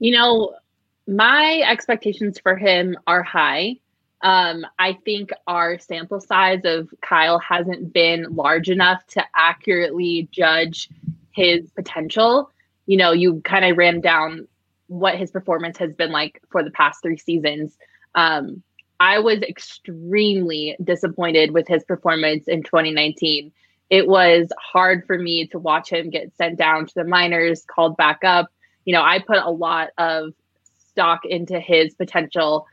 You 0.00 0.12
know, 0.12 0.54
my 1.06 1.62
expectations 1.64 2.40
for 2.40 2.56
him 2.56 2.96
are 3.06 3.22
high. 3.22 3.76
Um, 4.20 4.66
I 4.80 4.94
think 5.04 5.30
our 5.46 5.78
sample 5.78 6.20
size 6.20 6.62
of 6.64 6.88
Kyle 7.02 7.38
hasn't 7.38 7.92
been 7.92 8.34
large 8.34 8.68
enough 8.68 9.06
to 9.08 9.24
accurately 9.36 10.28
judge 10.32 10.88
his 11.30 11.70
potential. 11.70 12.50
You 12.86 12.96
know, 12.96 13.12
you 13.12 13.42
kind 13.42 13.64
of 13.64 13.76
ran 13.76 14.00
down 14.00 14.48
what 14.94 15.16
his 15.16 15.30
performance 15.30 15.76
has 15.78 15.92
been 15.92 16.12
like 16.12 16.40
for 16.50 16.62
the 16.62 16.70
past 16.70 17.02
three 17.02 17.18
seasons. 17.18 17.76
Um, 18.14 18.62
I 19.00 19.18
was 19.18 19.42
extremely 19.42 20.76
disappointed 20.82 21.50
with 21.50 21.66
his 21.66 21.84
performance 21.84 22.46
in 22.46 22.62
2019. 22.62 23.52
It 23.90 24.06
was 24.06 24.48
hard 24.58 25.04
for 25.06 25.18
me 25.18 25.46
to 25.48 25.58
watch 25.58 25.90
him 25.90 26.10
get 26.10 26.34
sent 26.36 26.58
down 26.58 26.86
to 26.86 26.94
the 26.94 27.04
minors, 27.04 27.64
called 27.64 27.96
back 27.96 28.20
up. 28.24 28.50
You 28.84 28.94
know, 28.94 29.02
I 29.02 29.18
put 29.18 29.38
a 29.38 29.50
lot 29.50 29.90
of 29.98 30.32
stock 30.90 31.24
into 31.24 31.58
his 31.58 31.94
potential 31.94 32.66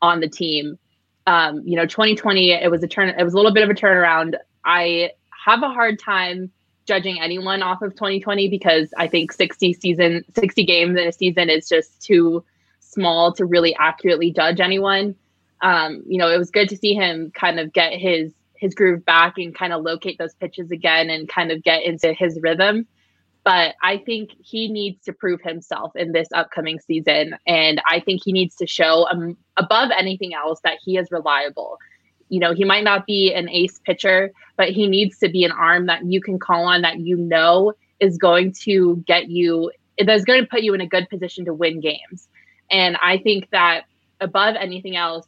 on 0.00 0.20
the 0.20 0.28
team. 0.28 0.78
Um, 1.26 1.62
you 1.64 1.76
know, 1.76 1.86
2020, 1.86 2.52
it 2.52 2.70
was 2.70 2.82
a 2.82 2.88
turn, 2.88 3.10
it 3.10 3.22
was 3.22 3.34
a 3.34 3.36
little 3.36 3.52
bit 3.52 3.64
of 3.64 3.70
a 3.70 3.74
turnaround. 3.74 4.34
I 4.64 5.10
have 5.44 5.62
a 5.62 5.68
hard 5.68 5.98
time 5.98 6.50
judging 6.86 7.20
anyone 7.20 7.62
off 7.62 7.82
of 7.82 7.92
2020 7.94 8.48
because 8.48 8.92
I 8.96 9.08
think 9.08 9.32
60 9.32 9.74
season 9.74 10.24
60 10.34 10.64
games 10.64 10.98
in 10.98 11.06
a 11.06 11.12
season 11.12 11.50
is 11.50 11.68
just 11.68 12.00
too 12.00 12.44
small 12.80 13.32
to 13.34 13.44
really 13.44 13.74
accurately 13.78 14.30
judge 14.32 14.60
anyone. 14.60 15.14
Um, 15.62 16.02
you 16.06 16.18
know, 16.18 16.30
it 16.30 16.38
was 16.38 16.50
good 16.50 16.68
to 16.70 16.76
see 16.76 16.94
him 16.94 17.30
kind 17.34 17.58
of 17.60 17.72
get 17.72 17.92
his 17.94 18.32
his 18.54 18.74
groove 18.74 19.04
back 19.04 19.34
and 19.36 19.54
kind 19.54 19.72
of 19.72 19.82
locate 19.82 20.16
those 20.18 20.34
pitches 20.34 20.70
again 20.70 21.10
and 21.10 21.28
kind 21.28 21.52
of 21.52 21.62
get 21.62 21.84
into 21.84 22.14
his 22.14 22.38
rhythm. 22.42 22.86
but 23.44 23.76
I 23.80 23.98
think 23.98 24.30
he 24.40 24.68
needs 24.68 25.04
to 25.04 25.12
prove 25.12 25.40
himself 25.40 25.94
in 25.94 26.10
this 26.10 26.26
upcoming 26.34 26.80
season. 26.80 27.36
And 27.46 27.80
I 27.88 28.00
think 28.00 28.22
he 28.24 28.32
needs 28.32 28.56
to 28.56 28.66
show 28.66 29.06
um, 29.08 29.36
above 29.56 29.90
anything 29.96 30.34
else 30.34 30.58
that 30.64 30.78
he 30.84 30.96
is 30.96 31.12
reliable. 31.12 31.78
You 32.28 32.40
know, 32.40 32.54
he 32.54 32.64
might 32.64 32.84
not 32.84 33.06
be 33.06 33.32
an 33.32 33.48
ace 33.48 33.78
pitcher, 33.84 34.32
but 34.56 34.70
he 34.70 34.88
needs 34.88 35.18
to 35.18 35.28
be 35.28 35.44
an 35.44 35.52
arm 35.52 35.86
that 35.86 36.04
you 36.04 36.20
can 36.20 36.38
call 36.38 36.64
on 36.64 36.82
that 36.82 37.00
you 37.00 37.16
know 37.16 37.72
is 38.00 38.18
going 38.18 38.52
to 38.52 39.02
get 39.06 39.28
you, 39.28 39.70
that's 40.04 40.24
going 40.24 40.40
to 40.40 40.46
put 40.46 40.62
you 40.62 40.74
in 40.74 40.80
a 40.80 40.86
good 40.86 41.08
position 41.08 41.44
to 41.44 41.54
win 41.54 41.80
games. 41.80 42.28
And 42.70 42.96
I 43.00 43.18
think 43.18 43.50
that 43.50 43.84
above 44.20 44.56
anything 44.56 44.96
else, 44.96 45.26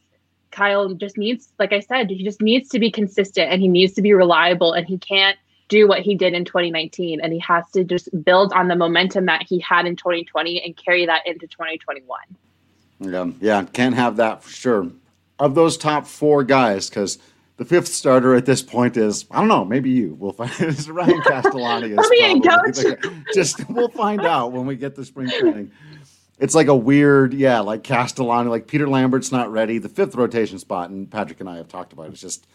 Kyle 0.51 0.93
just 0.93 1.17
needs, 1.17 1.49
like 1.59 1.73
I 1.73 1.79
said, 1.79 2.09
he 2.09 2.23
just 2.23 2.41
needs 2.41 2.69
to 2.69 2.79
be 2.79 2.91
consistent 2.91 3.51
and 3.51 3.61
he 3.61 3.67
needs 3.67 3.93
to 3.93 4.01
be 4.01 4.13
reliable 4.13 4.73
and 4.73 4.85
he 4.85 4.97
can't 4.97 5.37
do 5.67 5.87
what 5.87 6.01
he 6.01 6.15
did 6.15 6.33
in 6.33 6.43
2019 6.43 7.21
and 7.21 7.31
he 7.31 7.39
has 7.39 7.63
to 7.71 7.83
just 7.83 8.09
build 8.23 8.51
on 8.53 8.67
the 8.67 8.75
momentum 8.75 9.27
that 9.27 9.43
he 9.47 9.59
had 9.59 9.85
in 9.85 9.95
2020 9.95 10.61
and 10.63 10.75
carry 10.75 11.05
that 11.05 11.25
into 11.27 11.47
2021. 11.47 12.19
Yeah, 12.99 13.27
yeah, 13.39 13.63
can't 13.71 13.95
have 13.95 14.17
that 14.17 14.43
for 14.43 14.49
sure. 14.49 14.91
Of 15.39 15.55
those 15.55 15.77
top 15.77 16.05
four 16.05 16.43
guys, 16.43 16.89
because 16.89 17.17
the 17.57 17.65
fifth 17.65 17.87
starter 17.87 18.35
at 18.35 18.45
this 18.45 18.61
point 18.61 18.97
is 18.97 19.25
I 19.31 19.39
don't 19.39 19.47
know, 19.47 19.65
maybe 19.65 19.89
you. 19.89 20.15
We'll 20.19 20.33
find 20.33 20.51
it's 20.59 20.87
Ryan 20.87 21.21
Castellani. 21.25 21.91
is 21.91 22.83
coach. 22.83 23.13
just 23.33 23.69
we'll 23.69 23.89
find 23.89 24.25
out 24.25 24.51
when 24.51 24.65
we 24.65 24.75
get 24.75 24.95
the 24.95 25.05
spring 25.05 25.29
training. 25.29 25.71
It's 26.39 26.55
like 26.55 26.67
a 26.67 26.75
weird, 26.75 27.33
yeah, 27.33 27.59
like 27.59 27.83
Castellani, 27.83 28.49
like 28.49 28.65
Peter 28.65 28.87
Lambert's 28.87 29.31
not 29.31 29.51
ready. 29.51 29.77
The 29.77 29.89
fifth 29.89 30.15
rotation 30.15 30.57
spot, 30.57 30.89
and 30.89 31.11
Patrick 31.11 31.41
and 31.41 31.49
I 31.49 31.57
have 31.57 31.67
talked 31.67 31.91
about 31.91 32.07
it, 32.07 32.13
it's 32.13 32.21
just 32.21 32.47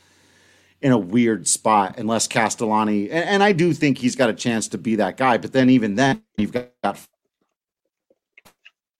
in 0.81 0.91
a 0.91 0.99
weird 0.99 1.47
spot 1.47 1.99
unless 1.99 2.27
Castellani, 2.27 3.11
and, 3.11 3.25
and, 3.25 3.43
I 3.43 3.53
do 3.53 3.73
think 3.73 3.99
he's 3.99 4.17
got 4.17 4.29
a 4.29 4.35
chance 4.35 4.69
to 4.69 4.79
be 4.79 4.97
that 4.97 5.17
guy. 5.17 5.39
But 5.39 5.53
then 5.53 5.71
even 5.71 5.95
then, 5.95 6.23
you've 6.37 6.53
got 6.53 6.99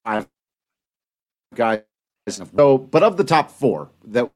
five 0.05 0.29
guys. 1.55 1.83
So, 2.29 2.79
but 2.79 3.03
of 3.03 3.17
the 3.17 3.25
top 3.25 3.51
four 3.51 3.91
that 4.07 4.31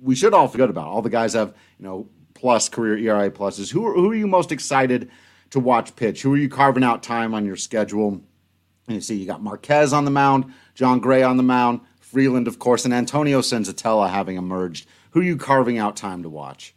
we 0.00 0.16
should 0.16 0.34
all 0.34 0.48
forget 0.48 0.68
about, 0.68 0.88
all 0.88 1.02
the 1.02 1.10
guys 1.10 1.34
have 1.34 1.54
you 1.78 1.84
know 1.84 2.08
plus 2.34 2.68
career 2.68 2.96
ERA 2.96 3.30
pluses. 3.30 3.70
Who 3.70 3.86
are, 3.86 3.94
who 3.94 4.10
are 4.10 4.14
you 4.14 4.26
most 4.26 4.52
excited 4.52 5.10
to 5.50 5.60
watch 5.60 5.94
pitch? 5.96 6.22
Who 6.22 6.34
are 6.34 6.36
you 6.36 6.48
carving 6.48 6.84
out 6.84 7.02
time 7.02 7.34
on 7.34 7.44
your 7.44 7.56
schedule? 7.56 8.20
And 8.86 8.94
you 8.94 9.00
see, 9.00 9.16
you 9.16 9.26
got 9.26 9.42
Marquez 9.42 9.92
on 9.92 10.04
the 10.04 10.10
mound, 10.10 10.52
Jon 10.74 10.98
Gray 10.98 11.22
on 11.22 11.36
the 11.36 11.42
mound, 11.42 11.80
Freeland, 12.00 12.48
of 12.48 12.58
course, 12.58 12.84
and 12.84 12.94
Antonio 12.94 13.40
Senzatela 13.40 14.10
having 14.10 14.36
emerged 14.36 14.88
who 15.10 15.20
are 15.20 15.24
you 15.24 15.36
carving 15.36 15.78
out 15.78 15.96
time 15.96 16.22
to 16.22 16.28
watch? 16.28 16.74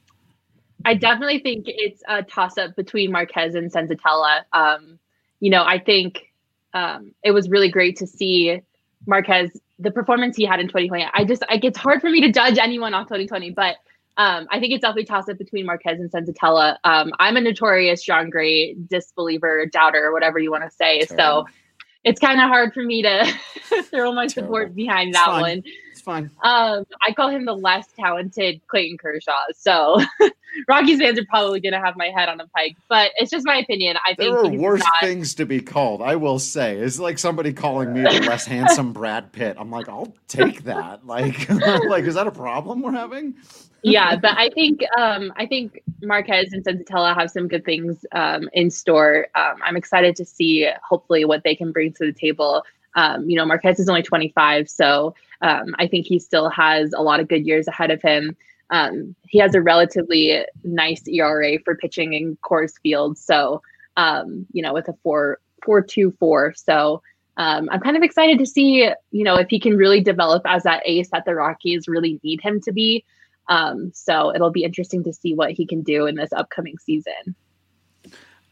I 0.86 0.96
definitely 0.96 1.40
think 1.40 1.66
it's 1.68 2.02
a 2.08 2.24
toss 2.24 2.58
up 2.58 2.76
between 2.76 3.12
Marquez 3.12 3.56
and 3.56 3.72
Senzatela. 3.72 4.42
Um, 4.54 5.00
you 5.40 5.50
know, 5.50 5.64
I 5.64 5.78
think 5.78 6.34
um, 6.74 7.14
it 7.24 7.32
was 7.32 7.50
really 7.50 7.70
great 7.70 7.98
to 7.98 8.08
see 8.08 8.62
Marquez, 9.08 9.52
the 9.80 9.92
performance 9.92 10.36
he 10.38 10.46
had 10.46 10.60
in 10.60 10.68
2020. 10.68 11.08
I 11.14 11.26
just, 11.26 11.44
like, 11.50 11.64
it's 11.64 11.78
hard 11.78 12.02
for 12.02 12.10
me 12.10 12.22
to 12.22 12.32
judge 12.32 12.58
anyone 12.58 12.94
off 12.94 13.08
2020, 13.08 13.52
but 13.52 13.78
um, 14.18 14.48
I 14.52 14.60
think 14.60 14.74
it's 14.74 14.82
definitely 14.82 15.06
toss 15.06 15.30
up 15.30 15.38
between 15.38 15.66
Marquez 15.66 16.00
and 16.00 16.12
Senzatela. 16.12 16.78
Um, 16.84 17.12
I'm 17.20 17.38
a 17.38 17.42
notorious 17.42 18.04
Jon 18.04 18.30
Gray 18.30 18.74
disbeliever, 18.74 19.66
doubter, 19.68 20.12
whatever 20.12 20.38
you 20.38 20.52
want 20.52 20.64
to 20.64 20.70
say. 20.70 21.06
Terrible. 21.06 21.48
So 21.48 21.54
it's 22.04 22.20
kind 22.20 22.42
of 22.42 22.48
hard 22.50 22.74
for 22.74 22.84
me 22.84 23.02
to 23.04 23.26
throw 23.84 24.12
my 24.12 24.28
Terrible. 24.28 24.30
support 24.30 24.76
behind 24.76 25.14
that 25.14 25.28
one. 25.28 25.64
It's 25.92 26.02
fine. 26.02 26.30
Um, 26.44 26.86
I 27.08 27.14
call 27.14 27.30
him 27.30 27.46
the 27.46 27.56
less 27.56 27.88
talented 27.94 28.62
Clayton 28.68 28.98
Kershaw. 28.98 29.40
So 29.56 30.00
Rockies 30.68 31.00
fans 31.00 31.20
are 31.20 31.26
probably 31.26 31.60
going 31.60 31.74
to 31.74 31.80
have 31.80 31.96
my 31.98 32.08
head 32.08 32.30
on 32.30 32.40
a 32.40 32.48
pike, 32.48 32.78
but 32.90 33.12
it's 33.16 33.32
just 33.32 33.46
my 33.46 33.58
opinion. 33.58 33.98
I 34.06 34.16
there 34.18 34.42
think 34.42 34.52
there 34.52 34.60
are 34.60 34.64
worse 34.64 34.80
not... 34.80 35.00
things 35.02 35.34
to 35.36 35.46
be 35.46 35.62
called. 35.62 36.02
I 36.02 36.16
will 36.16 36.40
say 36.40 36.78
it's 36.78 37.00
like 37.00 37.20
somebody 37.20 37.54
calling 37.54 37.94
me 37.94 38.02
the 38.02 38.26
less 38.28 38.46
handsome 38.48 38.94
Brad 38.94 39.32
Pitt. 39.32 39.58
I'm 39.60 39.72
like, 39.72 39.90
I'll 39.90 40.14
take 40.28 40.64
that. 40.64 41.02
Like, 41.12 41.50
like 41.90 42.06
is 42.06 42.16
that 42.16 42.28
a 42.28 42.32
problem 42.32 42.82
we're 42.82 42.92
having? 42.92 43.36
yeah, 43.84 44.16
but 44.16 44.38
I 44.38 44.50
think 44.50 44.82
um, 44.98 45.34
I 45.36 45.46
think 45.46 45.82
Marquez 46.02 46.54
and 46.54 46.64
Senzatela 46.64 47.16
have 47.16 47.32
some 47.32 47.48
good 47.48 47.66
things 47.66 48.06
um, 48.14 48.50
in 48.54 48.70
store. 48.70 49.28
Um, 49.36 49.56
I'm 49.64 49.76
excited 49.76 50.16
to 50.18 50.26
see 50.26 50.70
hopefully 50.88 51.26
what 51.26 51.44
they 51.44 51.56
can 51.56 51.72
bring 51.72 51.92
to 51.94 52.06
the 52.06 52.14
table. 52.14 52.64
Um, 52.96 53.30
you 53.30 53.36
know, 53.36 53.46
Marquez 53.46 53.80
is 53.80 53.90
only 53.90 54.04
25, 54.04 54.70
so 54.70 55.16
um, 55.42 55.76
I 55.80 55.88
think 55.88 56.06
he 56.06 56.20
still 56.20 56.50
has 56.50 56.94
a 56.94 57.02
lot 57.02 57.20
of 57.20 57.28
good 57.28 57.46
years 57.46 57.68
ahead 57.68 57.92
of 57.92 58.02
him. 58.02 58.36
Um, 58.72 59.16
he 59.28 59.38
has 59.40 59.54
a 59.54 59.62
relatively 59.62 60.46
nice 60.64 61.08
ERA 61.08 61.60
for 61.64 61.76
pitching 61.76 62.14
in 62.14 62.38
Coors 62.38 62.74
Field, 62.82 63.18
so 63.18 63.62
um, 63.98 64.46
you 64.52 64.62
know, 64.62 64.74
with 64.74 64.88
a 64.88 64.94
four 65.04 65.40
four 65.64 65.82
two 65.82 66.12
four. 66.20 66.54
So 66.56 67.02
um, 67.38 67.70
I'm 67.72 67.80
kind 67.80 67.98
of 67.98 68.04
excited 68.04 68.40
to 68.40 68.46
see, 68.46 68.90
you 69.12 69.24
know, 69.24 69.36
if 69.36 69.48
he 69.50 69.60
can 69.60 69.78
really 69.78 70.02
develop 70.02 70.44
as 70.46 70.64
that 70.64 70.84
ace 70.86 71.10
that 71.12 71.26
the 71.26 71.36
Rockies 71.36 71.88
really 71.88 72.20
need 72.24 72.42
him 72.42 72.62
to 72.62 72.72
be. 72.72 73.06
Um, 73.48 73.92
so 73.94 74.34
it'll 74.34 74.52
be 74.52 74.64
interesting 74.64 75.04
to 75.04 75.14
see 75.14 75.34
what 75.34 75.52
he 75.52 75.66
can 75.66 75.82
do 75.82 76.06
in 76.06 76.16
this 76.16 76.32
upcoming 76.34 76.78
season. 76.78 77.36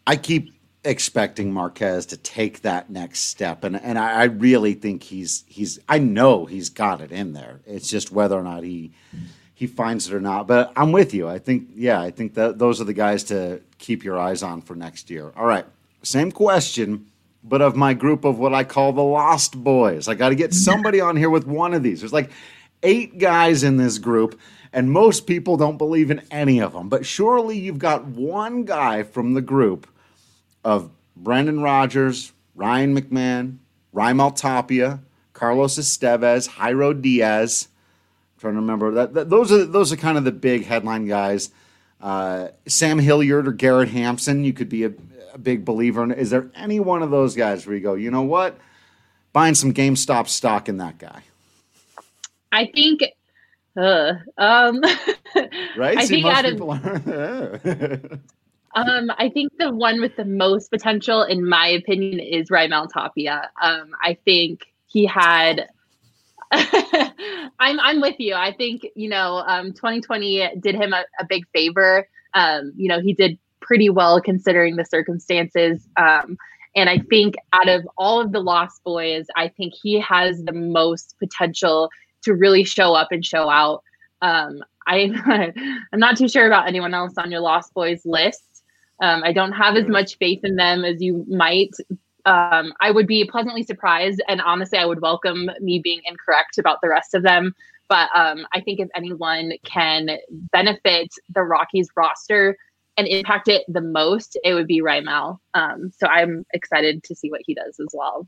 I 0.08 0.16
keep 0.16 0.52
expecting 0.84 1.54
Marquez 1.54 2.06
to 2.08 2.18
take 2.18 2.62
that 2.62 2.90
next 2.90 3.22
step, 3.22 3.64
and 3.64 3.80
and 3.82 4.00
I, 4.00 4.22
I, 4.22 4.24
really 4.26 4.74
think 4.74 5.04
he's 5.04 5.44
he's 5.48 5.78
I 5.88 6.00
know 6.00 6.46
he's 6.46 6.70
got 6.70 7.02
it 7.02 7.12
in 7.12 7.34
there. 7.34 7.60
It's 7.66 7.90
just 7.90 8.12
whether 8.12 8.38
or 8.38 8.44
not 8.44 8.64
he 8.64 8.92
he 9.60 9.68
finds 9.68 10.08
it 10.08 10.14
or 10.14 10.22
not. 10.22 10.48
But 10.48 10.72
I'm 10.78 10.94
with 10.94 11.14
you. 11.14 11.28
I 11.28 11.38
think 11.38 11.72
yeah, 11.76 12.00
I 12.00 12.12
think 12.12 12.36
that 12.36 12.60
those 12.60 12.80
are 12.80 12.86
the 12.86 12.94
guys 12.94 13.26
to 13.26 13.60
keep 13.78 14.06
your 14.06 14.18
eyes 14.18 14.42
on 14.42 14.62
for 14.62 14.74
next 14.74 15.10
year. 15.10 15.34
All 15.36 15.46
right, 15.46 15.66
same 16.02 16.32
question. 16.32 17.08
But 17.44 17.62
of 17.62 17.76
my 17.76 17.94
group 17.94 18.24
of 18.24 18.40
what 18.40 18.54
I 18.54 18.64
call 18.64 18.94
the 18.94 19.04
lost 19.04 19.62
boys, 19.62 20.08
I 20.08 20.16
got 20.16 20.30
to 20.30 20.36
get 20.36 20.54
somebody 20.54 21.02
on 21.02 21.18
here 21.18 21.30
with 21.30 21.46
one 21.46 21.74
of 21.74 21.84
these. 21.84 22.00
There's 22.00 22.14
like 22.14 22.32
eight 22.84 23.18
guys 23.18 23.64
in 23.64 23.76
this 23.76 23.98
group, 23.98 24.40
and 24.72 24.92
most 24.92 25.28
people 25.28 25.58
don't 25.58 25.78
believe 25.78 26.10
in 26.10 26.22
any 26.32 26.62
of 26.62 26.72
them. 26.72 26.88
But 26.88 27.06
surely 27.06 27.58
you've 27.60 27.80
got 27.80 28.06
one 28.06 28.64
guy 28.64 29.04
from 29.04 29.34
the 29.34 29.42
group 29.42 29.88
of 30.64 30.90
Brendan 31.18 31.62
Rodgers, 31.62 32.32
Ryan 32.56 32.98
McMahon, 32.98 33.58
Raimel 33.94 34.36
Tapia, 34.36 35.02
Carlos 35.34 35.78
Estevez, 35.78 36.48
Jairo 36.48 37.02
Diaz. 37.02 37.69
Trying 38.40 38.54
to 38.54 38.62
remember 38.62 38.92
that, 38.92 39.14
that, 39.14 39.30
those 39.30 39.52
are 39.52 39.66
those 39.66 39.92
are 39.92 39.98
kind 39.98 40.18
of 40.18 40.24
the 40.24 40.32
big 40.32 40.66
headline 40.66 41.06
guys. 41.06 41.52
Uh, 42.02 42.48
Sam 42.66 42.98
Hilliard 42.98 43.48
or 43.48 43.52
Garrett 43.52 43.90
Hampson, 43.90 44.46
you 44.46 44.54
could 44.54 44.70
be 44.70 44.86
a, 44.86 44.94
a, 45.34 45.38
big 45.38 45.66
believer 45.66 46.02
in. 46.04 46.12
Is 46.12 46.30
there 46.30 46.50
any 46.56 46.80
one 46.80 47.04
of 47.04 47.12
those 47.12 47.36
guys 47.36 47.68
where 47.68 47.76
you 47.76 47.82
go, 47.82 47.96
you 47.96 48.10
know 48.10 48.22
what, 48.22 48.58
buying 49.34 49.54
some 49.54 49.74
GameStop 49.74 50.30
stock 50.30 50.70
in 50.70 50.78
that 50.78 50.98
guy? 50.98 51.24
I 52.54 52.68
think. 52.68 53.02
Uh, 53.76 54.14
um, 54.38 54.82
right? 55.78 55.98
I 55.98 56.06
See, 56.06 56.22
think 56.22 56.26
out 56.26 56.46
of, 56.46 58.22
Um, 58.76 59.12
I 59.18 59.30
think 59.30 59.52
the 59.58 59.74
one 59.74 60.00
with 60.00 60.16
the 60.16 60.26
most 60.26 60.70
potential, 60.70 61.24
in 61.24 61.48
my 61.48 61.68
opinion, 61.68 62.20
is 62.20 62.50
Raimel 62.50 62.90
Tapia. 62.92 63.50
Um, 63.62 63.92
I 64.02 64.18
think 64.26 64.72
he 64.88 65.06
had. 65.06 65.70
I'm 67.60 67.80
I'm 67.80 68.02
with 68.02 68.20
you. 68.20 68.34
I 68.34 68.54
think 68.54 68.88
you 68.96 69.10
know, 69.10 69.44
um, 69.48 69.74
2020 69.74 70.52
did 70.60 70.76
him 70.76 70.94
a, 70.94 71.04
a 71.20 71.26
big 71.28 71.46
favor. 71.54 72.08
Um, 72.34 72.74
you 72.76 72.88
know, 72.88 73.00
he 73.00 73.14
did 73.14 73.38
pretty 73.62 73.90
well 73.90 74.22
considering 74.22 74.76
the 74.76 74.86
circumstances. 74.86 75.88
Um, 75.98 76.38
and 76.76 76.90
I 76.90 77.00
think 77.10 77.36
out 77.54 77.68
of 77.68 77.88
all 77.98 78.22
of 78.22 78.32
the 78.32 78.40
Lost 78.40 78.84
Boys, 78.84 79.26
I 79.36 79.48
think 79.48 79.74
he 79.74 80.00
has 80.00 80.44
the 80.44 80.54
most 80.54 81.16
potential 81.20 81.90
to 82.24 82.34
really 82.34 82.64
show 82.64 82.94
up 82.94 83.10
and 83.12 83.26
show 83.26 83.50
out. 83.50 83.84
Um, 84.22 84.64
I, 84.88 85.12
I'm 85.94 86.00
not 86.00 86.18
too 86.18 86.28
sure 86.28 86.48
about 86.48 86.68
anyone 86.68 86.94
else 86.94 87.14
on 87.18 87.32
your 87.32 87.42
Lost 87.42 87.74
Boys 87.74 88.02
list. 88.06 88.64
Um, 89.02 89.24
I 89.24 89.32
don't 89.32 89.54
have 89.54 89.76
as 89.76 89.88
much 89.88 90.18
faith 90.18 90.42
in 90.44 90.56
them 90.56 90.84
as 90.84 91.02
you 91.02 91.26
might. 91.30 91.72
Um, 92.26 92.74
I 92.80 92.92
would 92.92 93.08
be 93.08 93.26
pleasantly 93.26 93.64
surprised, 93.64 94.22
and 94.28 94.42
honestly, 94.42 94.78
I 94.78 94.86
would 94.86 95.02
welcome 95.02 95.50
me 95.60 95.80
being 95.80 96.02
incorrect 96.06 96.58
about 96.58 96.80
the 96.82 96.90
rest 96.90 97.14
of 97.14 97.24
them. 97.24 97.54
But 97.88 98.10
um, 98.16 98.46
I 98.54 98.62
think 98.62 98.80
if 98.80 98.90
anyone 98.96 99.54
can 99.64 100.18
benefit 100.30 101.14
the 101.34 101.42
Rockies 101.42 101.90
roster 101.96 102.56
and 102.98 103.08
impact 103.08 103.48
it 103.48 103.64
the 103.68 103.82
most, 103.82 104.38
it 104.44 104.54
would 104.54 104.68
be 104.68 104.82
Raimel. 104.82 105.40
Um, 105.54 105.92
so 105.98 106.06
I'm 106.08 106.46
excited 106.54 107.04
to 107.06 107.16
see 107.16 107.32
what 107.32 107.42
he 107.46 107.56
does 107.56 107.80
as 107.80 107.88
well. 107.94 108.28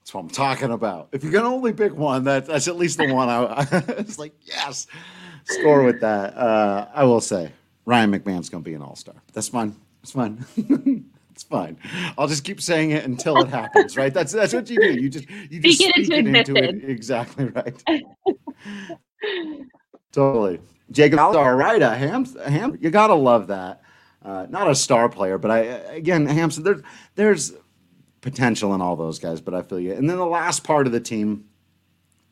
That's 0.00 0.14
what 0.14 0.20
I'm 0.20 0.30
talking 0.30 0.70
about. 0.70 1.08
If 1.12 1.22
you're 1.22 1.32
gonna 1.32 1.54
only 1.54 1.72
pick 1.72 1.94
one, 1.94 2.24
that 2.24 2.46
that's 2.46 2.68
at 2.68 2.76
least 2.76 2.98
the 2.98 3.12
one 3.12 3.28
I, 3.28 3.66
it's 3.98 4.18
like 4.18 4.34
yes, 4.42 4.86
score 5.44 5.82
with 5.82 6.00
that. 6.00 6.36
Uh, 6.36 6.88
I 6.94 7.04
will 7.04 7.20
say 7.20 7.50
Ryan 7.86 8.12
McMahon's 8.12 8.48
going 8.48 8.62
to 8.64 8.68
be 8.68 8.74
an 8.74 8.82
all 8.82 8.96
star. 8.96 9.14
That's 9.32 9.48
fine. 9.48 9.76
That's 10.02 10.12
fine. 10.12 10.44
it's 11.34 11.42
fine. 11.42 11.76
I'll 12.16 12.28
just 12.28 12.44
keep 12.44 12.60
saying 12.60 12.92
it 12.92 13.04
until 13.04 13.36
it 13.38 13.48
happens, 13.48 13.96
right? 13.96 14.14
That's 14.14 14.30
that's 14.30 14.54
what 14.54 14.70
you 14.70 14.78
do. 14.80 14.92
You 14.92 15.10
just 15.10 15.28
you 15.28 15.58
just 15.58 15.80
speak, 15.80 15.94
speak 15.94 16.10
it, 16.10 16.26
into, 16.26 16.36
it 16.36 16.36
into 16.36 16.56
it. 16.56 16.88
Exactly 16.88 17.46
right. 17.46 17.82
totally. 20.12 20.60
Jacob 20.92 21.18
All 21.18 21.54
right, 21.54 21.82
a 21.82 21.90
ham, 21.96 22.24
ham. 22.46 22.78
You 22.80 22.90
gotta 22.90 23.14
love 23.14 23.48
that. 23.48 23.82
Uh, 24.22 24.46
not 24.48 24.70
a 24.70 24.76
star 24.76 25.08
player, 25.08 25.36
but 25.36 25.50
I 25.50 25.58
again, 25.58 26.24
Hampson, 26.26 26.62
there's 26.62 26.82
there's 27.16 27.52
potential 28.20 28.72
in 28.72 28.80
all 28.80 28.94
those 28.94 29.18
guys, 29.18 29.40
but 29.40 29.54
I 29.54 29.62
feel 29.62 29.80
you. 29.80 29.92
And 29.92 30.08
then 30.08 30.18
the 30.18 30.26
last 30.26 30.62
part 30.62 30.86
of 30.86 30.92
the 30.92 31.00
team, 31.00 31.46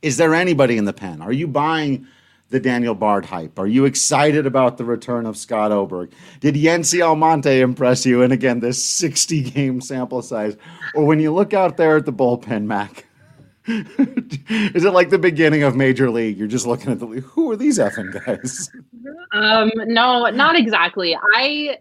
is 0.00 0.16
there 0.16 0.32
anybody 0.32 0.76
in 0.76 0.84
the 0.84 0.92
pen? 0.92 1.20
Are 1.20 1.32
you 1.32 1.48
buying 1.48 2.06
the 2.52 2.60
Daniel 2.60 2.94
Bard 2.94 3.24
hype? 3.24 3.58
Are 3.58 3.66
you 3.66 3.84
excited 3.84 4.46
about 4.46 4.76
the 4.76 4.84
return 4.84 5.26
of 5.26 5.36
Scott 5.36 5.72
Oberg? 5.72 6.12
Did 6.40 6.54
Yency 6.54 7.04
Almonte 7.04 7.60
impress 7.60 8.06
you? 8.06 8.22
And 8.22 8.32
again, 8.32 8.60
this 8.60 8.82
60 8.84 9.42
game 9.50 9.80
sample 9.80 10.22
size. 10.22 10.56
Or 10.94 11.04
when 11.04 11.18
you 11.18 11.32
look 11.32 11.52
out 11.52 11.76
there 11.76 11.96
at 11.96 12.06
the 12.06 12.12
bullpen, 12.12 12.66
Mac, 12.66 13.06
is 13.66 14.84
it 14.84 14.92
like 14.92 15.10
the 15.10 15.18
beginning 15.18 15.62
of 15.62 15.74
Major 15.74 16.10
League? 16.10 16.36
You're 16.36 16.48
just 16.48 16.66
looking 16.66 16.92
at 16.92 17.00
the 17.00 17.06
who 17.06 17.50
are 17.50 17.56
these 17.56 17.78
effing 17.78 18.12
guys? 18.24 18.70
Um, 19.32 19.70
no, 19.76 20.28
not 20.30 20.56
exactly. 20.56 21.16
I 21.34 21.78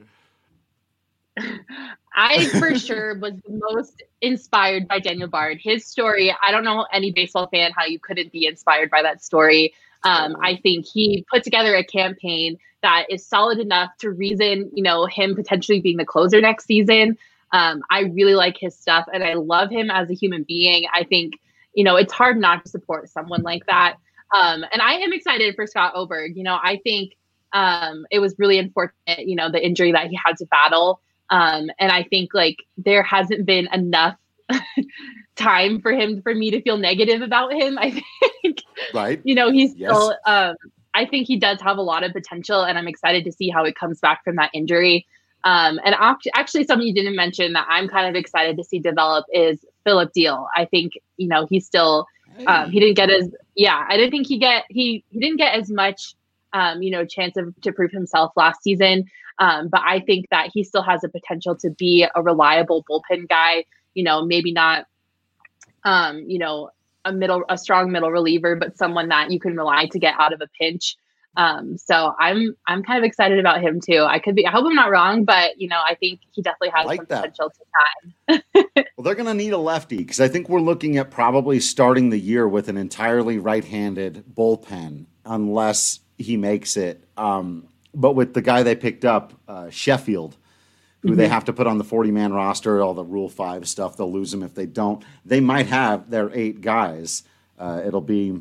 I 2.13 2.45
for 2.59 2.75
sure 2.77 3.15
was 3.15 3.33
the 3.47 3.59
most 3.71 4.03
inspired 4.21 4.87
by 4.87 4.99
Daniel 4.99 5.27
Bard. 5.27 5.59
His 5.61 5.85
story, 5.85 6.35
I 6.45 6.51
don't 6.51 6.63
know 6.63 6.85
any 6.93 7.11
baseball 7.11 7.47
fan 7.47 7.71
how 7.75 7.85
you 7.85 7.99
couldn't 7.99 8.31
be 8.31 8.45
inspired 8.45 8.89
by 8.89 9.01
that 9.01 9.23
story. 9.23 9.73
Um, 10.03 10.35
I 10.41 10.57
think 10.61 10.85
he 10.85 11.25
put 11.31 11.43
together 11.43 11.75
a 11.75 11.83
campaign 11.83 12.57
that 12.81 13.05
is 13.09 13.25
solid 13.25 13.59
enough 13.59 13.91
to 13.99 14.09
reason, 14.09 14.71
you 14.73 14.83
know, 14.83 15.05
him 15.05 15.35
potentially 15.35 15.81
being 15.81 15.97
the 15.97 16.05
closer 16.05 16.41
next 16.41 16.65
season. 16.65 17.17
Um, 17.51 17.83
I 17.89 18.01
really 18.01 18.33
like 18.33 18.57
his 18.59 18.75
stuff 18.75 19.05
and 19.13 19.23
I 19.23 19.33
love 19.33 19.69
him 19.69 19.91
as 19.91 20.09
a 20.09 20.13
human 20.13 20.43
being. 20.47 20.85
I 20.91 21.03
think, 21.03 21.33
you 21.73 21.83
know, 21.83 21.95
it's 21.97 22.13
hard 22.13 22.37
not 22.37 22.63
to 22.63 22.71
support 22.71 23.09
someone 23.09 23.43
like 23.43 23.65
that. 23.67 23.97
Um, 24.33 24.63
and 24.71 24.81
I 24.81 24.93
am 24.93 25.13
excited 25.13 25.55
for 25.55 25.67
Scott 25.67 25.93
Oberg. 25.95 26.35
You 26.35 26.43
know, 26.43 26.57
I 26.61 26.79
think 26.83 27.13
um, 27.53 28.05
it 28.09 28.19
was 28.19 28.35
really 28.37 28.57
unfortunate, 28.57 29.27
you 29.27 29.35
know, 29.35 29.51
the 29.51 29.63
injury 29.63 29.91
that 29.91 30.07
he 30.07 30.17
had 30.23 30.37
to 30.37 30.45
battle. 30.45 31.01
Um, 31.29 31.69
and 31.79 31.91
I 31.91 32.03
think 32.03 32.33
like 32.33 32.57
there 32.77 33.03
hasn't 33.03 33.45
been 33.45 33.67
enough 33.73 34.15
time 35.35 35.81
for 35.81 35.91
him 35.91 36.21
for 36.21 36.33
me 36.33 36.51
to 36.51 36.61
feel 36.61 36.77
negative 36.77 37.21
about 37.21 37.53
him. 37.53 37.77
I 37.77 38.01
think, 38.43 38.63
right? 38.93 39.21
You 39.23 39.35
know, 39.35 39.51
he's 39.51 39.75
yes. 39.75 39.91
still. 39.91 40.15
Um, 40.25 40.55
I 40.93 41.05
think 41.05 41.27
he 41.27 41.37
does 41.37 41.61
have 41.61 41.77
a 41.77 41.81
lot 41.81 42.03
of 42.03 42.11
potential, 42.11 42.63
and 42.63 42.77
I'm 42.77 42.87
excited 42.87 43.23
to 43.25 43.31
see 43.31 43.49
how 43.49 43.63
it 43.63 43.75
comes 43.75 43.99
back 43.99 44.23
from 44.23 44.35
that 44.35 44.51
injury. 44.53 45.05
Um, 45.43 45.79
and 45.83 45.95
actually, 46.35 46.65
something 46.65 46.87
you 46.87 46.93
didn't 46.93 47.15
mention 47.15 47.53
that 47.53 47.65
I'm 47.69 47.87
kind 47.87 48.07
of 48.07 48.19
excited 48.19 48.57
to 48.57 48.63
see 48.63 48.79
develop 48.79 49.25
is 49.33 49.65
Phillip 49.83 50.11
Diehl. 50.15 50.47
I 50.55 50.65
think 50.65 50.93
you 51.17 51.27
know 51.27 51.47
he's 51.49 51.65
still. 51.65 52.07
Um, 52.47 52.71
he 52.71 52.79
didn't 52.79 52.95
get 52.95 53.09
as 53.09 53.29
yeah. 53.55 53.85
I 53.89 53.97
didn't 53.97 54.11
think 54.11 54.27
he 54.27 54.37
get 54.37 54.63
he 54.69 55.03
he 55.09 55.19
didn't 55.19 55.37
get 55.37 55.53
as 55.53 55.69
much 55.69 56.15
um, 56.53 56.81
you 56.81 56.91
know 56.91 57.05
chance 57.05 57.35
of 57.37 57.53
to 57.61 57.71
prove 57.71 57.91
himself 57.91 58.31
last 58.35 58.63
season. 58.63 59.05
Um, 59.39 59.69
but 59.69 59.81
I 59.83 59.99
think 59.99 60.27
that 60.29 60.51
he 60.53 60.63
still 60.63 60.83
has 60.83 61.03
a 61.03 61.09
potential 61.09 61.55
to 61.57 61.71
be 61.71 62.05
a 62.13 62.21
reliable 62.21 62.85
bullpen 62.89 63.27
guy. 63.27 63.65
You 63.93 64.03
know, 64.03 64.25
maybe 64.25 64.51
not, 64.51 64.87
um, 65.83 66.23
you 66.27 66.39
know, 66.39 66.69
a 67.03 67.11
middle, 67.11 67.43
a 67.49 67.57
strong 67.57 67.91
middle 67.91 68.11
reliever, 68.11 68.55
but 68.55 68.77
someone 68.77 69.09
that 69.09 69.31
you 69.31 69.39
can 69.39 69.55
rely 69.55 69.87
to 69.87 69.99
get 69.99 70.15
out 70.19 70.33
of 70.33 70.41
a 70.41 70.47
pinch. 70.59 70.95
Um, 71.37 71.77
so 71.77 72.13
I'm 72.19 72.57
I'm 72.67 72.83
kind 72.83 72.97
of 72.97 73.07
excited 73.07 73.39
about 73.39 73.61
him 73.61 73.79
too. 73.79 74.03
I 74.03 74.19
could 74.19 74.35
be. 74.35 74.45
I 74.45 74.51
hope 74.51 74.65
I'm 74.65 74.75
not 74.75 74.91
wrong, 74.91 75.23
but 75.23 75.59
you 75.59 75.69
know, 75.69 75.79
I 75.79 75.95
think 75.95 76.19
he 76.31 76.41
definitely 76.41 76.71
has 76.75 76.85
like 76.85 76.99
some 76.99 77.05
that. 77.09 77.17
potential 77.21 77.51
to 77.51 78.41
shine. 78.65 78.65
well, 78.97 79.03
they're 79.03 79.15
going 79.15 79.27
to 79.27 79.33
need 79.33 79.53
a 79.53 79.57
lefty 79.57 79.97
because 79.97 80.19
I 80.19 80.27
think 80.27 80.49
we're 80.49 80.59
looking 80.59 80.97
at 80.97 81.09
probably 81.09 81.59
starting 81.59 82.09
the 82.09 82.19
year 82.19 82.47
with 82.47 82.67
an 82.67 82.77
entirely 82.77 83.37
right-handed 83.37 84.25
bullpen, 84.35 85.05
unless 85.25 86.01
he 86.17 86.35
makes 86.35 86.75
it. 86.75 87.07
Um, 87.15 87.67
but 87.93 88.13
with 88.13 88.33
the 88.33 88.41
guy 88.41 88.63
they 88.63 88.75
picked 88.75 89.05
up, 89.05 89.33
uh, 89.47 89.69
Sheffield, 89.69 90.35
who 91.01 91.09
mm-hmm. 91.09 91.17
they 91.17 91.27
have 91.27 91.45
to 91.45 91.53
put 91.53 91.67
on 91.67 91.77
the 91.77 91.83
40 91.83 92.11
man 92.11 92.33
roster, 92.33 92.81
all 92.81 92.93
the 92.93 93.03
Rule 93.03 93.29
5 93.29 93.67
stuff, 93.67 93.97
they'll 93.97 94.11
lose 94.11 94.31
them 94.31 94.43
if 94.43 94.53
they 94.53 94.65
don't. 94.65 95.03
They 95.25 95.39
might 95.39 95.67
have 95.67 96.09
their 96.09 96.31
eight 96.33 96.61
guys. 96.61 97.23
Uh, 97.57 97.81
it'll 97.85 98.01
be, 98.01 98.39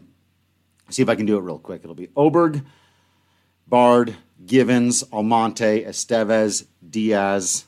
see 0.91 1.03
if 1.03 1.09
I 1.09 1.15
can 1.15 1.27
do 1.27 1.37
it 1.37 1.43
real 1.43 1.59
quick. 1.59 1.83
It'll 1.83 1.95
be 1.95 2.11
Oberg, 2.17 2.63
Bard, 3.67 4.15
Givens, 4.45 5.03
Almonte, 5.13 5.85
Estevez, 5.85 6.67
Diaz, 6.89 7.65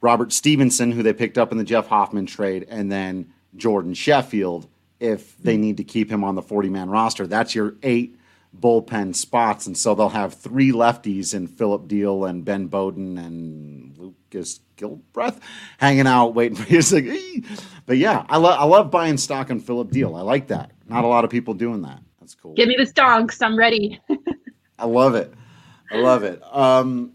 Robert 0.00 0.32
Stephenson, 0.32 0.92
who 0.92 1.02
they 1.02 1.12
picked 1.12 1.38
up 1.38 1.50
in 1.50 1.58
the 1.58 1.64
Jeff 1.64 1.86
Hoffman 1.86 2.26
trade, 2.26 2.66
and 2.68 2.92
then 2.92 3.32
Jordan 3.56 3.94
Sheffield 3.94 4.68
if 5.00 5.36
they 5.38 5.54
mm-hmm. 5.54 5.62
need 5.62 5.76
to 5.78 5.84
keep 5.84 6.10
him 6.10 6.24
on 6.24 6.34
the 6.34 6.42
40 6.42 6.68
man 6.68 6.90
roster. 6.90 7.26
That's 7.26 7.54
your 7.54 7.74
eight 7.82 8.16
bullpen 8.60 9.14
spots, 9.14 9.66
and 9.66 9.76
so 9.76 9.94
they'll 9.94 10.08
have 10.08 10.34
three 10.34 10.72
lefties 10.72 11.34
in 11.34 11.46
Phillip 11.46 11.88
Diehl 11.88 12.28
and 12.28 12.44
Ben 12.44 12.66
Bowden 12.66 13.18
and 13.18 13.96
Lucas 13.98 14.60
Gilbreath 14.76 15.40
hanging 15.78 16.06
out 16.06 16.34
waiting 16.34 16.56
for 16.56 16.68
you. 16.72 16.78
It's 16.78 16.92
like, 16.92 17.06
but 17.86 17.96
yeah, 17.96 18.24
I 18.28 18.36
love 18.38 18.58
I 18.58 18.64
love 18.64 18.90
buying 18.90 19.16
stock 19.16 19.50
on 19.50 19.60
Phillip 19.60 19.90
Diehl. 19.90 20.18
I 20.18 20.22
like 20.22 20.48
that. 20.48 20.72
Not 20.88 21.04
a 21.04 21.08
lot 21.08 21.24
of 21.24 21.30
people 21.30 21.54
doing 21.54 21.82
that. 21.82 22.00
That's 22.20 22.34
cool. 22.34 22.54
Give 22.54 22.68
me 22.68 22.76
the 22.76 22.86
stonks. 22.86 23.42
I'm 23.42 23.58
ready. 23.58 24.00
I 24.78 24.86
love 24.86 25.14
it. 25.14 25.32
I 25.90 25.96
love 25.96 26.24
it. 26.24 26.42
Um, 26.54 27.12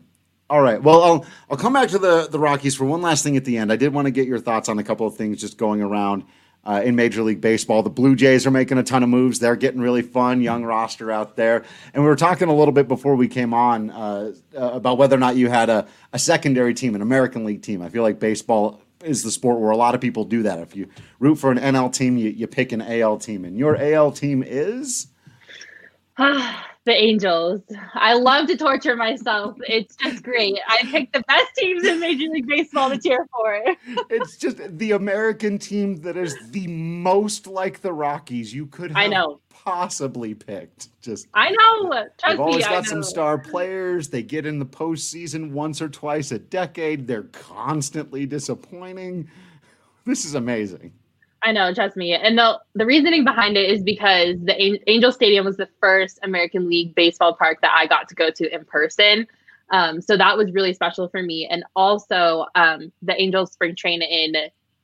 all 0.49 0.61
right. 0.61 0.81
Well, 0.81 1.03
I'll 1.03 1.25
I'll 1.49 1.57
come 1.57 1.73
back 1.73 1.89
to 1.89 1.99
the 1.99 2.27
the 2.27 2.39
Rockies 2.39 2.75
for 2.75 2.85
one 2.85 3.01
last 3.01 3.23
thing 3.23 3.37
at 3.37 3.45
the 3.45 3.57
end. 3.57 3.71
I 3.71 3.75
did 3.75 3.93
want 3.93 4.05
to 4.05 4.11
get 4.11 4.27
your 4.27 4.39
thoughts 4.39 4.69
on 4.69 4.79
a 4.79 4.83
couple 4.83 5.05
of 5.05 5.15
things 5.15 5.39
just 5.39 5.57
going 5.57 5.81
around 5.81 6.23
uh, 6.69 6.81
in 6.83 6.95
Major 6.95 7.23
League 7.23 7.41
Baseball. 7.41 7.81
The 7.81 7.89
Blue 7.89 8.15
Jays 8.15 8.45
are 8.45 8.51
making 8.51 8.77
a 8.77 8.83
ton 8.83 9.01
of 9.01 9.09
moves. 9.09 9.39
They're 9.39 9.55
getting 9.55 9.81
really 9.81 10.03
fun, 10.03 10.39
young 10.39 10.63
roster 10.63 11.11
out 11.11 11.35
there. 11.35 11.63
And 11.95 12.03
we 12.03 12.07
were 12.07 12.15
talking 12.15 12.47
a 12.47 12.55
little 12.55 12.71
bit 12.71 12.87
before 12.87 13.15
we 13.15 13.27
came 13.27 13.55
on 13.55 13.89
uh, 13.89 14.33
uh, 14.55 14.69
about 14.73 14.99
whether 14.99 15.15
or 15.15 15.19
not 15.19 15.35
you 15.35 15.49
had 15.49 15.69
a, 15.71 15.87
a 16.13 16.19
secondary 16.19 16.75
team, 16.75 16.93
an 16.93 17.01
American 17.01 17.43
League 17.43 17.63
team. 17.63 17.81
I 17.81 17.89
feel 17.89 18.03
like 18.03 18.19
baseball 18.19 18.81
is 19.03 19.23
the 19.23 19.31
sport 19.31 19.59
where 19.59 19.71
a 19.71 19.77
lot 19.77 19.95
of 19.95 20.01
people 20.01 20.25
do 20.25 20.43
that. 20.43 20.59
If 20.59 20.75
you 20.75 20.89
root 21.17 21.37
for 21.37 21.49
an 21.51 21.57
NL 21.57 21.91
team, 21.91 22.17
you, 22.17 22.29
you 22.29 22.45
pick 22.45 22.71
an 22.71 22.83
AL 22.83 23.17
team. 23.17 23.45
And 23.45 23.57
your 23.57 23.75
AL 23.75 24.11
team 24.11 24.43
is? 24.45 25.07
the 26.85 26.93
Angels. 26.93 27.61
I 27.93 28.13
love 28.13 28.47
to 28.47 28.57
torture 28.57 28.97
myself. 28.97 29.55
It's 29.67 29.95
just 29.95 30.21
great. 30.21 30.59
I 30.67 30.79
picked 30.91 31.13
the 31.13 31.21
best 31.21 31.47
teams 31.57 31.85
in 31.85 31.99
Major 32.01 32.27
League 32.29 32.45
Baseball 32.45 32.89
to 32.89 32.97
cheer 32.97 33.25
for. 33.31 33.63
it's 34.09 34.35
just 34.35 34.57
the 34.77 34.91
American 34.91 35.57
team 35.57 36.01
that 36.01 36.17
is 36.17 36.35
the 36.49 36.67
most 36.67 37.47
like 37.47 37.79
the 37.79 37.93
Rockies 37.93 38.53
you 38.53 38.65
could 38.65 38.91
have 38.91 38.97
I 38.97 39.07
know. 39.07 39.39
possibly 39.49 40.33
picked. 40.33 40.89
Just 41.01 41.27
I 41.33 41.51
know. 41.51 41.89
Trust 41.89 42.17
they've 42.27 42.39
always 42.39 42.65
me, 42.65 42.71
got 42.71 42.85
some 42.85 43.03
star 43.03 43.37
players. 43.37 44.09
They 44.09 44.23
get 44.23 44.45
in 44.45 44.59
the 44.59 44.65
postseason 44.65 45.51
once 45.51 45.81
or 45.81 45.87
twice 45.87 46.33
a 46.33 46.39
decade. 46.39 47.07
They're 47.07 47.23
constantly 47.23 48.25
disappointing. 48.25 49.29
This 50.05 50.25
is 50.25 50.35
amazing. 50.35 50.91
I 51.41 51.51
know, 51.51 51.73
trust 51.73 51.95
me. 51.95 52.13
And 52.13 52.37
the 52.37 52.59
the 52.75 52.85
reasoning 52.85 53.23
behind 53.23 53.57
it 53.57 53.69
is 53.69 53.81
because 53.81 54.35
the 54.43 54.89
Angel 54.89 55.11
Stadium 55.11 55.45
was 55.45 55.57
the 55.57 55.69
first 55.79 56.19
American 56.23 56.69
League 56.69 56.95
baseball 56.95 57.33
park 57.33 57.61
that 57.61 57.71
I 57.73 57.87
got 57.87 58.09
to 58.09 58.15
go 58.15 58.29
to 58.29 58.53
in 58.53 58.65
person. 58.65 59.27
Um, 59.71 60.01
so 60.01 60.17
that 60.17 60.35
was 60.35 60.51
really 60.51 60.73
special 60.73 61.07
for 61.07 61.21
me. 61.21 61.47
And 61.49 61.63
also 61.75 62.45
um, 62.55 62.91
the 63.01 63.19
Angels 63.21 63.51
spring 63.51 63.75
train 63.75 64.01
in 64.01 64.35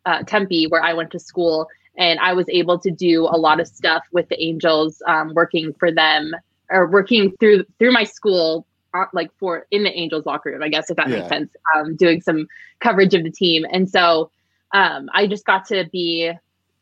uh, 0.06 0.24
Tempe, 0.24 0.68
where 0.68 0.84
I 0.84 0.93
went 0.93 1.12
to 1.12 1.20
school, 1.20 1.68
and 1.97 2.20
I 2.20 2.34
was 2.34 2.45
able 2.49 2.78
to 2.80 2.91
do 2.91 3.24
a 3.24 3.38
lot 3.38 3.60
of 3.60 3.68
stuff 3.68 4.03
with 4.12 4.30
the 4.30 4.41
Angels, 4.41 5.01
um, 5.08 5.34
working 5.34 5.74
for 5.74 5.91
them 5.91 6.32
or 6.70 6.88
working 6.88 7.34
through 7.39 7.66
through 7.80 7.91
my 7.91 8.03
school, 8.03 8.66
uh, 8.93 9.06
like 9.12 9.32
for 9.39 9.66
in 9.72 9.84
the 9.84 9.91
Angels 9.91 10.26
locker 10.26 10.51
room. 10.51 10.64
I 10.64 10.70
guess 10.70 10.89
if 10.89 10.97
that 10.97 11.10
yeah. 11.10 11.18
makes 11.18 11.30
sense, 11.30 11.51
um, 11.76 11.95
doing 11.95 12.22
some 12.22 12.47
coverage 12.80 13.14
of 13.14 13.24
the 13.24 13.32
team, 13.32 13.66
and 13.70 13.89
so. 13.89 14.32
Um, 14.74 15.10
I 15.14 15.28
just 15.28 15.45
got 15.45 15.64
to 15.68 15.88
be 15.89 16.34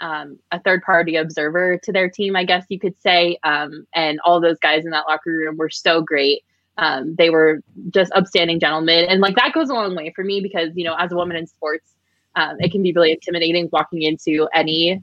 um, 0.03 0.37
a 0.51 0.59
third 0.59 0.83
party 0.83 1.15
observer 1.15 1.79
to 1.81 1.91
their 1.93 2.09
team, 2.09 2.35
I 2.35 2.43
guess 2.43 2.65
you 2.67 2.77
could 2.77 2.99
say. 3.01 3.37
Um, 3.43 3.87
and 3.95 4.19
all 4.25 4.41
those 4.41 4.59
guys 4.59 4.83
in 4.83 4.91
that 4.91 5.05
locker 5.07 5.31
room 5.31 5.55
were 5.55 5.69
so 5.69 6.01
great. 6.01 6.43
Um, 6.77 7.15
they 7.15 7.29
were 7.29 7.61
just 7.89 8.11
upstanding 8.13 8.59
gentlemen. 8.59 9.05
And 9.05 9.21
like 9.21 9.37
that 9.37 9.53
goes 9.53 9.69
a 9.69 9.73
long 9.73 9.95
way 9.95 10.11
for 10.13 10.25
me 10.25 10.41
because, 10.41 10.71
you 10.75 10.83
know, 10.83 10.95
as 10.99 11.13
a 11.13 11.15
woman 11.15 11.37
in 11.37 11.47
sports, 11.47 11.93
um, 12.35 12.57
it 12.59 12.71
can 12.71 12.83
be 12.83 12.91
really 12.91 13.11
intimidating 13.11 13.69
walking 13.71 14.01
into 14.01 14.49
any 14.53 15.01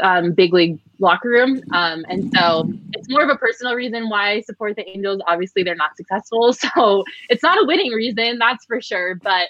um, 0.00 0.32
big 0.32 0.54
league 0.54 0.78
locker 0.98 1.28
room. 1.28 1.60
Um, 1.72 2.06
and 2.08 2.32
so 2.34 2.72
it's 2.94 3.10
more 3.10 3.22
of 3.22 3.28
a 3.28 3.36
personal 3.36 3.74
reason 3.74 4.08
why 4.08 4.30
I 4.30 4.40
support 4.40 4.76
the 4.76 4.88
Angels. 4.88 5.20
Obviously, 5.28 5.62
they're 5.62 5.74
not 5.74 5.96
successful. 5.96 6.54
So 6.74 7.04
it's 7.28 7.42
not 7.42 7.58
a 7.62 7.66
winning 7.66 7.92
reason, 7.92 8.38
that's 8.38 8.64
for 8.64 8.80
sure. 8.80 9.16
But 9.16 9.48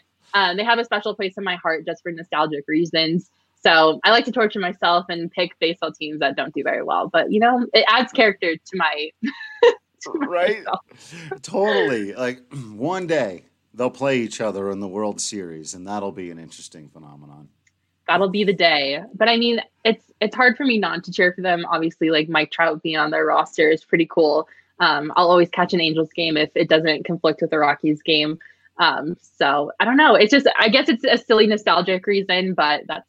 they 0.57 0.65
have 0.65 0.81
a 0.81 0.85
special 0.85 1.15
place 1.15 1.35
in 1.37 1.45
my 1.45 1.55
heart 1.55 1.87
just 1.87 2.03
for 2.03 2.11
nostalgic 2.11 2.65
reasons. 2.67 3.31
So 3.65 3.99
I 4.05 4.11
like 4.11 4.27
to 4.27 4.33
torture 4.33 4.61
myself 4.61 5.07
and 5.09 5.31
pick 5.31 5.59
baseball 5.59 5.91
teams 5.91 6.21
that 6.21 6.37
don't 6.37 6.55
do 6.55 6.63
very 6.63 6.83
well. 6.83 7.09
But 7.09 7.33
you 7.33 7.41
know, 7.41 7.67
it 7.73 7.85
adds 7.89 8.13
character 8.13 8.55
to 8.55 8.77
my, 8.77 9.11
to 10.03 10.11
right. 10.29 10.63
Totally. 11.43 12.13
Like 12.13 12.43
one 12.75 13.07
day 13.07 13.45
they'll 13.73 13.91
play 13.91 14.19
each 14.19 14.41
other 14.41 14.71
in 14.71 14.81
the 14.81 14.89
World 14.89 15.21
Series, 15.21 15.75
and 15.75 15.87
that'll 15.89 16.13
be 16.13 16.31
an 16.31 16.39
interesting 16.39 16.89
phenomenon. 16.91 17.49
That'll 18.07 18.29
be 18.29 18.45
the 18.45 18.53
day. 18.53 19.01
But 19.15 19.31
I 19.31 19.39
mean, 19.39 19.63
it's 19.83 20.05
it's 20.21 20.37
hard 20.37 20.59
for 20.59 20.65
me 20.65 20.79
not 20.79 21.03
to 21.05 21.13
cheer 21.13 21.33
for 21.33 21.41
them. 21.41 21.65
Obviously, 21.71 22.11
like 22.11 22.29
Mike 22.29 22.51
Trout 22.51 22.83
being 22.83 22.99
on 22.99 23.11
their 23.11 23.25
roster 23.25 23.71
is 23.71 23.83
pretty 23.83 24.07
cool. 24.07 24.47
um, 24.79 25.11
I'll 25.17 25.31
always 25.31 25.49
catch 25.49 25.73
an 25.73 25.81
Angels 25.81 26.11
game 26.15 26.37
if 26.37 26.51
it 26.55 26.69
doesn't 26.69 27.07
conflict 27.07 27.41
with 27.41 27.51
the 27.51 27.59
Rockies 27.59 28.03
game. 28.03 28.39
Um, 28.79 29.17
so 29.21 29.73
I 29.81 29.85
don't 29.85 29.97
know. 29.97 30.17
It's 30.17 30.33
just 30.33 30.47
I 30.59 30.69
guess 30.69 30.89
it's 30.91 31.05
a 31.05 31.17
silly 31.17 31.47
nostalgic 31.47 32.07
reason, 32.07 32.53
but 32.55 32.83
that's 32.87 33.09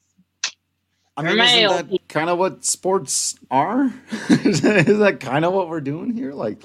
I 1.17 1.23
mean, 1.23 1.39
isn't 1.39 1.89
that 1.89 2.07
kind 2.09 2.29
of 2.29 2.37
what 2.37 2.65
sports 2.65 3.35
are? 3.49 3.93
is 4.29 4.61
that 4.61 5.19
kind 5.21 5.45
of 5.45 5.53
what 5.53 5.69
we're 5.69 5.81
doing 5.81 6.13
here? 6.13 6.33
Like, 6.33 6.61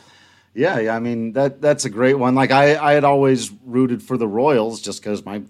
yeah, 0.54 0.80
yeah. 0.80 0.96
I 0.96 0.98
mean, 0.98 1.32
that 1.34 1.60
that's 1.60 1.84
a 1.84 1.90
great 1.90 2.14
one. 2.18 2.34
Like, 2.34 2.50
I 2.50 2.76
I 2.76 2.92
had 2.92 3.04
always 3.04 3.52
rooted 3.64 4.02
for 4.02 4.16
the 4.16 4.26
Royals 4.26 4.80
just 4.80 5.02
because 5.02 5.24
my 5.24 5.42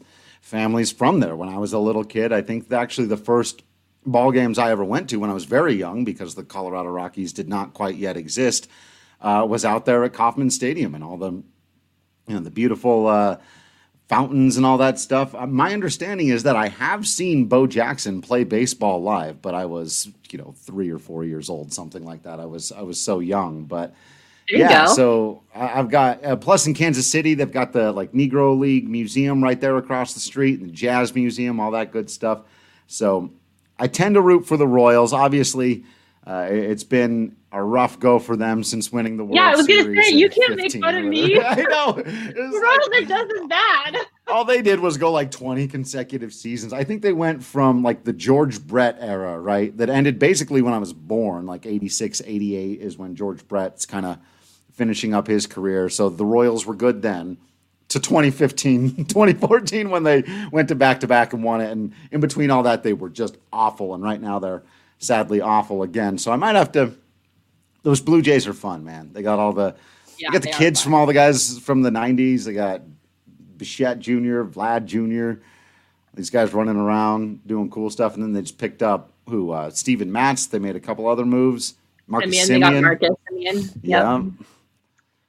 family's 0.42 0.92
from 0.92 1.20
there. 1.20 1.34
When 1.34 1.48
I 1.48 1.58
was 1.58 1.72
a 1.72 1.78
little 1.78 2.04
kid, 2.04 2.32
I 2.32 2.42
think 2.42 2.70
actually 2.72 3.06
the 3.06 3.16
first 3.16 3.62
ball 4.04 4.32
games 4.32 4.58
I 4.58 4.70
ever 4.70 4.84
went 4.84 5.08
to 5.10 5.16
when 5.16 5.30
I 5.30 5.34
was 5.34 5.44
very 5.44 5.74
young, 5.74 6.04
because 6.04 6.34
the 6.34 6.44
Colorado 6.44 6.90
Rockies 6.90 7.32
did 7.32 7.48
not 7.48 7.72
quite 7.72 7.96
yet 7.96 8.18
exist, 8.18 8.68
uh, 9.22 9.46
was 9.48 9.64
out 9.64 9.86
there 9.86 10.04
at 10.04 10.12
Kauffman 10.12 10.50
Stadium 10.50 10.94
and 10.94 11.02
all 11.02 11.16
the 11.16 11.32
you 11.32 12.34
know 12.34 12.40
the 12.40 12.50
beautiful. 12.50 13.06
Uh, 13.06 13.38
fountains 14.10 14.56
and 14.56 14.66
all 14.66 14.76
that 14.76 14.98
stuff. 14.98 15.36
Uh, 15.36 15.46
my 15.46 15.72
understanding 15.72 16.28
is 16.28 16.42
that 16.42 16.56
I 16.56 16.66
have 16.66 17.06
seen 17.06 17.44
Bo 17.44 17.68
Jackson 17.68 18.20
play 18.20 18.42
baseball 18.42 19.00
live, 19.00 19.40
but 19.40 19.54
I 19.54 19.66
was, 19.66 20.10
you 20.30 20.38
know, 20.38 20.52
three 20.58 20.90
or 20.90 20.98
four 20.98 21.24
years 21.24 21.48
old, 21.48 21.72
something 21.72 22.04
like 22.04 22.24
that. 22.24 22.40
I 22.40 22.44
was 22.46 22.72
I 22.72 22.82
was 22.82 23.00
so 23.00 23.20
young, 23.20 23.66
but 23.66 23.94
yeah. 24.48 24.86
Go. 24.86 24.94
So 24.94 25.42
I've 25.54 25.90
got 25.90 26.24
uh, 26.24 26.34
plus 26.34 26.66
in 26.66 26.74
Kansas 26.74 27.08
City, 27.08 27.34
they've 27.34 27.52
got 27.52 27.72
the 27.72 27.92
like 27.92 28.10
Negro 28.10 28.58
League 28.58 28.88
Museum 28.88 29.44
right 29.44 29.60
there 29.60 29.76
across 29.76 30.12
the 30.12 30.20
street, 30.20 30.58
and 30.58 30.68
the 30.68 30.74
Jazz 30.74 31.14
Museum, 31.14 31.60
all 31.60 31.70
that 31.70 31.92
good 31.92 32.10
stuff. 32.10 32.42
So 32.88 33.30
I 33.78 33.86
tend 33.86 34.16
to 34.16 34.20
root 34.20 34.44
for 34.44 34.56
the 34.56 34.66
Royals. 34.66 35.12
Obviously, 35.12 35.84
uh, 36.26 36.46
it's 36.50 36.84
been 36.84 37.36
a 37.50 37.62
rough 37.62 37.98
go 37.98 38.18
for 38.18 38.36
them 38.36 38.62
since 38.62 38.92
winning 38.92 39.16
the 39.16 39.24
World 39.24 39.36
Series. 39.36 39.46
Yeah, 39.46 39.52
I 39.52 39.56
was 39.56 39.66
going 39.66 39.94
to 39.96 40.02
say 40.02 40.14
you 40.14 40.28
can't 40.28 40.56
make 40.56 40.72
fun 40.72 40.96
of 40.96 41.04
me. 41.04 41.40
I 41.44 41.54
know. 41.62 41.94
Ronald 41.96 42.90
like, 42.92 43.08
does 43.08 43.28
bad. 43.48 43.96
all 44.28 44.44
they 44.44 44.62
did 44.62 44.80
was 44.80 44.98
go 44.98 45.10
like 45.10 45.30
20 45.30 45.66
consecutive 45.68 46.32
seasons. 46.32 46.72
I 46.72 46.84
think 46.84 47.02
they 47.02 47.12
went 47.12 47.42
from 47.42 47.82
like 47.82 48.04
the 48.04 48.12
George 48.12 48.64
Brett 48.64 48.98
era, 49.00 49.40
right? 49.40 49.76
That 49.76 49.88
ended 49.88 50.18
basically 50.18 50.62
when 50.62 50.74
I 50.74 50.78
was 50.78 50.92
born, 50.92 51.46
like 51.46 51.66
86, 51.66 52.22
88 52.24 52.80
is 52.80 52.98
when 52.98 53.16
George 53.16 53.46
Brett's 53.48 53.86
kind 53.86 54.06
of 54.06 54.18
finishing 54.72 55.14
up 55.14 55.26
his 55.26 55.46
career. 55.46 55.88
So 55.88 56.10
the 56.10 56.24
Royals 56.24 56.66
were 56.66 56.74
good 56.74 57.02
then 57.02 57.38
to 57.88 57.98
2015, 57.98 59.06
2014 59.06 59.90
when 59.90 60.04
they 60.04 60.22
went 60.52 60.68
to 60.68 60.74
back 60.74 61.00
to 61.00 61.08
back 61.08 61.32
and 61.32 61.42
won 61.42 61.60
it. 61.60 61.70
And 61.70 61.92
in 62.12 62.20
between 62.20 62.50
all 62.50 62.62
that, 62.62 62.82
they 62.82 62.92
were 62.92 63.10
just 63.10 63.36
awful. 63.52 63.94
And 63.94 64.02
right 64.02 64.20
now 64.20 64.38
they're 64.38 64.62
sadly 65.00 65.40
awful 65.40 65.82
again. 65.82 66.16
So 66.16 66.30
I 66.30 66.36
might 66.36 66.54
have 66.54 66.70
to. 66.72 66.94
Those 67.82 68.00
Blue 68.00 68.22
Jays 68.22 68.46
are 68.46 68.54
fun, 68.54 68.84
man. 68.84 69.12
They 69.12 69.22
got 69.22 69.38
all 69.38 69.52
the. 69.52 69.74
Yeah, 70.18 70.28
they 70.30 70.38
got 70.38 70.42
the 70.42 70.52
kids 70.52 70.80
from 70.80 70.94
all 70.94 71.06
the 71.06 71.14
guys 71.14 71.58
from 71.58 71.82
the 71.82 71.90
'90s. 71.90 72.44
They 72.44 72.52
got 72.52 72.82
Bichette 73.56 73.98
Jr., 73.98 74.44
Vlad 74.44 74.84
Jr. 74.84 75.42
These 76.14 76.30
guys 76.30 76.52
running 76.52 76.76
around 76.76 77.46
doing 77.46 77.70
cool 77.70 77.90
stuff, 77.90 78.14
and 78.14 78.22
then 78.22 78.32
they 78.32 78.42
just 78.42 78.58
picked 78.58 78.82
up 78.82 79.12
who 79.28 79.50
uh, 79.50 79.70
Steven 79.70 80.12
Matz. 80.12 80.46
They 80.46 80.58
made 80.58 80.76
a 80.76 80.80
couple 80.80 81.08
other 81.08 81.24
moves. 81.24 81.74
Marcus 82.06 82.36
Semien, 82.36 82.42
Semien. 82.42 82.48
They 82.48 82.60
got 82.60 82.82
Marcus 82.82 83.10
Semien. 83.30 83.54
Yep. 83.54 83.82
Yeah. 83.82 84.22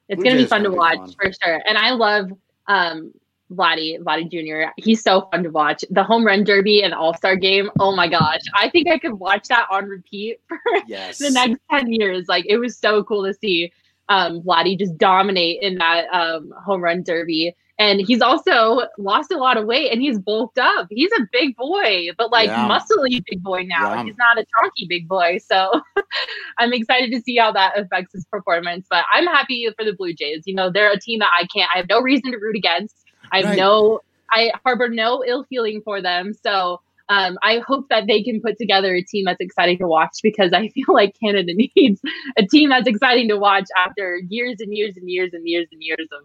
It's 0.08 0.22
gonna 0.22 0.36
be 0.36 0.46
fun 0.46 0.62
to 0.64 0.70
watch 0.70 0.98
fun. 0.98 1.12
for 1.12 1.32
sure. 1.42 1.62
And 1.66 1.78
I 1.78 1.92
love 1.92 2.32
um, 2.66 3.14
Vladdy, 3.52 3.98
Vladdy 4.00 4.30
Jr. 4.30 4.70
He's 4.76 5.02
so 5.02 5.28
fun 5.30 5.42
to 5.44 5.50
watch. 5.50 5.84
The 5.90 6.02
home 6.02 6.24
run 6.24 6.44
derby 6.44 6.82
and 6.82 6.94
all 6.94 7.14
star 7.14 7.36
game. 7.36 7.70
Oh 7.78 7.94
my 7.94 8.08
gosh. 8.08 8.40
I 8.54 8.68
think 8.68 8.88
I 8.88 8.98
could 8.98 9.14
watch 9.14 9.48
that 9.48 9.66
on 9.70 9.86
repeat 9.86 10.40
for 10.48 10.58
yes. 10.86 11.18
the 11.18 11.30
next 11.30 11.60
10 11.70 11.92
years. 11.92 12.26
Like 12.28 12.46
it 12.48 12.58
was 12.58 12.76
so 12.76 13.04
cool 13.04 13.24
to 13.24 13.34
see 13.34 13.72
um, 14.08 14.42
Vladdy 14.42 14.78
just 14.78 14.98
dominate 14.98 15.62
in 15.62 15.78
that 15.78 16.06
um, 16.12 16.52
home 16.64 16.82
run 16.82 17.02
derby. 17.02 17.54
And 17.78 18.00
he's 18.00 18.20
also 18.20 18.82
lost 18.98 19.32
a 19.32 19.38
lot 19.38 19.56
of 19.56 19.66
weight 19.66 19.90
and 19.90 20.00
he's 20.00 20.18
bulked 20.18 20.58
up. 20.58 20.86
He's 20.90 21.10
a 21.12 21.26
big 21.32 21.56
boy, 21.56 22.10
but 22.16 22.30
like 22.30 22.48
yeah. 22.48 22.68
muscly 22.68 23.22
big 23.28 23.42
boy 23.42 23.64
now. 23.64 23.94
Yeah. 23.94 24.04
He's 24.04 24.16
not 24.16 24.38
a 24.38 24.44
chunky 24.56 24.86
big 24.88 25.08
boy. 25.08 25.38
So 25.38 25.80
I'm 26.58 26.72
excited 26.72 27.10
to 27.12 27.20
see 27.22 27.36
how 27.36 27.50
that 27.52 27.78
affects 27.78 28.12
his 28.12 28.24
performance. 28.26 28.86
But 28.88 29.04
I'm 29.12 29.26
happy 29.26 29.68
for 29.76 29.84
the 29.84 29.94
Blue 29.94 30.12
Jays. 30.12 30.42
You 30.46 30.54
know, 30.54 30.70
they're 30.70 30.92
a 30.92 31.00
team 31.00 31.20
that 31.20 31.30
I 31.36 31.46
can't, 31.46 31.70
I 31.74 31.78
have 31.78 31.88
no 31.88 32.00
reason 32.00 32.30
to 32.30 32.38
root 32.38 32.56
against. 32.56 33.01
I 33.32 33.42
right. 33.42 33.56
know 33.56 34.00
I 34.30 34.50
harbor 34.64 34.88
no 34.88 35.24
ill 35.26 35.44
feeling 35.44 35.82
for 35.84 36.00
them. 36.00 36.32
So 36.42 36.80
um, 37.08 37.38
I 37.42 37.60
hope 37.66 37.88
that 37.90 38.06
they 38.06 38.22
can 38.22 38.40
put 38.40 38.56
together 38.58 38.94
a 38.94 39.02
team 39.02 39.24
that's 39.26 39.40
exciting 39.40 39.78
to 39.78 39.86
watch 39.86 40.18
because 40.22 40.52
I 40.52 40.68
feel 40.74 40.86
like 40.88 41.14
Canada 41.18 41.52
needs 41.76 42.00
a 42.36 42.46
team 42.46 42.70
that's 42.70 42.88
exciting 42.88 43.28
to 43.28 43.36
watch 43.36 43.66
after 43.76 44.18
years 44.28 44.56
and 44.60 44.74
years 44.74 44.96
and 44.96 45.08
years 45.08 45.30
and 45.32 45.46
years 45.46 45.66
and 45.72 45.82
years 45.82 46.08
of 46.12 46.24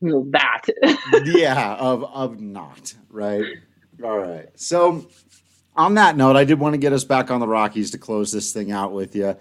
well, 0.00 0.24
that. 0.30 0.62
yeah, 1.24 1.74
of 1.74 2.04
of 2.04 2.40
not 2.40 2.94
right. 3.10 3.44
All 4.02 4.18
right. 4.18 4.48
So 4.54 5.06
on 5.76 5.94
that 5.94 6.16
note, 6.16 6.36
I 6.36 6.44
did 6.44 6.58
want 6.58 6.72
to 6.72 6.78
get 6.78 6.94
us 6.94 7.04
back 7.04 7.30
on 7.30 7.40
the 7.40 7.48
Rockies 7.48 7.90
to 7.90 7.98
close 7.98 8.32
this 8.32 8.52
thing 8.52 8.72
out 8.72 8.92
with 8.92 9.14
you, 9.14 9.36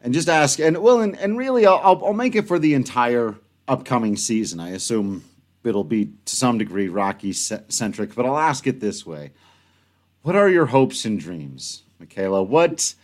and 0.00 0.14
just 0.14 0.28
ask. 0.28 0.60
And 0.60 0.78
well, 0.78 1.00
and, 1.00 1.18
and 1.18 1.36
really, 1.36 1.66
I'll 1.66 2.00
I'll 2.04 2.12
make 2.12 2.36
it 2.36 2.46
for 2.46 2.60
the 2.60 2.74
entire 2.74 3.34
upcoming 3.66 4.16
season. 4.16 4.60
I 4.60 4.70
assume 4.70 5.24
it'll 5.64 5.84
be 5.84 6.10
to 6.24 6.36
some 6.36 6.58
degree 6.58 6.88
Rocky 6.88 7.32
centric, 7.32 8.14
but 8.14 8.26
I'll 8.26 8.38
ask 8.38 8.66
it 8.66 8.80
this 8.80 9.04
way: 9.04 9.32
What 10.22 10.36
are 10.36 10.48
your 10.48 10.66
hopes 10.66 11.04
and 11.04 11.18
dreams, 11.18 11.82
Michaela? 11.98 12.42
What 12.42 12.94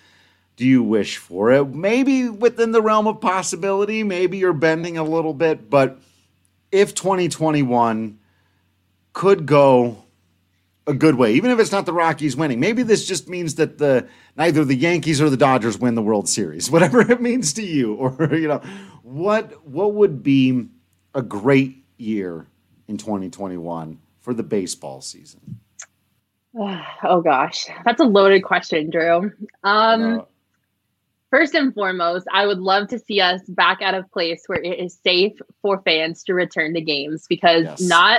do 0.57 0.67
you 0.67 0.83
wish 0.83 1.17
for? 1.17 1.51
It 1.53 1.69
maybe 1.69 2.29
within 2.29 2.73
the 2.73 2.83
realm 2.83 3.07
of 3.07 3.21
possibility. 3.21 4.03
Maybe 4.03 4.39
you're 4.39 4.53
bending 4.53 4.99
a 4.99 5.05
little 5.05 5.35
bit, 5.35 5.71
but 5.71 5.99
if 6.71 6.95
2021 6.95 8.19
could 9.13 9.47
go 9.47 10.05
a 10.87 10.95
good 10.95 11.15
way, 11.15 11.35
even 11.35 11.51
if 11.51 11.59
it's 11.59 11.73
not 11.73 11.87
the 11.87 11.93
Rockies 11.93 12.37
winning. 12.37 12.61
Maybe 12.61 12.83
this 12.83 13.07
just 13.07 13.29
means 13.29 13.55
that 13.57 13.79
the 13.79 14.09
neither 14.37 14.65
the 14.65 14.75
Yankees 14.75 15.21
or 15.21 15.31
the 15.31 15.37
Dodgers 15.37 15.79
win 15.79 15.95
the 15.95 16.03
World 16.03 16.29
Series, 16.29 16.71
whatever 16.71 17.01
it 17.01 17.21
means 17.21 17.53
to 17.55 17.63
you. 17.63 17.95
Or 17.95 18.35
you 18.35 18.49
know, 18.49 18.61
what 19.03 19.67
what 19.67 19.95
would 19.95 20.23
be 20.23 20.69
a 21.15 21.23
great 21.23 21.85
year 21.97 22.47
in 22.91 22.99
2021 22.99 23.99
for 24.21 24.35
the 24.35 24.43
baseball 24.43 25.01
season? 25.01 25.61
Oh 27.03 27.23
gosh, 27.23 27.69
that's 27.85 28.01
a 28.01 28.05
loaded 28.05 28.43
question, 28.43 28.91
Drew. 28.91 29.31
Um, 29.63 30.27
first 31.31 31.55
and 31.55 31.73
foremost, 31.73 32.27
I 32.33 32.45
would 32.47 32.59
love 32.59 32.89
to 32.89 32.99
see 32.99 33.21
us 33.21 33.41
back 33.49 33.81
at 33.81 33.95
a 33.95 34.03
place 34.03 34.43
where 34.49 34.61
it 34.61 34.81
is 34.81 34.99
safe 35.03 35.33
for 35.63 35.81
fans 35.83 36.25
to 36.25 36.35
return 36.35 36.75
to 36.75 36.81
games 36.81 37.27
because 37.29 37.65
yes. 37.65 37.81
not 37.81 38.09